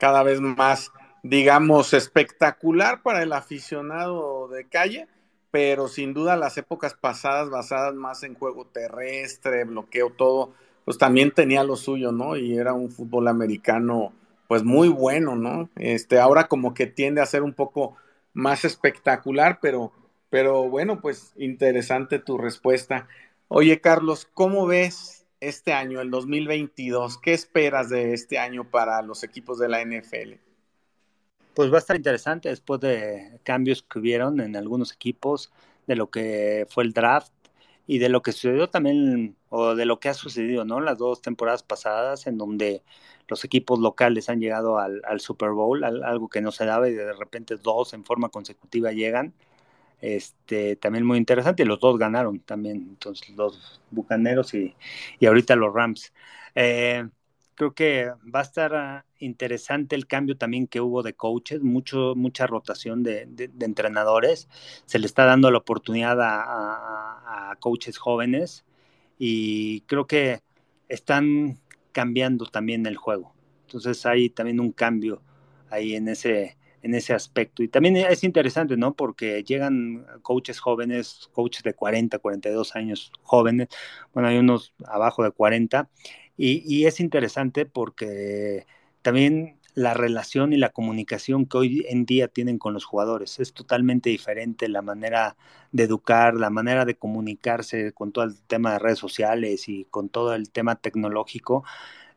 cada 0.03 0.21
vez 0.23 0.41
más, 0.41 0.91
digamos, 1.23 1.93
espectacular 1.93 3.01
para 3.03 3.23
el 3.23 3.31
aficionado 3.31 4.49
de 4.49 4.67
calle, 4.67 5.07
pero 5.49 5.87
sin 5.87 6.13
duda 6.13 6.35
las 6.35 6.57
épocas 6.57 6.93
pasadas 6.93 7.49
basadas 7.49 7.95
más 7.95 8.23
en 8.23 8.35
juego 8.35 8.65
terrestre, 8.65 9.63
bloqueo, 9.63 10.09
todo, 10.09 10.51
pues 10.83 10.97
también 10.97 11.31
tenía 11.31 11.63
lo 11.63 11.77
suyo, 11.77 12.11
¿no? 12.11 12.35
Y 12.35 12.57
era 12.57 12.73
un 12.73 12.91
fútbol 12.91 13.29
americano, 13.29 14.11
pues 14.53 14.63
muy 14.63 14.87
bueno, 14.87 15.35
¿no? 15.35 15.71
Este, 15.77 16.19
ahora 16.19 16.47
como 16.47 16.75
que 16.75 16.85
tiende 16.85 17.21
a 17.21 17.25
ser 17.25 17.41
un 17.41 17.53
poco 17.53 17.97
más 18.33 18.65
espectacular, 18.65 19.57
pero, 19.59 19.91
pero 20.29 20.69
bueno, 20.69 21.01
pues 21.01 21.33
interesante 21.37 22.19
tu 22.19 22.37
respuesta. 22.37 23.07
Oye, 23.47 23.81
Carlos, 23.81 24.29
¿cómo 24.31 24.67
ves 24.67 25.25
este 25.39 25.73
año, 25.73 26.01
el 26.01 26.11
2022? 26.11 27.17
¿Qué 27.17 27.33
esperas 27.33 27.89
de 27.89 28.13
este 28.13 28.37
año 28.37 28.69
para 28.69 29.01
los 29.01 29.23
equipos 29.23 29.57
de 29.57 29.69
la 29.69 29.81
NFL? 29.81 30.33
Pues 31.55 31.71
va 31.71 31.77
a 31.77 31.79
estar 31.79 31.95
interesante 31.95 32.49
después 32.49 32.79
de 32.79 33.39
cambios 33.41 33.81
que 33.81 33.97
hubieron 33.97 34.39
en 34.39 34.55
algunos 34.55 34.93
equipos, 34.93 35.51
de 35.87 35.95
lo 35.95 36.11
que 36.11 36.67
fue 36.69 36.83
el 36.83 36.93
draft 36.93 37.33
y 37.87 37.97
de 37.97 38.09
lo 38.09 38.21
que 38.21 38.33
sucedió 38.33 38.69
también, 38.69 39.35
o 39.49 39.73
de 39.73 39.85
lo 39.85 39.99
que 39.99 40.09
ha 40.09 40.13
sucedido, 40.13 40.63
¿no? 40.63 40.79
Las 40.79 40.99
dos 40.99 41.23
temporadas 41.23 41.63
pasadas, 41.63 42.27
en 42.27 42.37
donde 42.37 42.83
los 43.27 43.43
equipos 43.45 43.79
locales 43.79 44.29
han 44.29 44.39
llegado 44.39 44.77
al, 44.79 45.01
Super 45.19 45.51
Bowl, 45.51 45.83
algo 45.83 46.29
que 46.29 46.41
no 46.41 46.51
se 46.51 46.65
daba 46.65 46.89
y 46.89 46.93
de 46.93 47.13
repente 47.13 47.57
dos 47.57 47.93
en 47.93 48.03
forma 48.05 48.29
consecutiva 48.29 48.91
llegan. 48.91 49.33
Este, 50.01 50.75
también 50.75 51.05
muy 51.05 51.17
interesante, 51.17 51.65
los 51.65 51.79
dos 51.79 51.97
ganaron 51.97 52.39
también, 52.39 52.87
entonces 52.89 53.29
los 53.37 53.81
Bucaneros 53.89 54.53
y, 54.53 54.75
y 55.19 55.25
ahorita 55.25 55.55
los 55.55 55.73
Rams. 55.73 56.13
Eh, 56.55 57.07
creo 57.55 57.73
que 57.73 58.11
va 58.33 58.39
a 58.39 58.43
estar 58.43 58.75
ah, 58.75 59.05
interesante 59.19 59.95
el 59.95 60.07
cambio 60.07 60.37
también 60.37 60.67
que 60.67 60.81
hubo 60.81 61.03
de 61.03 61.13
coaches, 61.13 61.61
mucho, 61.61 62.13
mucha 62.15 62.47
rotación 62.47 63.03
de, 63.03 63.27
entrenadores. 63.61 64.49
Se 64.85 64.99
le 64.99 65.05
está 65.05 65.25
dando 65.25 65.51
la 65.51 65.59
oportunidad 65.59 66.17
a, 66.21 67.55
coaches 67.59 67.97
jóvenes 67.97 68.65
y 69.19 69.81
creo 69.81 70.07
que 70.07 70.41
están 70.89 71.59
cambiando 71.93 72.45
también 72.45 72.85
el 72.85 72.97
juego. 72.97 73.33
Entonces 73.67 74.05
hay 74.05 74.29
también 74.29 74.59
un 74.59 74.73
cambio 74.73 75.21
ahí 75.69 75.95
en 75.95 76.09
ese, 76.09 76.57
en 76.81 76.93
ese 76.93 77.13
aspecto. 77.13 77.63
Y 77.63 77.69
también 77.69 77.95
es 77.95 78.23
interesante, 78.23 78.75
¿no? 78.77 78.93
Porque 78.93 79.43
llegan 79.43 80.05
coaches 80.21 80.59
jóvenes, 80.59 81.29
coaches 81.31 81.63
de 81.63 81.73
40, 81.73 82.19
42 82.19 82.75
años 82.75 83.11
jóvenes, 83.23 83.69
bueno, 84.13 84.29
hay 84.29 84.37
unos 84.37 84.73
abajo 84.85 85.23
de 85.23 85.31
40, 85.31 85.89
y, 86.35 86.85
es 86.85 86.99
interesante 86.99 87.65
porque 87.65 88.65
también 89.01 89.59
la 89.75 89.93
relación 89.93 90.53
y 90.53 90.57
la 90.57 90.69
comunicación 90.69 91.45
que 91.45 91.57
hoy 91.57 91.85
en 91.89 92.05
día 92.05 92.27
tienen 92.27 92.57
con 92.57 92.73
los 92.73 92.85
jugadores. 92.85 93.39
Es 93.39 93.53
totalmente 93.53 94.09
diferente 94.09 94.67
la 94.67 94.81
manera 94.81 95.35
de 95.71 95.83
educar, 95.83 96.35
la 96.35 96.49
manera 96.49 96.85
de 96.85 96.95
comunicarse 96.95 97.91
con 97.93 98.11
todo 98.11 98.25
el 98.25 98.39
tema 98.41 98.73
de 98.73 98.79
redes 98.79 98.99
sociales 98.99 99.67
y 99.69 99.85
con 99.89 100.09
todo 100.09 100.35
el 100.35 100.51
tema 100.51 100.75
tecnológico. 100.75 101.63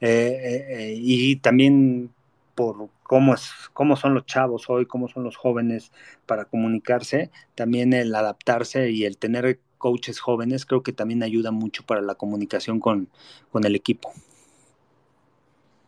Eh, 0.01 0.09
eh, 0.09 0.67
eh, 0.69 0.95
y 0.99 1.37
también 1.37 2.11
por 2.55 2.89
cómo, 3.03 3.35
es, 3.35 3.51
cómo 3.73 3.97
son 3.97 4.15
los 4.15 4.27
chavos 4.27 4.69
hoy, 4.69 4.87
cómo 4.87 5.09
son 5.09 5.25
los 5.25 5.37
jóvenes 5.37 5.93
para 6.27 6.45
comunicarse, 6.45 7.31
también 7.55 7.93
el 7.93 8.15
adaptarse 8.15 8.91
y 8.91 9.05
el 9.05 9.17
tener 9.19 9.61
coaches 9.79 10.19
jóvenes, 10.21 10.67
creo 10.67 10.83
que 10.83 10.93
también 10.93 11.23
ayuda 11.23 11.51
mucho 11.51 11.85
para 11.85 12.01
la 12.01 12.15
comunicación 12.15 12.81
con, 12.81 13.09
el 13.55 13.75
equipo. 13.75 14.13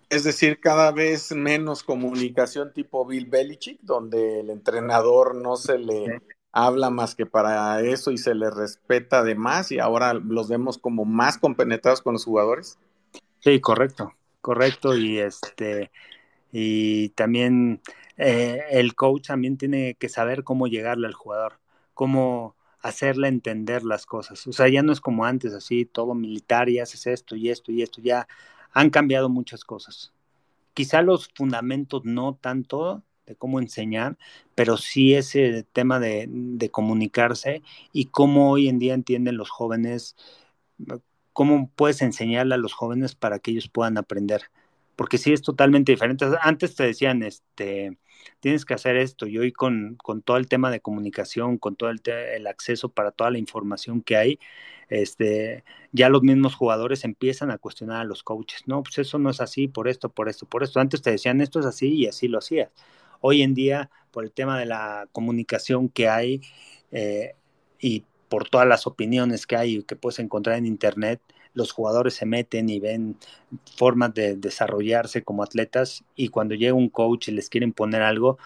Es 0.08 0.24
decir, 0.24 0.60
cada 0.60 0.90
vez 0.90 1.32
menos 1.32 1.82
comunicación 1.82 2.72
tipo 2.72 3.04
Bill 3.04 3.26
Belichick, 3.26 3.80
donde 3.82 4.40
el 4.40 4.50
entrenador 4.50 5.34
no 5.34 5.56
se 5.56 5.78
le 5.78 6.22
habla 6.52 6.90
más 6.90 7.14
que 7.14 7.26
para 7.26 7.80
eso 7.82 8.10
y 8.10 8.18
se 8.18 8.34
le 8.34 8.50
respeta 8.50 9.22
de 9.22 9.34
más 9.34 9.70
y 9.70 9.78
ahora 9.78 10.14
los 10.14 10.48
vemos 10.48 10.78
como 10.78 11.04
más 11.04 11.38
compenetrados 11.38 12.00
con 12.00 12.14
los 12.14 12.24
jugadores. 12.24 12.78
Sí, 13.40 13.60
correcto, 13.60 14.12
correcto 14.40 14.96
y 14.96 15.18
este 15.18 15.90
y 16.50 17.10
también 17.10 17.82
eh, 18.16 18.62
el 18.70 18.94
coach 18.94 19.28
también 19.28 19.58
tiene 19.58 19.94
que 19.94 20.08
saber 20.08 20.42
cómo 20.42 20.66
llegarle 20.66 21.06
al 21.06 21.14
jugador, 21.14 21.60
cómo 21.94 22.56
hacerle 22.80 23.28
entender 23.28 23.84
las 23.84 24.06
cosas. 24.06 24.46
O 24.46 24.52
sea, 24.52 24.68
ya 24.68 24.82
no 24.82 24.92
es 24.92 25.00
como 25.00 25.24
antes, 25.24 25.52
así, 25.52 25.84
todo 25.84 26.14
militar 26.14 26.68
y 26.68 26.78
haces 26.78 27.06
esto 27.06 27.36
y 27.36 27.50
esto 27.50 27.72
y 27.72 27.82
esto, 27.82 28.00
ya 28.00 28.26
han 28.78 28.90
cambiado 28.90 29.28
muchas 29.28 29.64
cosas. 29.64 30.12
Quizá 30.72 31.02
los 31.02 31.28
fundamentos 31.34 32.04
no 32.04 32.38
tanto 32.40 33.02
de 33.26 33.34
cómo 33.34 33.58
enseñar, 33.58 34.16
pero 34.54 34.76
sí 34.76 35.14
ese 35.14 35.64
tema 35.72 35.98
de, 35.98 36.70
comunicarse 36.70 37.62
y 37.92 38.04
cómo 38.04 38.52
hoy 38.52 38.68
en 38.68 38.78
día 38.78 38.94
entienden 38.94 39.36
los 39.36 39.50
jóvenes, 39.50 40.14
cómo 41.32 41.68
puedes 41.74 42.00
enseñarle 42.02 42.54
a 42.54 42.58
los 42.58 42.72
jóvenes 42.72 43.16
para 43.16 43.40
que 43.40 43.50
ellos 43.50 43.68
puedan 43.68 43.98
aprender. 43.98 44.42
Porque 44.94 45.18
sí 45.18 45.32
es 45.32 45.42
totalmente 45.42 45.90
diferente. 45.90 46.24
Antes 46.40 46.76
te 46.76 46.84
decían, 46.84 47.24
este, 47.24 47.98
tienes 48.40 48.64
que 48.64 48.74
hacer 48.74 48.96
esto. 48.96 49.26
Y 49.26 49.38
hoy 49.38 49.52
con, 49.52 49.96
con 49.96 50.22
todo 50.22 50.36
el 50.36 50.48
tema 50.48 50.70
de 50.70 50.80
comunicación, 50.80 51.58
con 51.58 51.76
todo 51.76 51.90
el, 51.90 52.00
el, 52.06 52.46
acceso 52.46 52.88
para 52.88 53.10
toda 53.10 53.30
la 53.30 53.38
información 53.38 54.02
que 54.02 54.16
hay, 54.16 54.38
este, 54.88 55.64
ya 55.92 56.08
los 56.08 56.22
mismos 56.22 56.54
jugadores 56.54 57.04
empiezan 57.04 57.50
a 57.50 57.58
cuestionar 57.58 58.00
a 58.00 58.04
los 58.04 58.22
coaches. 58.22 58.62
No, 58.66 58.82
pues 58.82 58.98
eso 58.98 59.18
no 59.18 59.30
es 59.30 59.40
así, 59.40 59.68
por 59.68 59.88
esto, 59.88 60.08
por 60.08 60.28
esto, 60.28 60.46
por 60.46 60.62
esto. 60.62 60.80
Antes 60.80 61.02
te 61.02 61.10
decían 61.10 61.40
esto 61.40 61.60
es 61.60 61.66
así 61.66 61.94
y 61.94 62.06
así 62.06 62.28
lo 62.28 62.38
hacías. 62.38 62.70
Hoy 63.20 63.42
en 63.42 63.54
día, 63.54 63.90
por 64.10 64.24
el 64.24 64.32
tema 64.32 64.58
de 64.58 64.66
la 64.66 65.08
comunicación 65.12 65.88
que 65.88 66.08
hay 66.08 66.40
eh, 66.92 67.34
y 67.80 68.04
por 68.28 68.48
todas 68.48 68.66
las 68.66 68.86
opiniones 68.86 69.46
que 69.46 69.56
hay 69.56 69.82
que 69.82 69.96
puedes 69.96 70.18
encontrar 70.18 70.56
en 70.58 70.66
Internet, 70.66 71.20
los 71.54 71.72
jugadores 71.72 72.14
se 72.14 72.26
meten 72.26 72.68
y 72.68 72.80
ven 72.80 73.16
formas 73.76 74.14
de 74.14 74.36
desarrollarse 74.36 75.22
como 75.22 75.42
atletas 75.42 76.04
y 76.14 76.28
cuando 76.28 76.54
llega 76.54 76.74
un 76.74 76.88
coach 76.88 77.28
y 77.28 77.32
les 77.32 77.48
quieren 77.48 77.72
poner 77.72 78.02
algo, 78.02 78.38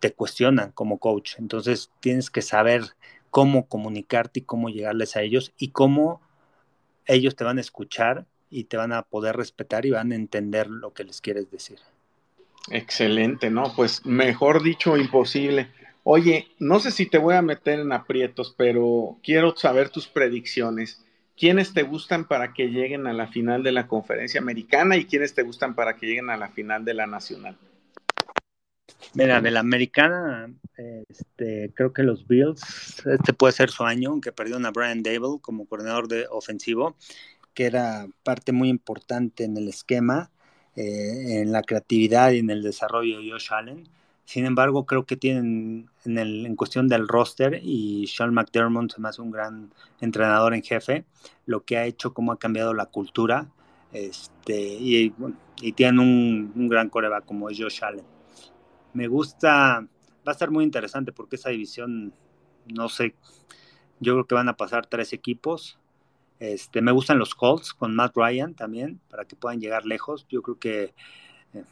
te 0.00 0.12
cuestionan 0.12 0.72
como 0.72 0.98
coach. 0.98 1.34
Entonces 1.38 1.90
tienes 2.00 2.30
que 2.30 2.42
saber 2.42 2.82
cómo 3.30 3.66
comunicarte 3.66 4.40
y 4.40 4.42
cómo 4.42 4.68
llegarles 4.68 5.16
a 5.16 5.22
ellos 5.22 5.52
y 5.56 5.68
cómo 5.68 6.20
ellos 7.06 7.36
te 7.36 7.44
van 7.44 7.58
a 7.58 7.62
escuchar 7.62 8.26
y 8.50 8.64
te 8.64 8.76
van 8.76 8.92
a 8.92 9.02
poder 9.02 9.36
respetar 9.36 9.86
y 9.86 9.90
van 9.90 10.12
a 10.12 10.16
entender 10.16 10.68
lo 10.68 10.92
que 10.92 11.04
les 11.04 11.20
quieres 11.20 11.50
decir. 11.50 11.78
Excelente, 12.70 13.50
¿no? 13.50 13.72
Pues 13.74 14.04
mejor 14.04 14.62
dicho, 14.62 14.96
imposible. 14.96 15.70
Oye, 16.04 16.48
no 16.58 16.80
sé 16.80 16.90
si 16.90 17.06
te 17.06 17.18
voy 17.18 17.34
a 17.34 17.42
meter 17.42 17.80
en 17.80 17.92
aprietos, 17.92 18.54
pero 18.56 19.16
quiero 19.22 19.56
saber 19.56 19.88
tus 19.88 20.06
predicciones. 20.06 21.02
¿Quiénes 21.36 21.72
te 21.72 21.82
gustan 21.82 22.26
para 22.26 22.52
que 22.52 22.68
lleguen 22.68 23.06
a 23.06 23.12
la 23.12 23.26
final 23.26 23.62
de 23.62 23.72
la 23.72 23.86
conferencia 23.86 24.40
americana 24.40 24.96
y 24.96 25.06
quiénes 25.06 25.34
te 25.34 25.42
gustan 25.42 25.74
para 25.74 25.96
que 25.96 26.06
lleguen 26.06 26.30
a 26.30 26.36
la 26.36 26.48
final 26.48 26.84
de 26.84 26.94
la 26.94 27.06
nacional? 27.06 27.56
Mira, 29.14 29.40
de 29.40 29.50
la 29.50 29.60
americana, 29.60 30.52
este, 31.08 31.72
creo 31.74 31.92
que 31.92 32.02
los 32.02 32.26
Bills, 32.26 33.04
este 33.06 33.32
puede 33.32 33.52
ser 33.52 33.70
su 33.70 33.84
año, 33.84 34.10
aunque 34.10 34.32
perdieron 34.32 34.64
a 34.64 34.70
Brian 34.70 35.02
Dable 35.02 35.38
como 35.40 35.66
coordinador 35.66 36.08
de 36.08 36.26
ofensivo, 36.30 36.96
que 37.54 37.66
era 37.66 38.06
parte 38.22 38.52
muy 38.52 38.68
importante 38.68 39.44
en 39.44 39.56
el 39.56 39.68
esquema, 39.68 40.30
eh, 40.76 41.42
en 41.42 41.52
la 41.52 41.62
creatividad 41.62 42.32
y 42.32 42.38
en 42.38 42.50
el 42.50 42.62
desarrollo 42.62 43.20
de 43.20 43.30
Josh 43.30 43.52
Allen 43.52 43.88
sin 44.32 44.46
embargo, 44.46 44.86
creo 44.86 45.04
que 45.04 45.18
tienen 45.18 45.90
en, 46.06 46.16
el, 46.16 46.50
cuestión 46.56 46.88
del 46.88 47.06
roster 47.06 47.60
y 47.62 48.06
Sean 48.06 48.32
McDermott 48.32 48.90
se 48.90 48.98
me 48.98 49.10
hace 49.10 49.20
un 49.20 49.30
gran 49.30 49.74
entrenador 50.00 50.54
en 50.54 50.62
jefe, 50.62 51.04
lo 51.44 51.66
que 51.66 51.76
ha 51.76 51.84
hecho, 51.84 52.14
cómo 52.14 52.32
ha 52.32 52.38
cambiado 52.38 52.72
la 52.72 52.86
cultura, 52.86 53.50
este, 53.92 54.58
y, 54.58 55.12
y 55.60 55.72
tienen 55.72 55.98
un, 55.98 56.52
un 56.56 56.66
gran 56.66 56.88
coreback 56.88 57.26
como 57.26 57.50
es 57.50 57.58
Josh 57.60 57.84
Allen. 57.84 58.06
Me 58.94 59.06
gusta, 59.06 59.80
va 59.80 59.88
a 60.24 60.30
estar 60.30 60.50
muy 60.50 60.64
interesante 60.64 61.12
porque 61.12 61.36
esa 61.36 61.50
división, 61.50 62.14
no 62.74 62.88
sé, 62.88 63.14
yo 64.00 64.14
creo 64.14 64.26
que 64.26 64.34
van 64.34 64.48
a 64.48 64.56
pasar 64.56 64.86
tres 64.86 65.12
equipos. 65.12 65.78
Este, 66.38 66.80
me 66.80 66.92
gustan 66.92 67.18
los 67.18 67.34
Colts 67.34 67.74
con 67.74 67.94
Matt 67.94 68.16
Ryan 68.16 68.54
también, 68.54 68.98
para 69.10 69.26
que 69.26 69.36
puedan 69.36 69.60
llegar 69.60 69.84
lejos. 69.84 70.26
Yo 70.30 70.40
creo 70.40 70.58
que 70.58 70.94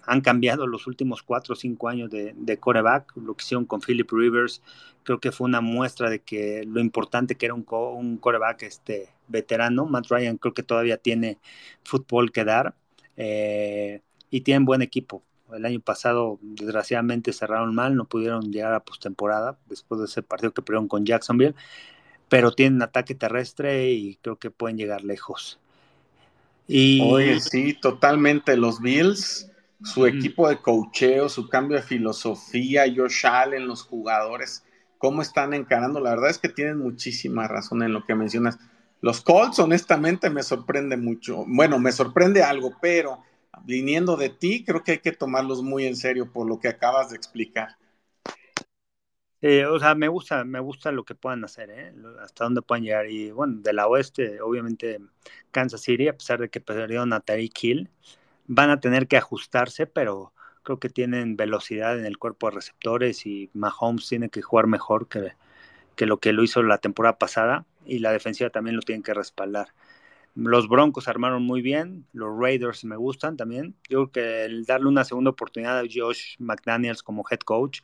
han 0.07 0.21
cambiado 0.21 0.67
los 0.67 0.87
últimos 0.87 1.23
cuatro 1.23 1.55
o 1.55 1.57
cinco 1.57 1.89
años 1.89 2.11
de, 2.11 2.35
de, 2.37 2.59
coreback. 2.59 3.17
Lo 3.17 3.35
que 3.35 3.43
hicieron 3.43 3.65
con 3.65 3.81
Philip 3.81 4.11
Rivers, 4.11 4.63
creo 5.03 5.21
que 5.21 5.33
fue 5.33 5.47
una 5.47 5.61
muestra 5.61 6.11
de 6.11 6.21
que 6.21 6.65
lo 6.67 6.81
importante 6.81 7.37
que 7.37 7.47
era 7.47 7.55
un, 7.55 7.65
un 7.69 8.19
coreback 8.19 8.63
este, 8.65 9.09
veterano. 9.29 9.87
Matt 9.87 10.09
Ryan 10.09 10.37
creo 10.37 10.53
que 10.53 10.63
todavía 10.63 10.97
tiene 10.97 11.39
fútbol 11.85 12.33
que 12.33 12.45
dar 12.45 12.75
eh, 13.17 14.03
y 14.31 14.43
tienen 14.43 14.65
buen 14.65 14.83
equipo. 14.83 15.23
El 15.53 15.65
año 15.65 15.81
pasado, 15.81 16.39
desgraciadamente, 16.43 17.33
cerraron 17.33 17.75
mal, 17.75 17.97
no 17.97 18.05
pudieron 18.05 18.53
llegar 18.53 18.73
a 18.73 18.85
postemporada 18.85 19.59
después 19.67 19.99
de 19.99 20.05
ese 20.05 20.23
partido 20.23 20.53
que 20.53 20.63
perdieron 20.63 20.87
con 20.87 21.05
Jacksonville, 21.05 21.57
pero 22.29 22.53
tienen 22.53 22.83
ataque 22.83 23.17
terrestre 23.17 23.91
y 23.91 24.17
creo 24.17 24.37
que 24.37 24.51
pueden 24.51 24.77
llegar 24.77 25.03
lejos. 25.03 25.59
Y... 26.69 27.01
Oye, 27.03 27.41
sí, 27.41 27.75
totalmente. 27.75 28.57
Los 28.57 28.81
Bills 28.81 29.50
su 29.83 30.07
equipo 30.07 30.49
de 30.49 30.59
cocheo, 30.59 31.29
su 31.29 31.49
cambio 31.49 31.77
de 31.77 31.83
filosofía, 31.83 32.85
Josh 32.95 33.27
Allen, 33.27 33.67
los 33.67 33.83
jugadores, 33.83 34.65
cómo 34.99 35.23
están 35.23 35.55
encarando. 35.55 36.01
La 36.01 36.11
verdad 36.11 36.31
es 36.31 36.39
que 36.39 36.49
tienen 36.49 36.79
muchísima 36.79 37.49
razón 37.49 37.83
en 37.83 37.93
lo 37.93 38.05
que 38.05 38.15
mencionas. 38.15 38.59
Los 39.01 39.23
Colts, 39.23 39.59
honestamente, 39.59 40.29
me 40.29 40.43
sorprende 40.43 40.97
mucho. 40.97 41.45
Bueno, 41.47 41.79
me 41.79 41.93
sorprende 41.93 42.43
algo, 42.43 42.73
pero 42.81 43.23
viniendo 43.65 44.17
de 44.17 44.29
ti, 44.29 44.65
creo 44.65 44.83
que 44.83 44.93
hay 44.93 44.99
que 44.99 45.13
tomarlos 45.13 45.63
muy 45.63 45.87
en 45.87 45.97
serio 45.97 46.31
por 46.31 46.47
lo 46.47 46.61
que 46.61 46.69
acabas 46.69 47.11
de 47.11 47.17
explicar. 47.17 47.77
o 49.43 49.79
sea, 49.79 49.95
me 49.95 50.09
gusta, 50.09 50.45
me 50.45 50.61
gusta 50.61 50.93
lo 50.93 51.05
que 51.05 51.15
puedan 51.15 51.45
hacer, 51.45 51.71
¿eh? 51.71 51.95
hasta 52.23 52.45
dónde 52.45 52.61
puedan 52.61 52.85
llegar. 52.85 53.11
Y 53.11 53.31
bueno, 53.31 53.61
de 53.63 53.73
la 53.73 53.87
oeste, 53.87 54.43
obviamente, 54.43 54.99
Kansas 55.51 55.81
City, 55.81 56.09
a 56.09 56.17
pesar 56.17 56.41
de 56.41 56.51
que 56.51 56.61
perdieron 56.61 57.15
a 57.15 57.21
Tariq 57.21 57.65
Hill, 57.65 57.91
van 58.53 58.71
a 58.71 58.81
tener 58.81 59.07
que 59.07 59.17
ajustarse, 59.17 59.87
pero 59.87 60.33
creo 60.65 60.81
que 60.81 60.89
tienen 60.89 61.37
velocidad 61.37 61.97
en 61.97 62.05
el 62.05 62.19
cuerpo 62.19 62.49
de 62.49 62.57
receptores 62.57 63.25
y 63.25 63.49
Mahomes 63.55 64.09
tiene 64.09 64.29
que 64.29 64.43
jugar 64.43 64.67
mejor 64.67 65.07
que, 65.07 65.35
que 65.95 66.05
lo 66.05 66.19
que 66.19 66.33
lo 66.33 66.43
hizo 66.43 66.61
la 66.65 66.79
temporada 66.79 67.17
pasada 67.17 67.65
y 67.87 68.01
la 68.01 68.11
defensiva 68.11 68.51
también 68.51 68.75
lo 68.75 68.83
tienen 68.83 69.05
que 69.05 69.15
respaldar. 69.15 69.69
Los 70.35 70.69
Broncos 70.69 71.07
armaron 71.07 71.45
muy 71.45 71.63
bien, 71.63 72.07
los 72.13 72.37
Raiders 72.37 72.85
me 72.85 72.97
gustan 72.97 73.37
también. 73.37 73.77
Yo 73.89 74.11
creo 74.11 74.13
que 74.13 74.45
el 74.47 74.65
darle 74.65 74.89
una 74.89 75.05
segunda 75.05 75.31
oportunidad 75.31 75.79
a 75.79 75.85
Josh 75.93 76.35
McDaniels 76.41 77.05
como 77.05 77.25
head 77.31 77.41
coach, 77.41 77.83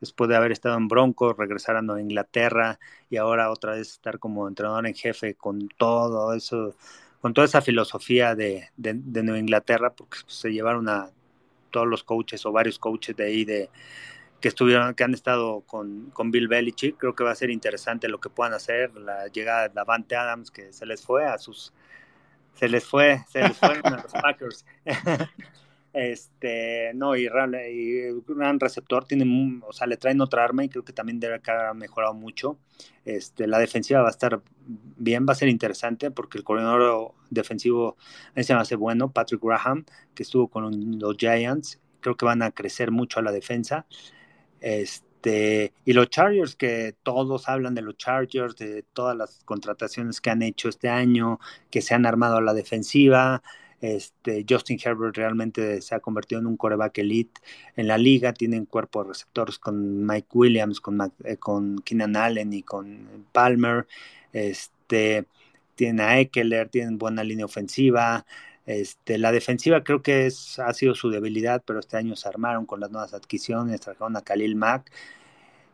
después 0.00 0.30
de 0.30 0.36
haber 0.36 0.50
estado 0.50 0.78
en 0.78 0.88
Broncos, 0.88 1.36
regresar 1.36 1.76
a 1.76 2.00
Inglaterra 2.00 2.78
y 3.10 3.18
ahora 3.18 3.50
otra 3.50 3.72
vez 3.72 3.92
estar 3.92 4.18
como 4.18 4.48
entrenador 4.48 4.86
en 4.86 4.94
jefe 4.94 5.34
con 5.34 5.68
todo 5.76 6.32
eso, 6.32 6.74
con 7.20 7.34
toda 7.34 7.46
esa 7.46 7.60
filosofía 7.60 8.34
de, 8.34 8.68
de, 8.76 9.22
Nueva 9.22 9.38
Inglaterra, 9.38 9.90
porque 9.94 10.18
se 10.26 10.52
llevaron 10.52 10.88
a 10.88 11.10
todos 11.70 11.86
los 11.86 12.04
coaches 12.04 12.44
o 12.46 12.52
varios 12.52 12.78
coaches 12.78 13.16
de 13.16 13.24
ahí 13.24 13.44
de 13.44 13.70
que 14.40 14.48
estuvieron, 14.48 14.94
que 14.94 15.04
han 15.04 15.14
estado 15.14 15.62
con, 15.62 16.10
con, 16.10 16.30
Bill 16.30 16.48
Belichick. 16.48 16.96
Creo 16.98 17.14
que 17.14 17.24
va 17.24 17.32
a 17.32 17.34
ser 17.34 17.50
interesante 17.50 18.08
lo 18.08 18.20
que 18.20 18.28
puedan 18.28 18.52
hacer. 18.52 18.94
La 18.96 19.26
llegada 19.28 19.68
de 19.68 19.74
Davante 19.74 20.14
Adams, 20.14 20.50
que 20.50 20.72
se 20.72 20.86
les 20.86 21.02
fue 21.02 21.24
a 21.24 21.38
sus 21.38 21.72
se 22.56 22.68
les 22.68 22.84
fue, 22.84 23.22
se 23.28 23.40
les 23.42 23.56
fueron 23.56 23.86
a 23.86 24.02
los 24.02 24.12
Packers. 24.22 24.64
este, 25.96 26.92
no, 26.94 27.16
y, 27.16 27.24
y 27.24 27.28
gran 28.28 28.60
receptor, 28.60 29.06
tiene, 29.06 29.62
o 29.66 29.72
sea, 29.72 29.86
le 29.86 29.96
traen 29.96 30.20
otra 30.20 30.44
arma 30.44 30.62
y 30.62 30.68
creo 30.68 30.84
que 30.84 30.92
también 30.92 31.18
debe 31.18 31.40
haber 31.42 31.74
mejorado 31.74 32.12
mucho. 32.12 32.58
Este, 33.06 33.46
la 33.46 33.58
defensiva 33.58 34.02
va 34.02 34.08
a 34.08 34.10
estar 34.10 34.42
bien, 34.66 35.24
va 35.26 35.32
a 35.32 35.36
ser 35.36 35.48
interesante 35.48 36.10
porque 36.10 36.36
el 36.36 36.44
coordinador 36.44 37.14
defensivo 37.30 37.96
ese 38.34 38.52
va 38.54 38.60
a 38.60 38.66
ser 38.66 38.76
bueno, 38.76 39.10
Patrick 39.10 39.42
Graham, 39.42 39.86
que 40.14 40.22
estuvo 40.22 40.48
con 40.48 40.98
los 40.98 41.16
Giants, 41.16 41.80
creo 42.00 42.14
que 42.14 42.26
van 42.26 42.42
a 42.42 42.50
crecer 42.50 42.90
mucho 42.90 43.20
a 43.20 43.22
la 43.22 43.32
defensa. 43.32 43.86
Este, 44.60 45.72
y 45.86 45.94
los 45.94 46.10
Chargers, 46.10 46.56
que 46.56 46.94
todos 47.02 47.48
hablan 47.48 47.74
de 47.74 47.80
los 47.82 47.96
Chargers, 47.96 48.54
de 48.56 48.82
todas 48.92 49.16
las 49.16 49.42
contrataciones 49.46 50.20
que 50.20 50.28
han 50.28 50.42
hecho 50.42 50.68
este 50.68 50.90
año, 50.90 51.40
que 51.70 51.80
se 51.80 51.94
han 51.94 52.04
armado 52.04 52.36
a 52.36 52.42
la 52.42 52.52
defensiva. 52.52 53.42
Este, 53.80 54.44
Justin 54.48 54.78
Herbert 54.82 55.16
realmente 55.16 55.80
se 55.82 55.94
ha 55.94 56.00
convertido 56.00 56.40
en 56.40 56.46
un 56.46 56.56
coreback 56.56 56.98
elite 56.98 57.40
en 57.76 57.88
la 57.88 57.98
liga. 57.98 58.32
Tienen 58.32 58.66
cuerpo 58.66 59.02
de 59.02 59.10
receptores 59.10 59.58
con 59.58 60.06
Mike 60.06 60.28
Williams, 60.32 60.80
con, 60.80 61.12
eh, 61.24 61.36
con 61.36 61.78
Keenan 61.80 62.16
Allen 62.16 62.52
y 62.52 62.62
con 62.62 63.26
Palmer. 63.32 63.86
Este, 64.32 65.26
tienen 65.74 66.00
a 66.00 66.18
Eckler, 66.18 66.68
tienen 66.68 66.98
buena 66.98 67.22
línea 67.22 67.44
ofensiva. 67.44 68.26
Este, 68.66 69.18
la 69.18 69.30
defensiva 69.30 69.84
creo 69.84 70.02
que 70.02 70.26
es, 70.26 70.58
ha 70.58 70.72
sido 70.74 70.94
su 70.94 71.10
debilidad, 71.10 71.62
pero 71.64 71.78
este 71.78 71.96
año 71.96 72.16
se 72.16 72.28
armaron 72.28 72.66
con 72.66 72.80
las 72.80 72.90
nuevas 72.90 73.14
adquisiciones, 73.14 73.80
trajeron 73.80 74.16
a 74.16 74.22
Khalil 74.22 74.56
Mack 74.56 74.90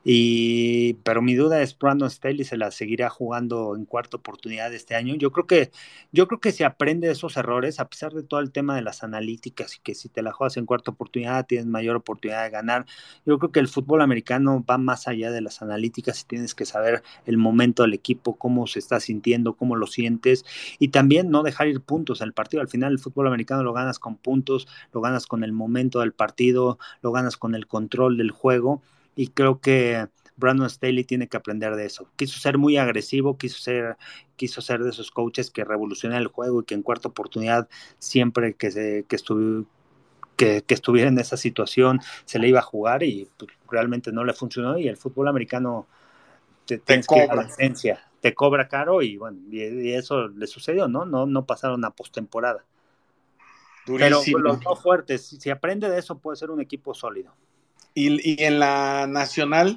y, 0.05 0.95
pero 1.05 1.23
mi 1.23 1.35
duda 1.35 1.63
es 1.63 1.79
Brandon 1.79 2.11
Staley 2.11 2.45
se 2.45 2.57
la 2.57 2.71
seguirá 2.71 3.09
jugando 3.09 3.77
en 3.77 3.85
cuarta 3.85 4.17
oportunidad 4.17 4.73
este 4.75 4.97
año. 4.97 5.15
Yo 5.15 5.31
creo 5.31 5.47
que, 5.47 5.71
yo 6.11 6.27
creo 6.27 6.41
que 6.41 6.53
se 6.53 6.65
aprende 6.65 7.07
de 7.07 7.13
esos 7.13 7.37
errores, 7.37 7.79
a 7.79 7.89
pesar 7.89 8.13
de 8.13 8.23
todo 8.23 8.41
el 8.41 8.51
tema 8.51 8.75
de 8.75 8.83
las 8.83 9.05
analíticas 9.05 9.77
y 9.77 9.81
que 9.81 9.95
si 9.95 10.09
te 10.09 10.23
la 10.23 10.33
juegas 10.33 10.57
en 10.57 10.67
cuarta 10.67 10.91
oportunidad 10.91 11.47
tienes 11.47 11.67
mayor 11.67 11.97
oportunidad 11.97 12.45
de 12.45 12.51
ganar. 12.51 12.87
Yo 13.25 13.39
creo 13.39 13.53
que 13.53 13.61
el 13.61 13.69
fútbol 13.69 14.03
americano 14.03 14.65
va 14.69 14.79
más 14.79 15.07
allá 15.07 15.31
de 15.31 15.41
las 15.41 15.63
analíticas 15.63 16.23
y 16.23 16.25
tienes 16.27 16.55
que 16.55 16.65
saber 16.65 17.03
el 17.27 17.37
momento 17.37 17.83
del 17.83 17.95
equipo, 17.95 18.37
cómo 18.37 18.67
se 18.67 18.81
está 18.81 18.99
sintiendo, 18.99 19.55
cómo 19.55 19.77
lo 19.77 19.87
sientes 19.87 20.45
y 20.79 20.89
también 20.89 21.31
no 21.31 21.43
dejar 21.43 21.69
ir 21.69 21.81
puntos 21.81 22.21
en 22.21 22.27
el 22.29 22.33
partido. 22.33 22.61
Al 22.61 22.69
final 22.69 22.93
el 22.93 22.99
fútbol 22.99 23.29
americano 23.29 23.63
lo 23.63 23.73
ganas 23.73 23.99
con 24.01 24.17
puntos, 24.17 24.67
lo 24.93 25.01
ganas 25.01 25.27
con 25.27 25.45
el 25.45 25.53
momento 25.53 26.01
del 26.01 26.13
partido, 26.13 26.79
lo 27.03 27.13
ganas 27.13 27.37
con 27.37 27.55
el 27.55 27.67
control 27.67 28.17
del 28.17 28.33
juego 28.33 28.83
y 29.15 29.29
creo 29.29 29.61
que 29.61 30.07
Brandon 30.37 30.69
Staley 30.69 31.05
tiene 31.05 31.29
que 31.29 31.37
aprender 31.37 31.77
de 31.77 31.87
eso. 31.87 32.09
Quiso 32.17 32.39
ser 32.39 32.59
muy 32.59 32.77
agresivo, 32.77 33.37
quiso 33.37 33.59
ser, 33.59 33.97
quiso 34.37 34.61
ser 34.61 34.83
de 34.83 34.91
esos 34.91 35.11
coaches 35.11 35.51
que 35.51 35.65
revolucionan 35.65 36.19
el 36.21 36.29
juego 36.29 36.61
y 36.61 36.65
que 36.65 36.75
en 36.75 36.83
cuarta 36.83 37.09
oportunidad 37.09 37.69
siempre 37.99 38.55
que, 38.55 38.71
se, 38.71 39.05
que, 40.37 40.63
que, 40.63 40.75
estuviera 40.75 41.09
en 41.09 41.19
esa 41.19 41.37
situación 41.37 42.01
se 42.25 42.39
le 42.39 42.49
iba 42.49 42.61
a 42.61 42.63
jugar 42.63 43.03
y 43.03 43.29
pues, 43.37 43.51
realmente 43.71 44.13
no 44.13 44.25
le 44.25 44.33
funcionó 44.33 44.79
y 44.79 44.89
el 44.89 44.97
fútbol 44.97 45.29
americano 45.29 45.87
te, 46.67 46.81
cobra. 47.05 47.49
te 48.21 48.35
cobra 48.35 48.69
caro 48.69 49.03
y 49.03 49.17
bueno, 49.17 49.39
y, 49.51 49.93
eso 49.93 50.29
le 50.29 50.47
sucedió, 50.47 50.89
¿no? 50.89 51.05
No, 51.05 51.27
no 51.27 51.45
pasaron 51.45 51.85
a 51.85 51.91
postemporada. 51.91 52.65
Pero 53.85 54.23
los 54.39 54.61
dos 54.61 54.81
fuertes, 54.81 55.27
si 55.27 55.51
aprende 55.51 55.91
de 55.91 55.99
eso 55.99 56.19
puede 56.19 56.37
ser 56.37 56.51
un 56.51 56.61
equipo 56.61 56.95
sólido. 56.95 57.35
¿Y, 57.95 58.43
en 58.43 58.59
la 58.59 59.07
nacional? 59.07 59.77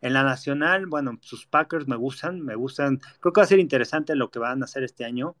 En 0.00 0.12
la 0.12 0.22
nacional, 0.22 0.86
bueno, 0.86 1.18
sus 1.20 1.46
Packers 1.46 1.88
me 1.88 1.96
gustan, 1.96 2.40
me 2.40 2.54
gustan. 2.54 3.00
Creo 3.20 3.32
que 3.32 3.40
va 3.40 3.44
a 3.44 3.48
ser 3.48 3.58
interesante 3.58 4.14
lo 4.14 4.30
que 4.30 4.38
van 4.38 4.62
a 4.62 4.64
hacer 4.64 4.84
este 4.84 5.04
año. 5.04 5.34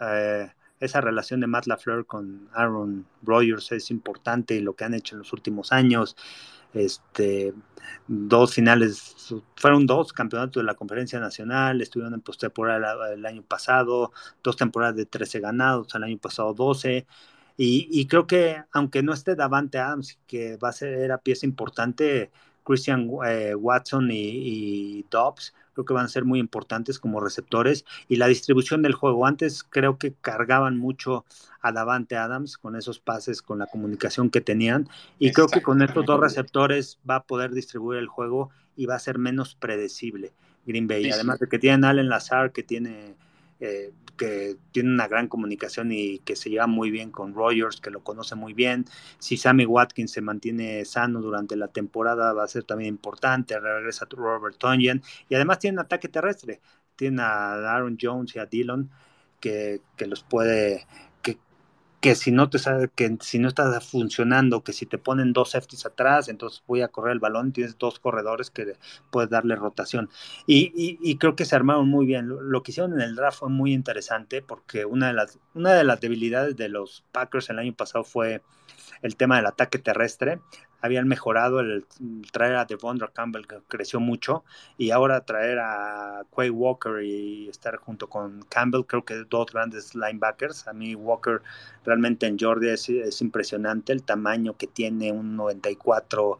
Eh, 0.00 0.48
esa 0.78 1.00
relación 1.00 1.40
de 1.40 1.46
Matt 1.46 1.66
LaFleur 1.66 2.06
con 2.06 2.48
Aaron 2.54 3.06
Rodgers 3.22 3.72
es 3.72 3.90
importante 3.90 4.54
y 4.54 4.60
lo 4.60 4.74
que 4.74 4.84
han 4.84 4.94
hecho 4.94 5.16
en 5.16 5.20
los 5.20 5.32
últimos 5.32 5.72
años. 5.72 6.16
Este, 6.72 7.52
dos 8.06 8.54
finales, 8.54 9.34
fueron 9.56 9.86
dos 9.86 10.12
campeonatos 10.12 10.62
de 10.62 10.64
la 10.64 10.74
conferencia 10.74 11.18
nacional, 11.18 11.80
estuvieron 11.80 12.14
en 12.14 12.20
postemporada 12.20 13.12
el 13.12 13.26
año 13.26 13.42
pasado, 13.42 14.12
dos 14.42 14.56
temporadas 14.56 14.94
de 14.94 15.06
13 15.06 15.40
ganados, 15.40 15.94
el 15.94 16.04
año 16.04 16.18
pasado 16.18 16.54
12. 16.54 17.06
Y, 17.62 18.06
creo 18.06 18.26
que 18.26 18.62
aunque 18.72 19.02
no 19.02 19.12
esté 19.12 19.34
Davante 19.34 19.76
Adams, 19.76 20.18
que 20.26 20.56
va 20.56 20.70
a 20.70 20.72
ser 20.72 21.12
a 21.12 21.18
pieza 21.18 21.44
importante, 21.44 22.30
Christian 22.64 23.10
eh, 23.26 23.54
Watson 23.54 24.08
y, 24.10 25.04
Dobbs, 25.10 25.52
creo 25.74 25.84
que 25.84 25.92
van 25.92 26.06
a 26.06 26.08
ser 26.08 26.24
muy 26.24 26.38
importantes 26.38 26.98
como 26.98 27.20
receptores. 27.20 27.84
Y 28.08 28.16
la 28.16 28.28
distribución 28.28 28.80
del 28.80 28.94
juego, 28.94 29.26
antes 29.26 29.62
creo 29.62 29.98
que 29.98 30.14
cargaban 30.14 30.78
mucho 30.78 31.26
a 31.60 31.70
Davante 31.70 32.16
Adams 32.16 32.56
con 32.56 32.76
esos 32.76 32.98
pases, 32.98 33.42
con 33.42 33.58
la 33.58 33.66
comunicación 33.66 34.30
que 34.30 34.40
tenían. 34.40 34.88
Y 35.18 35.32
creo 35.32 35.48
que 35.48 35.60
con 35.60 35.82
estos 35.82 36.06
dos 36.06 36.18
receptores 36.18 36.98
va 37.08 37.16
a 37.16 37.24
poder 37.24 37.50
distribuir 37.50 37.98
el 37.98 38.08
juego 38.08 38.48
y 38.74 38.86
va 38.86 38.94
a 38.94 39.00
ser 39.00 39.18
menos 39.18 39.54
predecible 39.54 40.32
Green 40.64 40.88
Bay. 40.88 41.10
Además 41.10 41.38
de 41.40 41.46
que 41.46 41.58
tienen 41.58 41.84
Allen 41.84 42.08
Lazar, 42.08 42.52
que 42.52 42.62
tiene 42.62 43.16
eh, 43.60 43.92
que 44.16 44.56
tiene 44.72 44.90
una 44.90 45.08
gran 45.08 45.28
comunicación 45.28 45.92
y 45.92 46.18
que 46.18 46.36
se 46.36 46.50
lleva 46.50 46.66
muy 46.66 46.90
bien 46.90 47.10
con 47.10 47.34
Rogers, 47.34 47.80
que 47.80 47.90
lo 47.90 48.02
conoce 48.04 48.34
muy 48.34 48.52
bien. 48.52 48.84
Si 49.18 49.36
Sammy 49.36 49.64
Watkins 49.64 50.10
se 50.12 50.20
mantiene 50.20 50.84
sano 50.84 51.20
durante 51.20 51.56
la 51.56 51.68
temporada, 51.68 52.32
va 52.34 52.44
a 52.44 52.48
ser 52.48 52.64
también 52.64 52.88
importante. 52.88 53.58
Regresa 53.58 54.06
Robert 54.10 54.58
Tonyan 54.58 55.02
y 55.28 55.34
además 55.34 55.58
tiene 55.58 55.76
un 55.76 55.80
ataque 55.80 56.08
terrestre. 56.08 56.60
Tiene 56.96 57.22
a 57.22 57.54
Aaron 57.74 57.96
Jones 58.00 58.36
y 58.36 58.38
a 58.38 58.46
Dillon 58.46 58.90
que, 59.40 59.80
que 59.96 60.06
los 60.06 60.22
puede 60.22 60.86
que 62.00 62.14
si 62.14 62.32
no 62.32 62.48
te 62.48 62.58
que 62.94 63.16
si 63.20 63.38
no 63.38 63.48
está 63.48 63.80
funcionando, 63.80 64.64
que 64.64 64.72
si 64.72 64.86
te 64.86 64.98
ponen 64.98 65.32
dos 65.32 65.50
safeties 65.50 65.84
atrás, 65.84 66.28
entonces 66.28 66.62
voy 66.66 66.80
a 66.80 66.88
correr 66.88 67.12
el 67.12 67.20
balón, 67.20 67.52
tienes 67.52 67.76
dos 67.78 68.00
corredores 68.00 68.50
que 68.50 68.76
puedes 69.10 69.30
darle 69.30 69.54
rotación. 69.54 70.08
Y, 70.46 70.72
y, 70.74 71.16
creo 71.16 71.36
que 71.36 71.44
se 71.44 71.56
armaron 71.56 71.88
muy 71.88 72.06
bien. 72.06 72.28
Lo, 72.28 72.62
que 72.62 72.72
hicieron 72.72 72.94
en 72.94 73.02
el 73.02 73.16
draft 73.16 73.40
fue 73.40 73.50
muy 73.50 73.72
interesante 73.74 74.42
porque 74.42 74.84
una 74.86 75.08
de 75.08 75.12
las, 75.12 75.38
una 75.54 75.74
de 75.74 75.84
las 75.84 76.00
debilidades 76.00 76.56
de 76.56 76.68
los 76.70 77.04
Packers 77.12 77.50
el 77.50 77.58
año 77.58 77.74
pasado 77.74 78.04
fue 78.04 78.42
el 79.02 79.16
tema 79.16 79.36
del 79.36 79.46
ataque 79.46 79.78
terrestre 79.78 80.40
habían 80.80 81.08
mejorado 81.08 81.60
el, 81.60 81.84
traer 82.32 82.56
a 82.56 82.64
Devondra 82.64 83.08
Campbell 83.08 83.46
que 83.46 83.58
creció 83.68 84.00
mucho 84.00 84.44
y 84.78 84.90
ahora 84.90 85.24
traer 85.24 85.58
a 85.58 86.24
Quay 86.34 86.50
Walker 86.50 87.02
y 87.02 87.48
estar 87.48 87.76
junto 87.76 88.08
con 88.08 88.42
Campbell 88.48 88.84
creo 88.86 89.04
que 89.04 89.24
dos 89.28 89.46
grandes 89.52 89.94
linebackers 89.94 90.68
a 90.68 90.72
mí 90.72 90.94
Walker 90.94 91.42
realmente 91.84 92.26
en 92.26 92.38
Georgia 92.38 92.72
es, 92.72 92.88
es 92.88 93.20
impresionante 93.20 93.92
el 93.92 94.02
tamaño 94.02 94.56
que 94.56 94.66
tiene 94.66 95.12
un 95.12 95.36
94 95.36 96.38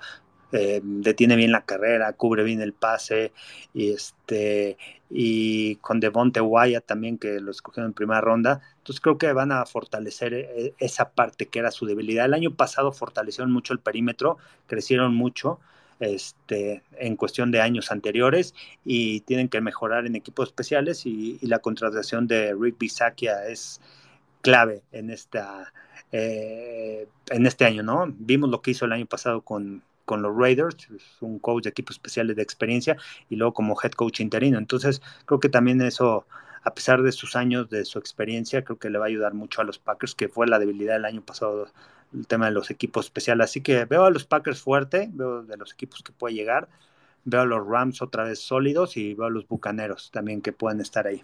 eh, 0.53 0.80
detiene 0.82 1.36
bien 1.36 1.53
la 1.53 1.64
carrera, 1.64 2.12
cubre 2.14 2.43
bien 2.43 2.61
el 2.61 2.72
pase, 2.72 3.32
y 3.72 3.93
este 3.93 4.76
y 5.09 5.76
con 5.76 6.01
Devonte 6.01 6.41
Wyatt 6.41 6.86
también 6.86 7.18
que 7.18 7.41
lo 7.41 7.51
escogieron 7.51 7.91
en 7.91 7.95
primera 7.95 8.20
ronda. 8.20 8.61
Entonces 8.91 9.03
creo 9.03 9.18
que 9.18 9.32
van 9.32 9.53
a 9.53 9.64
fortalecer 9.66 10.34
eh, 10.34 10.74
esa 10.78 11.11
parte 11.11 11.47
que 11.47 11.61
era 11.61 11.70
su 11.70 11.86
debilidad. 11.86 12.24
El 12.24 12.34
año 12.34 12.57
pasado 12.57 12.91
fortalecieron 12.91 13.53
mucho 13.53 13.72
el 13.72 13.78
perímetro, 13.78 14.36
crecieron 14.66 15.14
mucho 15.14 15.61
este, 16.01 16.82
en 16.99 17.14
cuestión 17.14 17.53
de 17.53 17.61
años 17.61 17.93
anteriores 17.93 18.53
y 18.84 19.20
tienen 19.20 19.49
que 19.49 19.61
mejorar 19.61 20.07
en 20.07 20.16
equipos 20.16 20.49
especiales 20.49 21.07
y, 21.07 21.38
la 21.43 21.61
contratación 21.61 22.26
de 22.26 22.53
Rick 22.53 22.78
Bisakia 22.80 23.47
es 23.47 23.80
clave 24.41 24.82
en 24.91 25.11
esta 25.11 25.72
eh, 26.11 27.07
en 27.30 27.47
este 27.47 27.66
año, 27.66 27.84
¿no? 27.84 28.12
Vimos 28.18 28.51
lo 28.51 28.61
que 28.61 28.72
hizo 28.72 28.86
el 28.86 28.93
año 28.93 29.07
pasado 29.07 29.43
con 29.43 29.84
con 30.05 30.22
los 30.22 30.36
Raiders, 30.36 30.88
un 31.20 31.38
coach 31.38 31.62
de 31.62 31.70
equipos 31.70 31.95
especiales 31.95 32.34
de 32.34 32.43
experiencia 32.43 32.97
y 33.28 33.36
luego 33.36 33.55
como 33.55 33.76
head 33.80 33.93
coach 33.93 34.18
interino. 34.18 34.59
Entonces, 34.59 35.01
creo 35.24 35.38
que 35.38 35.49
también 35.49 35.80
eso, 35.82 36.26
a 36.62 36.74
pesar 36.74 37.02
de 37.02 37.12
sus 37.12 37.36
años, 37.36 37.70
de 37.70 37.84
su 37.84 37.98
experiencia, 37.98 38.64
creo 38.64 38.78
que 38.78 38.90
le 38.90 38.98
va 38.98 39.06
a 39.06 39.08
ayudar 39.08 39.34
mucho 39.34 39.61
a 39.61 39.64
los 39.64 39.78
Packers, 39.78 40.14
que 40.14 40.28
fue 40.28 40.46
la 40.46 40.58
debilidad 40.58 40.94
del 40.94 41.06
año 41.06 41.22
pasado 41.22 41.68
el 42.12 42.26
tema 42.26 42.46
de 42.46 42.52
los 42.52 42.70
equipos 42.70 43.06
especiales. 43.06 43.44
Así 43.44 43.61
que 43.61 43.84
veo 43.84 44.04
a 44.04 44.11
los 44.11 44.24
Packers 44.24 44.61
fuerte, 44.61 45.08
veo 45.12 45.42
de 45.42 45.56
los 45.56 45.72
equipos 45.72 46.02
que 46.02 46.12
puede 46.12 46.34
llegar, 46.34 46.68
veo 47.24 47.42
a 47.42 47.46
los 47.46 47.66
Rams 47.66 48.02
otra 48.02 48.24
vez 48.24 48.40
sólidos 48.40 48.96
y 48.96 49.14
veo 49.14 49.26
a 49.26 49.30
los 49.30 49.46
Bucaneros 49.48 50.11
también 50.11 50.42
que 50.42 50.52
pueden 50.52 50.80
estar 50.80 51.06
ahí. 51.06 51.22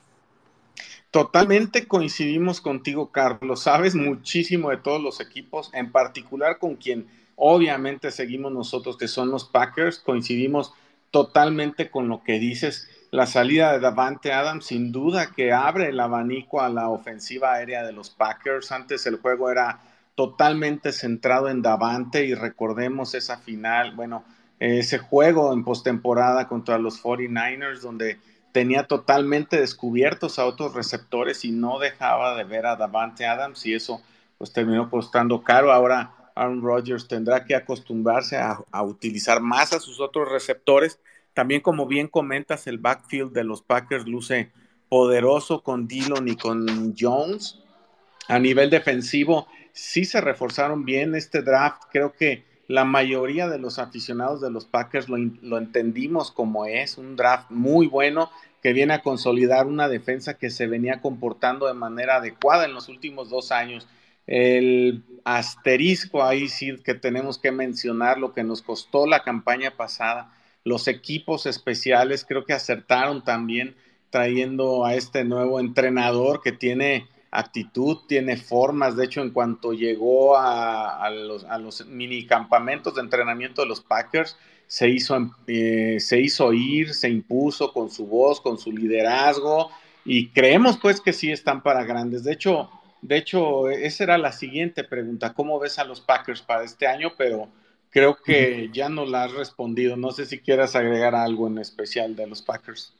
Totalmente 1.11 1.87
coincidimos 1.87 2.61
contigo, 2.61 3.11
Carlos. 3.11 3.63
Sabes 3.63 3.95
muchísimo 3.95 4.71
de 4.71 4.77
todos 4.77 5.03
los 5.03 5.21
equipos, 5.21 5.71
en 5.73 5.91
particular 5.91 6.59
con 6.59 6.77
quien 6.77 7.07
obviamente 7.37 8.11
seguimos 8.11 8.53
nosotros, 8.53 8.97
que 8.99 9.09
son 9.09 9.31
los 9.31 9.45
Packers. 9.45 9.99
Coincidimos 9.99 10.73
totalmente 11.11 11.91
con 11.91 12.09
lo 12.09 12.23
que 12.23 12.39
dices. 12.39 12.89
La 13.11 13.27
salida 13.27 13.73
de 13.73 13.81
Davante 13.81 14.33
Adams, 14.33 14.67
sin 14.67 14.93
duda 14.93 15.31
que 15.31 15.53
abre 15.53 15.89
el 15.89 16.01
abanico 16.01 16.61
a 16.61 16.69
la 16.69 16.89
ofensiva 16.89 17.55
aérea 17.55 17.85
de 17.85 17.93
los 17.93 18.11
Packers. 18.11 18.73
Antes 18.73 19.07
el 19.07 19.17
juego 19.17 19.51
era 19.51 19.81
totalmente 20.17 20.93
centrado 20.93 21.49
en 21.49 21.63
Davante 21.63 22.25
y 22.25 22.35
recordemos 22.35 23.15
esa 23.15 23.37
final, 23.37 23.95
bueno, 23.95 24.25
ese 24.59 24.99
juego 24.99 25.53
en 25.53 25.63
postemporada 25.63 26.49
contra 26.49 26.79
los 26.79 27.03
49ers 27.03 27.81
donde 27.81 28.19
tenía 28.53 28.87
totalmente 28.87 29.61
descubiertos 29.61 30.39
a 30.39 30.47
otros 30.47 30.75
receptores 30.75 31.45
y 31.45 31.53
no 31.53 31.79
dejaba 31.79 32.35
de 32.37 32.45
ver 32.45 32.65
a 32.65 32.77
Davante 32.77 33.27
Adams 33.27 33.67
y 33.67 33.75
eso 33.75 34.01
pues 34.39 34.53
terminó 34.53 34.89
costando 34.89 35.43
caro. 35.43 35.73
Ahora 35.73 36.13
Aaron 36.35 36.63
Rodgers 36.63 37.07
tendrá 37.07 37.45
que 37.45 37.55
acostumbrarse 37.55 38.39
a, 38.39 38.59
a, 38.71 38.83
utilizar 38.83 39.41
más 39.43 39.75
a 39.75 39.81
sus 39.81 40.01
otros 40.01 40.31
receptores. 40.31 40.99
También 41.37 41.61
como 41.61 41.85
bien 41.85 42.09
comentas, 42.09 42.67
el 42.67 42.79
backfield 42.79 43.35
de 43.35 43.45
los 43.45 43.61
Packers 43.61 44.07
luce 44.07 44.53
poderoso 44.89 45.63
con 45.63 45.87
Dillon 45.87 46.29
y 46.29 46.37
con 46.37 46.95
Jones. 46.99 47.59
A 48.27 48.39
nivel 48.39 48.71
defensivo, 48.71 49.47
sí 49.75 50.07
se 50.07 50.23
reforzaron 50.23 50.87
bien 50.87 51.15
este 51.15 51.43
draft. 51.43 51.83
Creo 51.93 52.15
que 52.15 52.47
la 52.69 52.87
mayoría 52.87 53.51
de 53.51 53.59
los 53.59 53.79
aficionados 53.79 54.41
de 54.41 54.51
los 54.51 54.65
Packers 54.65 55.11
lo, 55.11 55.19
lo, 55.43 55.59
entendimos 55.59 56.31
como 56.31 56.65
es, 56.65 56.97
un 56.97 57.17
draft 57.17 57.51
muy 57.51 57.87
bueno 57.87 58.31
que 58.63 58.73
viene 58.73 58.95
a 58.95 59.03
consolidar 59.03 59.67
una 59.67 59.91
defensa 59.91 60.39
que 60.39 60.49
se 60.49 60.67
venía 60.67 61.03
comportando 61.03 61.67
de 61.67 61.75
manera 61.75 62.17
adecuada 62.17 62.65
en 62.65 62.73
los 62.73 62.89
últimos 62.89 63.29
dos 63.29 63.53
años. 63.53 63.87
El 64.27 65.05
asterisco 65.25 66.25
ahí 66.25 66.49
sí 66.49 66.79
que 66.83 66.95
tenemos 66.95 67.37
que 67.37 67.53
mencionar 67.53 68.17
lo 68.17 68.33
que 68.33 68.43
nos 68.43 68.63
costó 68.63 69.07
la 69.07 69.23
campaña 69.23 69.73
pasada. 69.73 70.33
Los 70.67 70.89
equipos 70.89 71.47
especiales 71.47 72.25
creo 72.25 72.45
que 72.45 72.53
acertaron 72.53 73.23
también 73.23 73.77
trayendo 74.11 74.85
a 74.85 74.97
este 74.97 75.23
nuevo 75.23 75.61
entrenador 75.61 76.43
que 76.43 76.51
tiene 76.51 77.07
actitud, 77.31 77.99
tiene 78.09 78.37
formas. 78.37 78.97
De 78.97 79.05
hecho, 79.05 79.23
en 79.23 79.31
cuanto 79.31 79.75
llegó 79.75 80.37
a, 80.37 81.09
los, 81.11 81.45
a 81.45 81.61
mini 81.87 82.27
campamentos 82.27 82.97
de 82.97 83.03
entrenamiento 83.03 83.63
de 83.63 83.69
los 83.69 83.81
Packers, 83.81 84.37
se 84.67 84.89
hizo, 84.89 85.17
eh, 85.47 85.99
se 86.01 86.21
hizo 86.21 86.47
oír, 86.47 86.95
se 86.95 87.11
impuso 87.11 87.73
con 87.73 87.89
su 87.89 88.05
voz, 88.09 88.41
con 88.41 88.59
su 88.59 88.73
liderazgo 88.73 89.71
y 90.05 90.31
creemos 90.31 90.79
pues 90.79 91.01
que 91.01 91.13
sí 91.13 91.31
están 91.31 91.63
para 91.63 91.85
grandes. 91.85 92.25
De 92.25 92.33
hecho, 92.33 92.71
de 93.03 93.19
hecho, 93.19 93.71
esa 93.71 94.03
era 94.03 94.19
la 94.19 94.33
siguiente 94.33 94.83
pregunta, 94.83 95.33
¿cómo 95.33 95.61
ves 95.61 95.79
a 95.79 95.85
los 95.85 96.01
Packers 96.01 96.43
para 96.43 96.65
este 96.65 96.89
año? 96.89 97.13
Pero 97.17 97.51
creo 97.91 98.17
que 98.23 98.71
ya 98.73 98.89
no 98.89 99.05
la 99.07 99.25
has 99.25 99.33
respondido. 99.33 99.97
No 99.97 100.11
sé 100.13 100.27
si 100.27 100.41
quieras 100.41 100.77
agregar 100.77 101.15
algo 101.15 101.47
en 101.49 101.59
especial 101.59 102.17
de 102.17 102.27
los 102.27 102.43
Packers. 102.43 102.95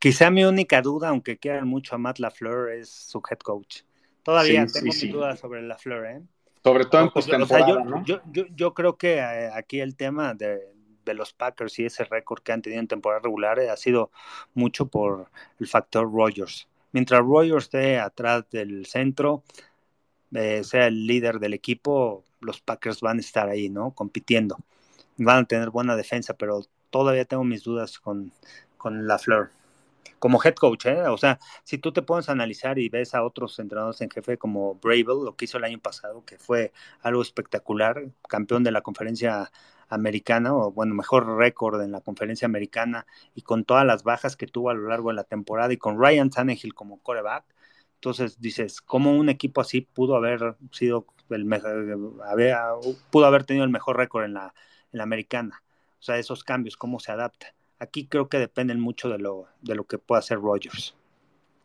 Quizá 0.00 0.30
mi 0.30 0.44
única 0.44 0.82
duda, 0.82 1.08
aunque 1.08 1.38
quieran 1.38 1.68
mucho 1.68 1.94
a 1.94 1.98
Matt 1.98 2.18
LaFleur, 2.18 2.70
es 2.72 2.88
su 2.90 3.22
head 3.30 3.38
coach. 3.38 3.82
Todavía 4.22 4.66
Sí, 4.66 4.72
tengo 4.72 4.92
sí, 4.92 4.92
mis 4.92 5.00
sí. 5.00 5.08
dudas 5.08 5.38
sobre 5.40 5.62
LaFleur, 5.62 6.06
¿eh? 6.06 6.22
Sobre 6.62 6.84
todo 6.86 7.02
en 7.02 7.08
O 7.12 7.46
sea, 7.46 7.46
postemporada, 7.46 7.66
yo, 7.66 7.84
¿no? 7.84 8.04
yo, 8.04 8.20
yo, 8.26 8.44
yo 8.54 8.74
creo 8.74 8.96
que 8.98 9.14
eh, 9.18 9.50
aquí 9.54 9.80
el 9.80 9.96
tema 9.96 10.34
de, 10.34 10.60
de 11.04 11.14
los 11.14 11.32
Packers 11.32 11.78
y 11.78 11.86
ese 11.86 12.04
récord 12.04 12.42
que 12.42 12.52
han 12.52 12.62
tenido 12.62 12.80
en 12.80 12.88
temporada 12.88 13.20
regular 13.22 13.58
eh, 13.60 13.70
ha 13.70 13.76
sido 13.76 14.10
mucho 14.54 14.86
por 14.88 15.30
el 15.58 15.66
factor 15.68 16.10
Rogers. 16.12 16.68
Mientras 16.92 17.20
Rogers 17.20 17.64
esté 17.64 17.98
atrás 17.98 18.48
del 18.50 18.86
centro, 18.86 19.44
eh, 20.34 20.64
sea 20.64 20.86
el 20.88 21.06
líder 21.06 21.38
del 21.40 21.54
equipo, 21.54 22.24
los 22.40 22.60
Packers 22.60 23.00
van 23.00 23.18
a 23.18 23.20
estar 23.20 23.48
ahí, 23.48 23.68
¿no? 23.68 23.92
Compitiendo. 23.92 24.58
Van 25.16 25.44
a 25.44 25.46
tener 25.46 25.70
buena 25.70 25.96
defensa, 25.96 26.34
pero 26.34 26.64
todavía 26.90 27.24
tengo 27.24 27.44
mis 27.44 27.64
dudas 27.64 27.98
con, 27.98 28.32
con 28.76 29.06
LaFleur. 29.06 29.50
Como 30.18 30.42
head 30.42 30.54
coach, 30.54 30.86
¿eh? 30.86 31.02
O 31.08 31.16
sea, 31.16 31.38
si 31.62 31.78
tú 31.78 31.92
te 31.92 32.02
pones 32.02 32.28
a 32.28 32.32
analizar 32.32 32.78
y 32.78 32.88
ves 32.88 33.14
a 33.14 33.22
otros 33.22 33.58
entrenadores 33.58 34.00
en 34.00 34.10
jefe 34.10 34.36
como 34.36 34.74
Bravel, 34.76 35.24
lo 35.24 35.36
que 35.36 35.44
hizo 35.44 35.58
el 35.58 35.64
año 35.64 35.78
pasado, 35.78 36.24
que 36.24 36.38
fue 36.38 36.72
algo 37.02 37.22
espectacular, 37.22 38.04
campeón 38.28 38.64
de 38.64 38.72
la 38.72 38.80
conferencia 38.80 39.52
americana, 39.88 40.54
o 40.54 40.72
bueno, 40.72 40.94
mejor 40.94 41.36
récord 41.36 41.80
en 41.82 41.92
la 41.92 42.00
conferencia 42.00 42.46
americana, 42.46 43.06
y 43.34 43.42
con 43.42 43.64
todas 43.64 43.86
las 43.86 44.02
bajas 44.02 44.36
que 44.36 44.46
tuvo 44.46 44.70
a 44.70 44.74
lo 44.74 44.88
largo 44.88 45.10
de 45.10 45.14
la 45.16 45.24
temporada, 45.24 45.72
y 45.72 45.76
con 45.76 46.00
Ryan 46.00 46.30
Tannehill 46.30 46.74
como 46.74 47.00
coreback, 47.00 47.44
entonces 47.94 48.40
dices, 48.40 48.80
¿cómo 48.80 49.16
un 49.16 49.28
equipo 49.28 49.60
así 49.60 49.80
pudo 49.80 50.16
haber 50.16 50.56
sido 50.72 51.06
pudo 53.10 53.26
haber 53.26 53.44
tenido 53.44 53.64
el 53.64 53.70
mejor 53.70 53.96
récord 53.96 54.24
en 54.24 54.34
la, 54.34 54.54
en 54.92 54.98
la 54.98 55.02
americana? 55.04 55.62
O 55.98 56.02
sea, 56.02 56.18
esos 56.18 56.44
cambios, 56.44 56.76
¿cómo 56.76 57.00
se 57.00 57.12
adapta? 57.12 57.54
Aquí 57.78 58.06
creo 58.06 58.28
que 58.28 58.38
dependen 58.38 58.80
mucho 58.80 59.08
de 59.08 59.18
lo, 59.18 59.46
de 59.62 59.74
lo 59.74 59.84
que 59.84 59.98
pueda 59.98 60.20
hacer 60.20 60.38
Rogers. 60.38 60.94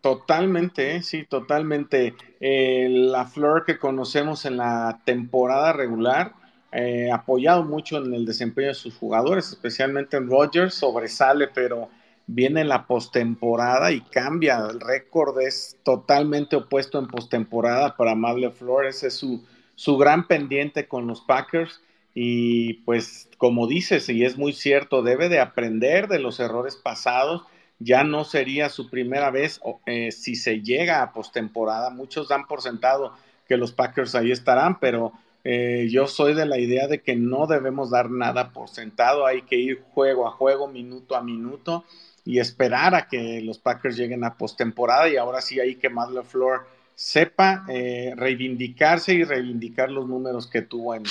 Totalmente, 0.01 0.95
¿eh? 0.95 1.01
sí, 1.01 1.25
totalmente. 1.25 2.13
Eh, 2.39 2.87
la 2.89 3.25
Flor 3.25 3.63
que 3.65 3.77
conocemos 3.77 4.45
en 4.45 4.57
la 4.57 4.99
temporada 5.05 5.71
regular, 5.71 6.33
eh, 6.73 7.09
apoyado 7.11 7.63
mucho 7.63 7.97
en 7.97 8.13
el 8.13 8.25
desempeño 8.25 8.67
de 8.67 8.73
sus 8.73 8.95
jugadores, 8.95 9.49
especialmente 9.49 10.17
en 10.17 10.29
Rogers, 10.29 10.73
sobresale, 10.73 11.47
pero 11.47 11.89
viene 12.27 12.63
la 12.63 12.85
postemporada 12.85 13.91
y 13.91 14.01
cambia. 14.01 14.67
El 14.69 14.81
récord 14.81 15.39
es 15.39 15.77
totalmente 15.83 16.55
opuesto 16.57 16.99
en 16.99 17.07
postemporada 17.07 17.95
para 17.95 18.15
Madle 18.15 18.51
Flores, 18.51 19.03
es 19.03 19.13
su, 19.13 19.43
su 19.75 19.97
gran 19.97 20.27
pendiente 20.27 20.87
con 20.87 21.07
los 21.07 21.21
Packers. 21.21 21.81
Y 22.15 22.75
pues 22.85 23.29
como 23.37 23.67
dices, 23.67 24.07
y 24.09 24.23
es 24.23 24.37
muy 24.37 24.53
cierto, 24.53 25.01
debe 25.01 25.29
de 25.29 25.39
aprender 25.39 26.07
de 26.07 26.19
los 26.19 26.39
errores 26.39 26.75
pasados. 26.75 27.43
Ya 27.79 28.03
no 28.03 28.23
sería 28.23 28.69
su 28.69 28.89
primera 28.89 29.31
vez 29.31 29.59
eh, 29.85 30.11
si 30.11 30.35
se 30.35 30.61
llega 30.61 31.01
a 31.01 31.11
postemporada. 31.11 31.89
Muchos 31.89 32.29
dan 32.29 32.47
por 32.47 32.61
sentado 32.61 33.13
que 33.47 33.57
los 33.57 33.71
Packers 33.73 34.15
ahí 34.15 34.31
estarán, 34.31 34.79
pero 34.79 35.11
eh, 35.43 35.87
yo 35.91 36.07
soy 36.07 36.33
de 36.33 36.45
la 36.45 36.57
idea 36.57 36.87
de 36.87 37.01
que 37.01 37.15
no 37.15 37.47
debemos 37.47 37.89
dar 37.89 38.09
nada 38.09 38.51
por 38.51 38.69
sentado. 38.69 39.25
Hay 39.25 39.41
que 39.41 39.57
ir 39.57 39.83
juego 39.93 40.27
a 40.27 40.31
juego, 40.31 40.67
minuto 40.67 41.15
a 41.15 41.23
minuto 41.23 41.83
y 42.25 42.39
esperar 42.39 42.95
a 42.95 43.07
que 43.07 43.41
los 43.41 43.57
Packers 43.57 43.97
lleguen 43.97 44.23
a 44.23 44.37
postemporada. 44.37 45.09
Y 45.09 45.17
ahora 45.17 45.41
sí 45.41 45.59
hay 45.59 45.75
que 45.75 45.89
Matt 45.89 46.11
LaFleur 46.11 46.61
sepa 46.95 47.65
eh, 47.69 48.13
reivindicarse 48.15 49.13
y 49.13 49.23
reivindicar 49.23 49.89
los 49.89 50.07
números 50.07 50.47
que 50.47 50.61
tuvo 50.61 50.95
en, 50.95 51.03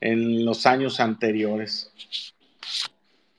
en 0.00 0.44
los 0.44 0.66
años 0.66 1.00
anteriores. 1.00 1.92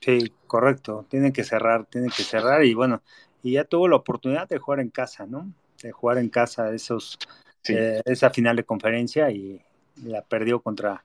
Sí, 0.01 0.31
correcto. 0.45 1.05
Tienen 1.09 1.33
que 1.33 1.43
cerrar, 1.43 1.85
tienen 1.85 2.11
que 2.11 2.23
cerrar 2.23 2.63
y 2.63 2.73
bueno, 2.73 3.01
y 3.41 3.53
ya 3.53 3.63
tuvo 3.63 3.87
la 3.87 3.95
oportunidad 3.95 4.47
de 4.47 4.59
jugar 4.59 4.79
en 4.79 4.89
casa, 4.89 5.25
¿no? 5.25 5.51
De 5.81 5.91
jugar 5.91 6.17
en 6.17 6.29
casa 6.29 6.73
esos, 6.73 7.17
sí. 7.63 7.73
eh, 7.75 8.01
esa 8.05 8.29
final 8.29 8.55
de 8.55 8.63
conferencia 8.63 9.29
y 9.31 9.61
la 10.03 10.21
perdió 10.21 10.59
contra. 10.61 11.03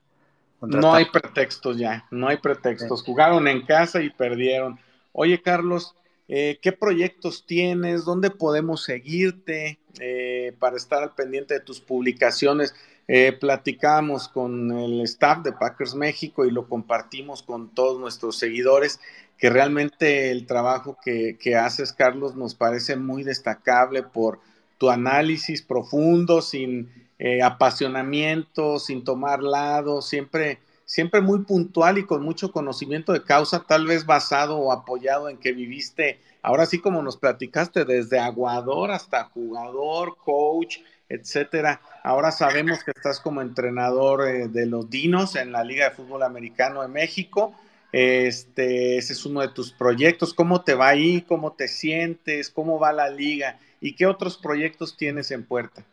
contra 0.59 0.79
no 0.81 0.93
Tampa. 0.93 0.97
hay 0.97 1.05
pretextos 1.05 1.77
ya, 1.77 2.05
no 2.11 2.27
hay 2.27 2.37
pretextos. 2.37 2.99
Sí. 2.99 3.05
Jugaron 3.05 3.47
en 3.47 3.65
casa 3.65 4.01
y 4.01 4.09
perdieron. 4.09 4.79
Oye, 5.11 5.41
Carlos, 5.41 5.95
eh, 6.27 6.59
¿qué 6.61 6.71
proyectos 6.71 7.45
tienes? 7.45 8.05
¿Dónde 8.05 8.29
podemos 8.29 8.83
seguirte 8.83 9.79
eh, 9.99 10.53
para 10.59 10.77
estar 10.77 11.03
al 11.03 11.13
pendiente 11.13 11.53
de 11.55 11.59
tus 11.59 11.79
publicaciones? 11.79 12.73
Eh, 13.07 13.33
platicamos 13.33 14.29
con 14.29 14.71
el 14.71 15.01
staff 15.01 15.43
de 15.43 15.51
Packers 15.51 15.95
México 15.95 16.45
y 16.45 16.51
lo 16.51 16.69
compartimos 16.69 17.43
con 17.43 17.73
todos 17.73 17.99
nuestros 17.99 18.37
seguidores, 18.37 18.99
que 19.37 19.49
realmente 19.49 20.31
el 20.31 20.45
trabajo 20.45 20.97
que, 21.03 21.55
haces, 21.55 21.93
Carlos, 21.93 22.35
nos 22.35 22.55
parece 22.55 22.95
muy 22.95 23.23
destacable 23.23 24.03
por 24.03 24.39
tu 24.77 24.89
análisis 24.89 25.61
profundo, 25.61 26.41
sin 26.41 26.89
eh, 27.19 27.41
apasionamiento, 27.41 28.79
sin 28.79 29.03
tomar 29.03 29.41
lado, 29.43 30.01
siempre, 30.01 30.59
siempre 30.91 31.21
muy 31.21 31.39
puntual 31.43 31.99
y 31.99 32.05
con 32.05 32.21
mucho 32.21 32.51
conocimiento 32.51 33.13
de 33.13 33.23
causa, 33.23 33.63
tal 33.65 33.85
vez 33.85 34.05
basado 34.05 34.57
o 34.57 34.73
apoyado 34.73 35.29
en 35.29 35.37
que 35.37 35.53
viviste, 35.53 36.19
ahora 36.41 36.65
sí 36.65 36.79
como 36.79 37.01
nos 37.01 37.15
platicaste, 37.15 37.85
desde 37.85 38.19
aguador 38.19 38.91
hasta 38.91 39.23
jugador, 39.23 40.17
coach, 40.17 40.79
etcétera. 41.07 41.79
Ahora 42.03 42.33
sabemos 42.33 42.83
que 42.83 42.91
estás 42.91 43.21
como 43.21 43.39
entrenador 43.39 44.27
eh, 44.27 44.49
de 44.49 44.65
los 44.65 44.89
Dinos 44.89 45.37
en 45.37 45.53
la 45.53 45.63
Liga 45.63 45.87
de 45.87 45.95
Fútbol 45.95 46.23
Americano 46.23 46.81
de 46.81 46.89
México. 46.89 47.55
Este, 47.93 48.97
ese 48.97 49.13
es 49.13 49.25
uno 49.25 49.39
de 49.39 49.47
tus 49.47 49.71
proyectos. 49.71 50.33
¿Cómo 50.33 50.61
te 50.65 50.73
va 50.73 50.89
ahí? 50.89 51.21
¿Cómo 51.21 51.53
te 51.53 51.69
sientes? 51.69 52.49
¿Cómo 52.49 52.79
va 52.79 52.91
la 52.91 53.09
liga? 53.09 53.57
¿Y 53.79 53.95
qué 53.95 54.07
otros 54.07 54.37
proyectos 54.37 54.97
tienes 54.97 55.31
en 55.31 55.45
puerta? 55.45 55.85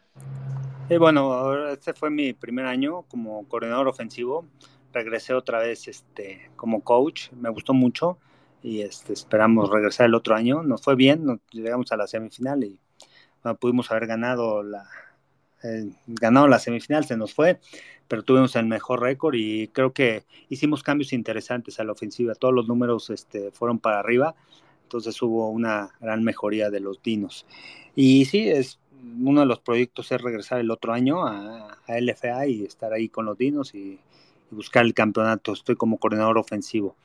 Y 0.91 0.97
bueno, 0.97 1.69
este 1.69 1.93
fue 1.93 2.11
mi 2.11 2.33
primer 2.33 2.67
año 2.67 3.03
como 3.03 3.47
coordinador 3.47 3.87
ofensivo. 3.87 4.45
Regresé 4.93 5.35
otra 5.35 5.59
vez 5.59 5.89
este, 5.89 6.51
como 6.57 6.83
coach, 6.83 7.31
me 7.33 7.51
gustó 7.51 7.75
mucho 7.75 8.19
y 8.63 8.81
este, 8.81 9.13
esperamos 9.13 9.71
regresar 9.71 10.07
el 10.07 10.15
otro 10.15 10.35
año. 10.35 10.63
Nos 10.63 10.83
fue 10.83 10.97
bien, 10.97 11.41
llegamos 11.53 11.93
a 11.93 11.97
la 11.97 12.07
semifinal 12.07 12.65
y 12.65 12.79
pudimos 13.61 13.91
haber 13.91 14.07
ganado 14.07 14.63
la, 14.63 14.89
eh, 15.63 15.91
ganado 16.07 16.49
la 16.49 16.59
semifinal, 16.59 17.05
se 17.05 17.17
nos 17.17 17.35
fue, 17.35 17.61
pero 18.07 18.23
tuvimos 18.23 18.57
el 18.57 18.67
mejor 18.67 19.01
récord 19.01 19.35
y 19.35 19.69
creo 19.69 19.93
que 19.93 20.25
hicimos 20.49 20.83
cambios 20.83 21.13
interesantes 21.13 21.81
a 21.81 21.85
la 21.85 21.93
ofensiva. 21.93 22.35
Todos 22.35 22.55
los 22.55 22.69
números 22.69 23.11
este, 23.11 23.51
fueron 23.53 23.79
para 23.79 24.01
arriba, 24.01 24.35
entonces 24.85 25.21
hubo 25.23 25.51
una 25.51 25.91
gran 26.01 26.25
mejoría 26.25 26.71
de 26.71 26.81
los 26.81 27.03
dinos. 27.03 27.47
Y 27.95 28.25
sí, 28.27 28.49
es 28.49 28.79
uno 29.21 29.41
de 29.41 29.47
los 29.47 29.61
proyectos 29.61 30.11
es 30.13 30.21
regresar 30.21 30.61
el 30.61 30.71
otro 30.71 30.93
año 30.93 31.27
a, 31.27 31.77
LFA 31.89 32.47
y 32.47 32.65
estar 32.65 32.93
ahí 32.93 33.09
con 33.09 33.25
los 33.25 33.39
dinos 33.39 33.75
y, 33.75 33.99
buscar 34.51 34.85
el 34.85 34.95
campeonato. 34.95 35.53
Estoy 35.53 35.77
como 35.77 35.99
coordinador 35.99 36.39
ofensivo. 36.39 36.97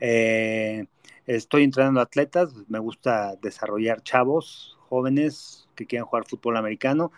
Eh, 0.00 0.86
estoy 1.26 1.64
entrenando 1.64 2.00
atletas, 2.00 2.52
me 2.68 2.78
gusta 2.78 3.36
desarrollar 3.40 4.02
chavos, 4.02 4.78
jóvenes 4.88 5.68
que 5.74 5.86
quieran 5.86 6.06
jugar 6.06 6.26
fútbol 6.26 6.56
americano 6.56 7.12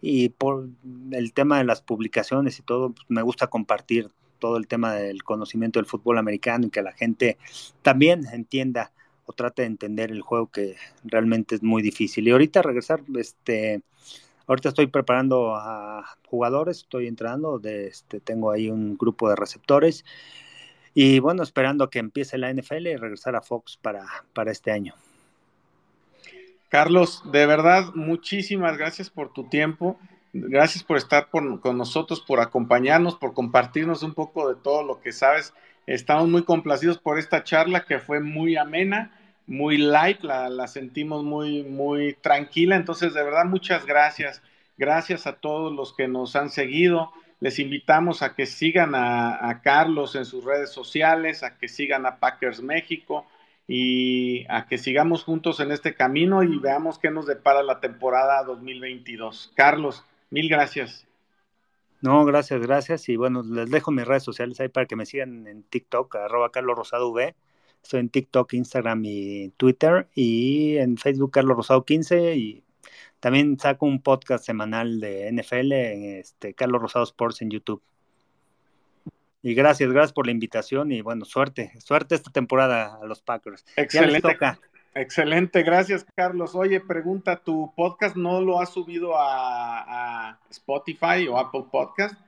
y 0.00 0.28
por 0.28 0.68
el 1.12 1.32
tema 1.32 1.58
de 1.58 1.64
las 1.64 1.80
publicaciones 1.80 2.58
y 2.58 2.62
todo, 2.62 2.90
pues, 2.90 3.06
me 3.08 3.22
gusta 3.22 3.46
compartir 3.46 4.10
todo 4.38 4.58
el 4.58 4.66
tema 4.66 4.94
del 4.94 5.22
conocimiento 5.22 5.78
del 5.78 5.86
fútbol 5.86 6.18
americano 6.18 6.66
y 6.66 6.70
que 6.70 6.82
la 6.82 6.92
gente 6.92 7.38
también 7.82 8.26
entienda 8.32 8.92
o 9.24 9.32
trate 9.32 9.62
de 9.62 9.68
entender 9.68 10.12
el 10.12 10.20
juego 10.20 10.50
que 10.50 10.76
realmente 11.02 11.54
es 11.56 11.62
muy 11.62 11.82
difícil. 11.82 12.28
Y 12.28 12.30
ahorita 12.30 12.62
regresar, 12.62 13.02
este, 13.16 13.82
ahorita 14.46 14.70
estoy 14.70 14.86
preparando 14.86 15.54
a 15.54 16.04
jugadores, 16.26 16.78
estoy 16.78 17.06
entrando, 17.06 17.58
de, 17.58 17.88
este, 17.88 18.20
tengo 18.20 18.50
ahí 18.50 18.70
un 18.70 18.96
grupo 18.96 19.28
de 19.28 19.36
receptores 19.36 20.04
y 20.94 21.18
bueno, 21.18 21.42
esperando 21.42 21.90
que 21.90 21.98
empiece 21.98 22.38
la 22.38 22.52
NFL 22.52 22.86
y 22.86 22.96
regresar 22.96 23.36
a 23.36 23.42
Fox 23.42 23.78
para, 23.80 24.06
para 24.32 24.50
este 24.50 24.72
año. 24.72 24.94
Carlos, 26.68 27.22
de 27.30 27.46
verdad, 27.46 27.94
muchísimas 27.94 28.76
gracias 28.76 29.10
por 29.10 29.32
tu 29.32 29.48
tiempo. 29.48 29.98
Gracias 30.32 30.84
por 30.84 30.96
estar 30.96 31.28
con 31.30 31.60
nosotros, 31.78 32.20
por 32.20 32.40
acompañarnos, 32.40 33.16
por 33.16 33.32
compartirnos 33.32 34.02
un 34.02 34.12
poco 34.14 34.48
de 34.48 34.60
todo 34.60 34.82
lo 34.82 35.00
que 35.00 35.12
sabes. 35.12 35.54
Estamos 35.86 36.28
muy 36.28 36.42
complacidos 36.42 36.98
por 36.98 37.18
esta 37.18 37.44
charla 37.44 37.84
que 37.84 38.00
fue 38.00 38.20
muy 38.20 38.56
amena, 38.56 39.12
muy 39.46 39.78
light, 39.78 40.22
la, 40.22 40.66
sentimos 40.66 41.24
muy, 41.24 41.62
muy 41.62 42.14
tranquila. 42.14 42.76
Entonces, 42.76 43.14
de 43.14 43.22
verdad, 43.22 43.44
muchas 43.44 43.86
gracias. 43.86 44.42
Gracias 44.76 45.26
a 45.26 45.34
todos 45.34 45.72
los 45.72 45.94
que 45.94 46.08
nos 46.08 46.36
han 46.36 46.50
seguido. 46.50 47.12
Les 47.40 47.58
invitamos 47.58 48.22
a 48.22 48.34
que 48.34 48.46
sigan 48.46 48.94
a, 48.94 49.48
a 49.48 49.62
Carlos 49.62 50.16
en 50.16 50.24
sus 50.24 50.44
redes 50.44 50.70
sociales, 50.70 51.42
a 51.42 51.58
que 51.58 51.68
sigan 51.68 52.06
a 52.06 52.16
Packers 52.16 52.62
México 52.62 53.26
y 53.68 54.46
a 54.48 54.66
que 54.66 54.78
sigamos 54.78 55.24
juntos 55.24 55.60
en 55.60 55.72
este 55.72 55.94
camino 55.94 56.42
y 56.42 56.58
veamos 56.58 56.98
qué 56.98 57.10
nos 57.10 57.26
depara 57.26 57.62
la 57.62 57.80
temporada 57.80 58.42
2022. 58.44 59.52
Carlos, 59.54 60.04
mil 60.30 60.48
gracias. 60.48 61.06
No, 62.00 62.24
gracias, 62.24 62.60
gracias. 62.60 63.08
Y 63.08 63.16
bueno, 63.16 63.42
les 63.42 63.70
dejo 63.70 63.90
mis 63.90 64.06
redes 64.06 64.22
sociales 64.22 64.60
ahí 64.60 64.68
para 64.68 64.86
que 64.86 64.96
me 64.96 65.06
sigan 65.06 65.46
en 65.46 65.62
TikTok, 65.64 66.14
arroba 66.16 66.52
Carlos 66.52 66.76
Rosado 66.76 67.10
V. 67.10 67.34
Estoy 67.86 68.00
en 68.00 68.08
TikTok, 68.08 68.52
Instagram 68.54 69.02
y 69.04 69.50
Twitter. 69.56 70.08
Y 70.14 70.76
en 70.76 70.96
Facebook, 70.96 71.30
Carlos 71.30 71.56
Rosado 71.56 71.84
15. 71.84 72.34
Y 72.36 72.64
también 73.20 73.58
saco 73.58 73.86
un 73.86 74.02
podcast 74.02 74.44
semanal 74.44 74.98
de 74.98 75.30
NFL 75.32 75.72
en 75.72 76.16
este, 76.16 76.52
Carlos 76.54 76.82
Rosado 76.82 77.04
Sports 77.04 77.42
en 77.42 77.50
YouTube. 77.50 77.82
Y 79.40 79.54
gracias, 79.54 79.92
gracias 79.92 80.12
por 80.12 80.26
la 80.26 80.32
invitación 80.32 80.90
y 80.90 81.02
bueno, 81.02 81.24
suerte, 81.24 81.72
suerte 81.78 82.16
esta 82.16 82.32
temporada 82.32 82.98
a 83.00 83.06
los 83.06 83.22
Packers. 83.22 83.64
Excelente. 83.76 84.36
Excelente, 84.92 85.62
gracias 85.62 86.04
Carlos. 86.16 86.56
Oye, 86.56 86.80
pregunta, 86.80 87.36
¿tu 87.36 87.72
podcast 87.76 88.16
no 88.16 88.40
lo 88.40 88.60
has 88.60 88.70
subido 88.70 89.12
a, 89.16 90.40
Spotify 90.50 91.28
o 91.28 91.38
Apple 91.38 91.66
Podcast? 91.70 92.18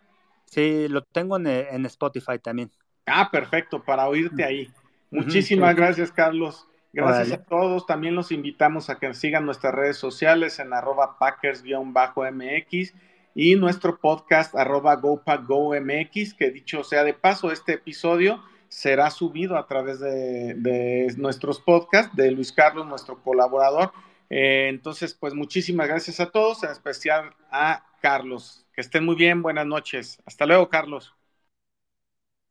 Sí, 0.45 0.87
lo 0.87 1.03
tengo 1.03 1.37
en, 1.39 1.87
Spotify 1.87 2.39
también. 2.39 2.71
Ah, 3.07 3.29
perfecto, 3.33 3.83
para 3.83 4.07
oírte 4.07 4.45
ahí. 4.45 4.71
Muchísimas 5.11 5.75
gracias, 5.75 6.13
Carlos. 6.13 6.67
Gracias 6.93 7.33
a 7.33 7.45
todos. 7.45 7.87
También 7.87 8.15
los 8.15 8.33
invitamos 8.33 8.91
a 8.91 8.99
que 8.99 9.13
sigan 9.15 9.47
nuestras 9.47 9.75
redes 9.75 9.97
sociales 9.97 10.59
en 10.59 10.73
arroba 10.73 11.19
packers-mx 11.19 12.95
y 13.35 13.55
nuestro 13.57 13.99
podcast 13.99 14.55
arroba 14.55 14.97
GoPackGoMX, 14.97 16.35
que 16.35 16.51
dicho 16.51 16.83
sea 16.83 17.05
de 17.05 17.15
paso, 17.15 17.53
este 17.53 17.75
episodio 17.75 18.43
será 18.69 19.11
subido 19.11 19.57
a 19.57 19.67
través 19.67 20.01
de, 20.01 21.15
nuestros 21.17 21.61
podcasts, 21.61 22.15
de 22.17 22.31
Luis 22.31 22.53
Carlos, 22.53 22.87
nuestro 22.87 23.23
colaborador. 23.23 23.93
Eh, 24.31 24.67
entonces, 24.69 25.15
pues 25.15 25.35
muchísimas 25.35 25.89
gracias 25.89 26.21
a 26.21 26.31
todos, 26.31 26.63
en 26.65 26.71
especial 26.71 27.35
a 27.51 27.85
Carlos. 28.03 28.67
Que 28.75 28.81
estén 28.81 29.05
muy 29.05 29.17
bien, 29.17 29.43
buenas 29.43 29.67
noches. 29.67 30.21
Hasta 30.27 30.45
luego, 30.45 30.69
Carlos. 30.69 31.18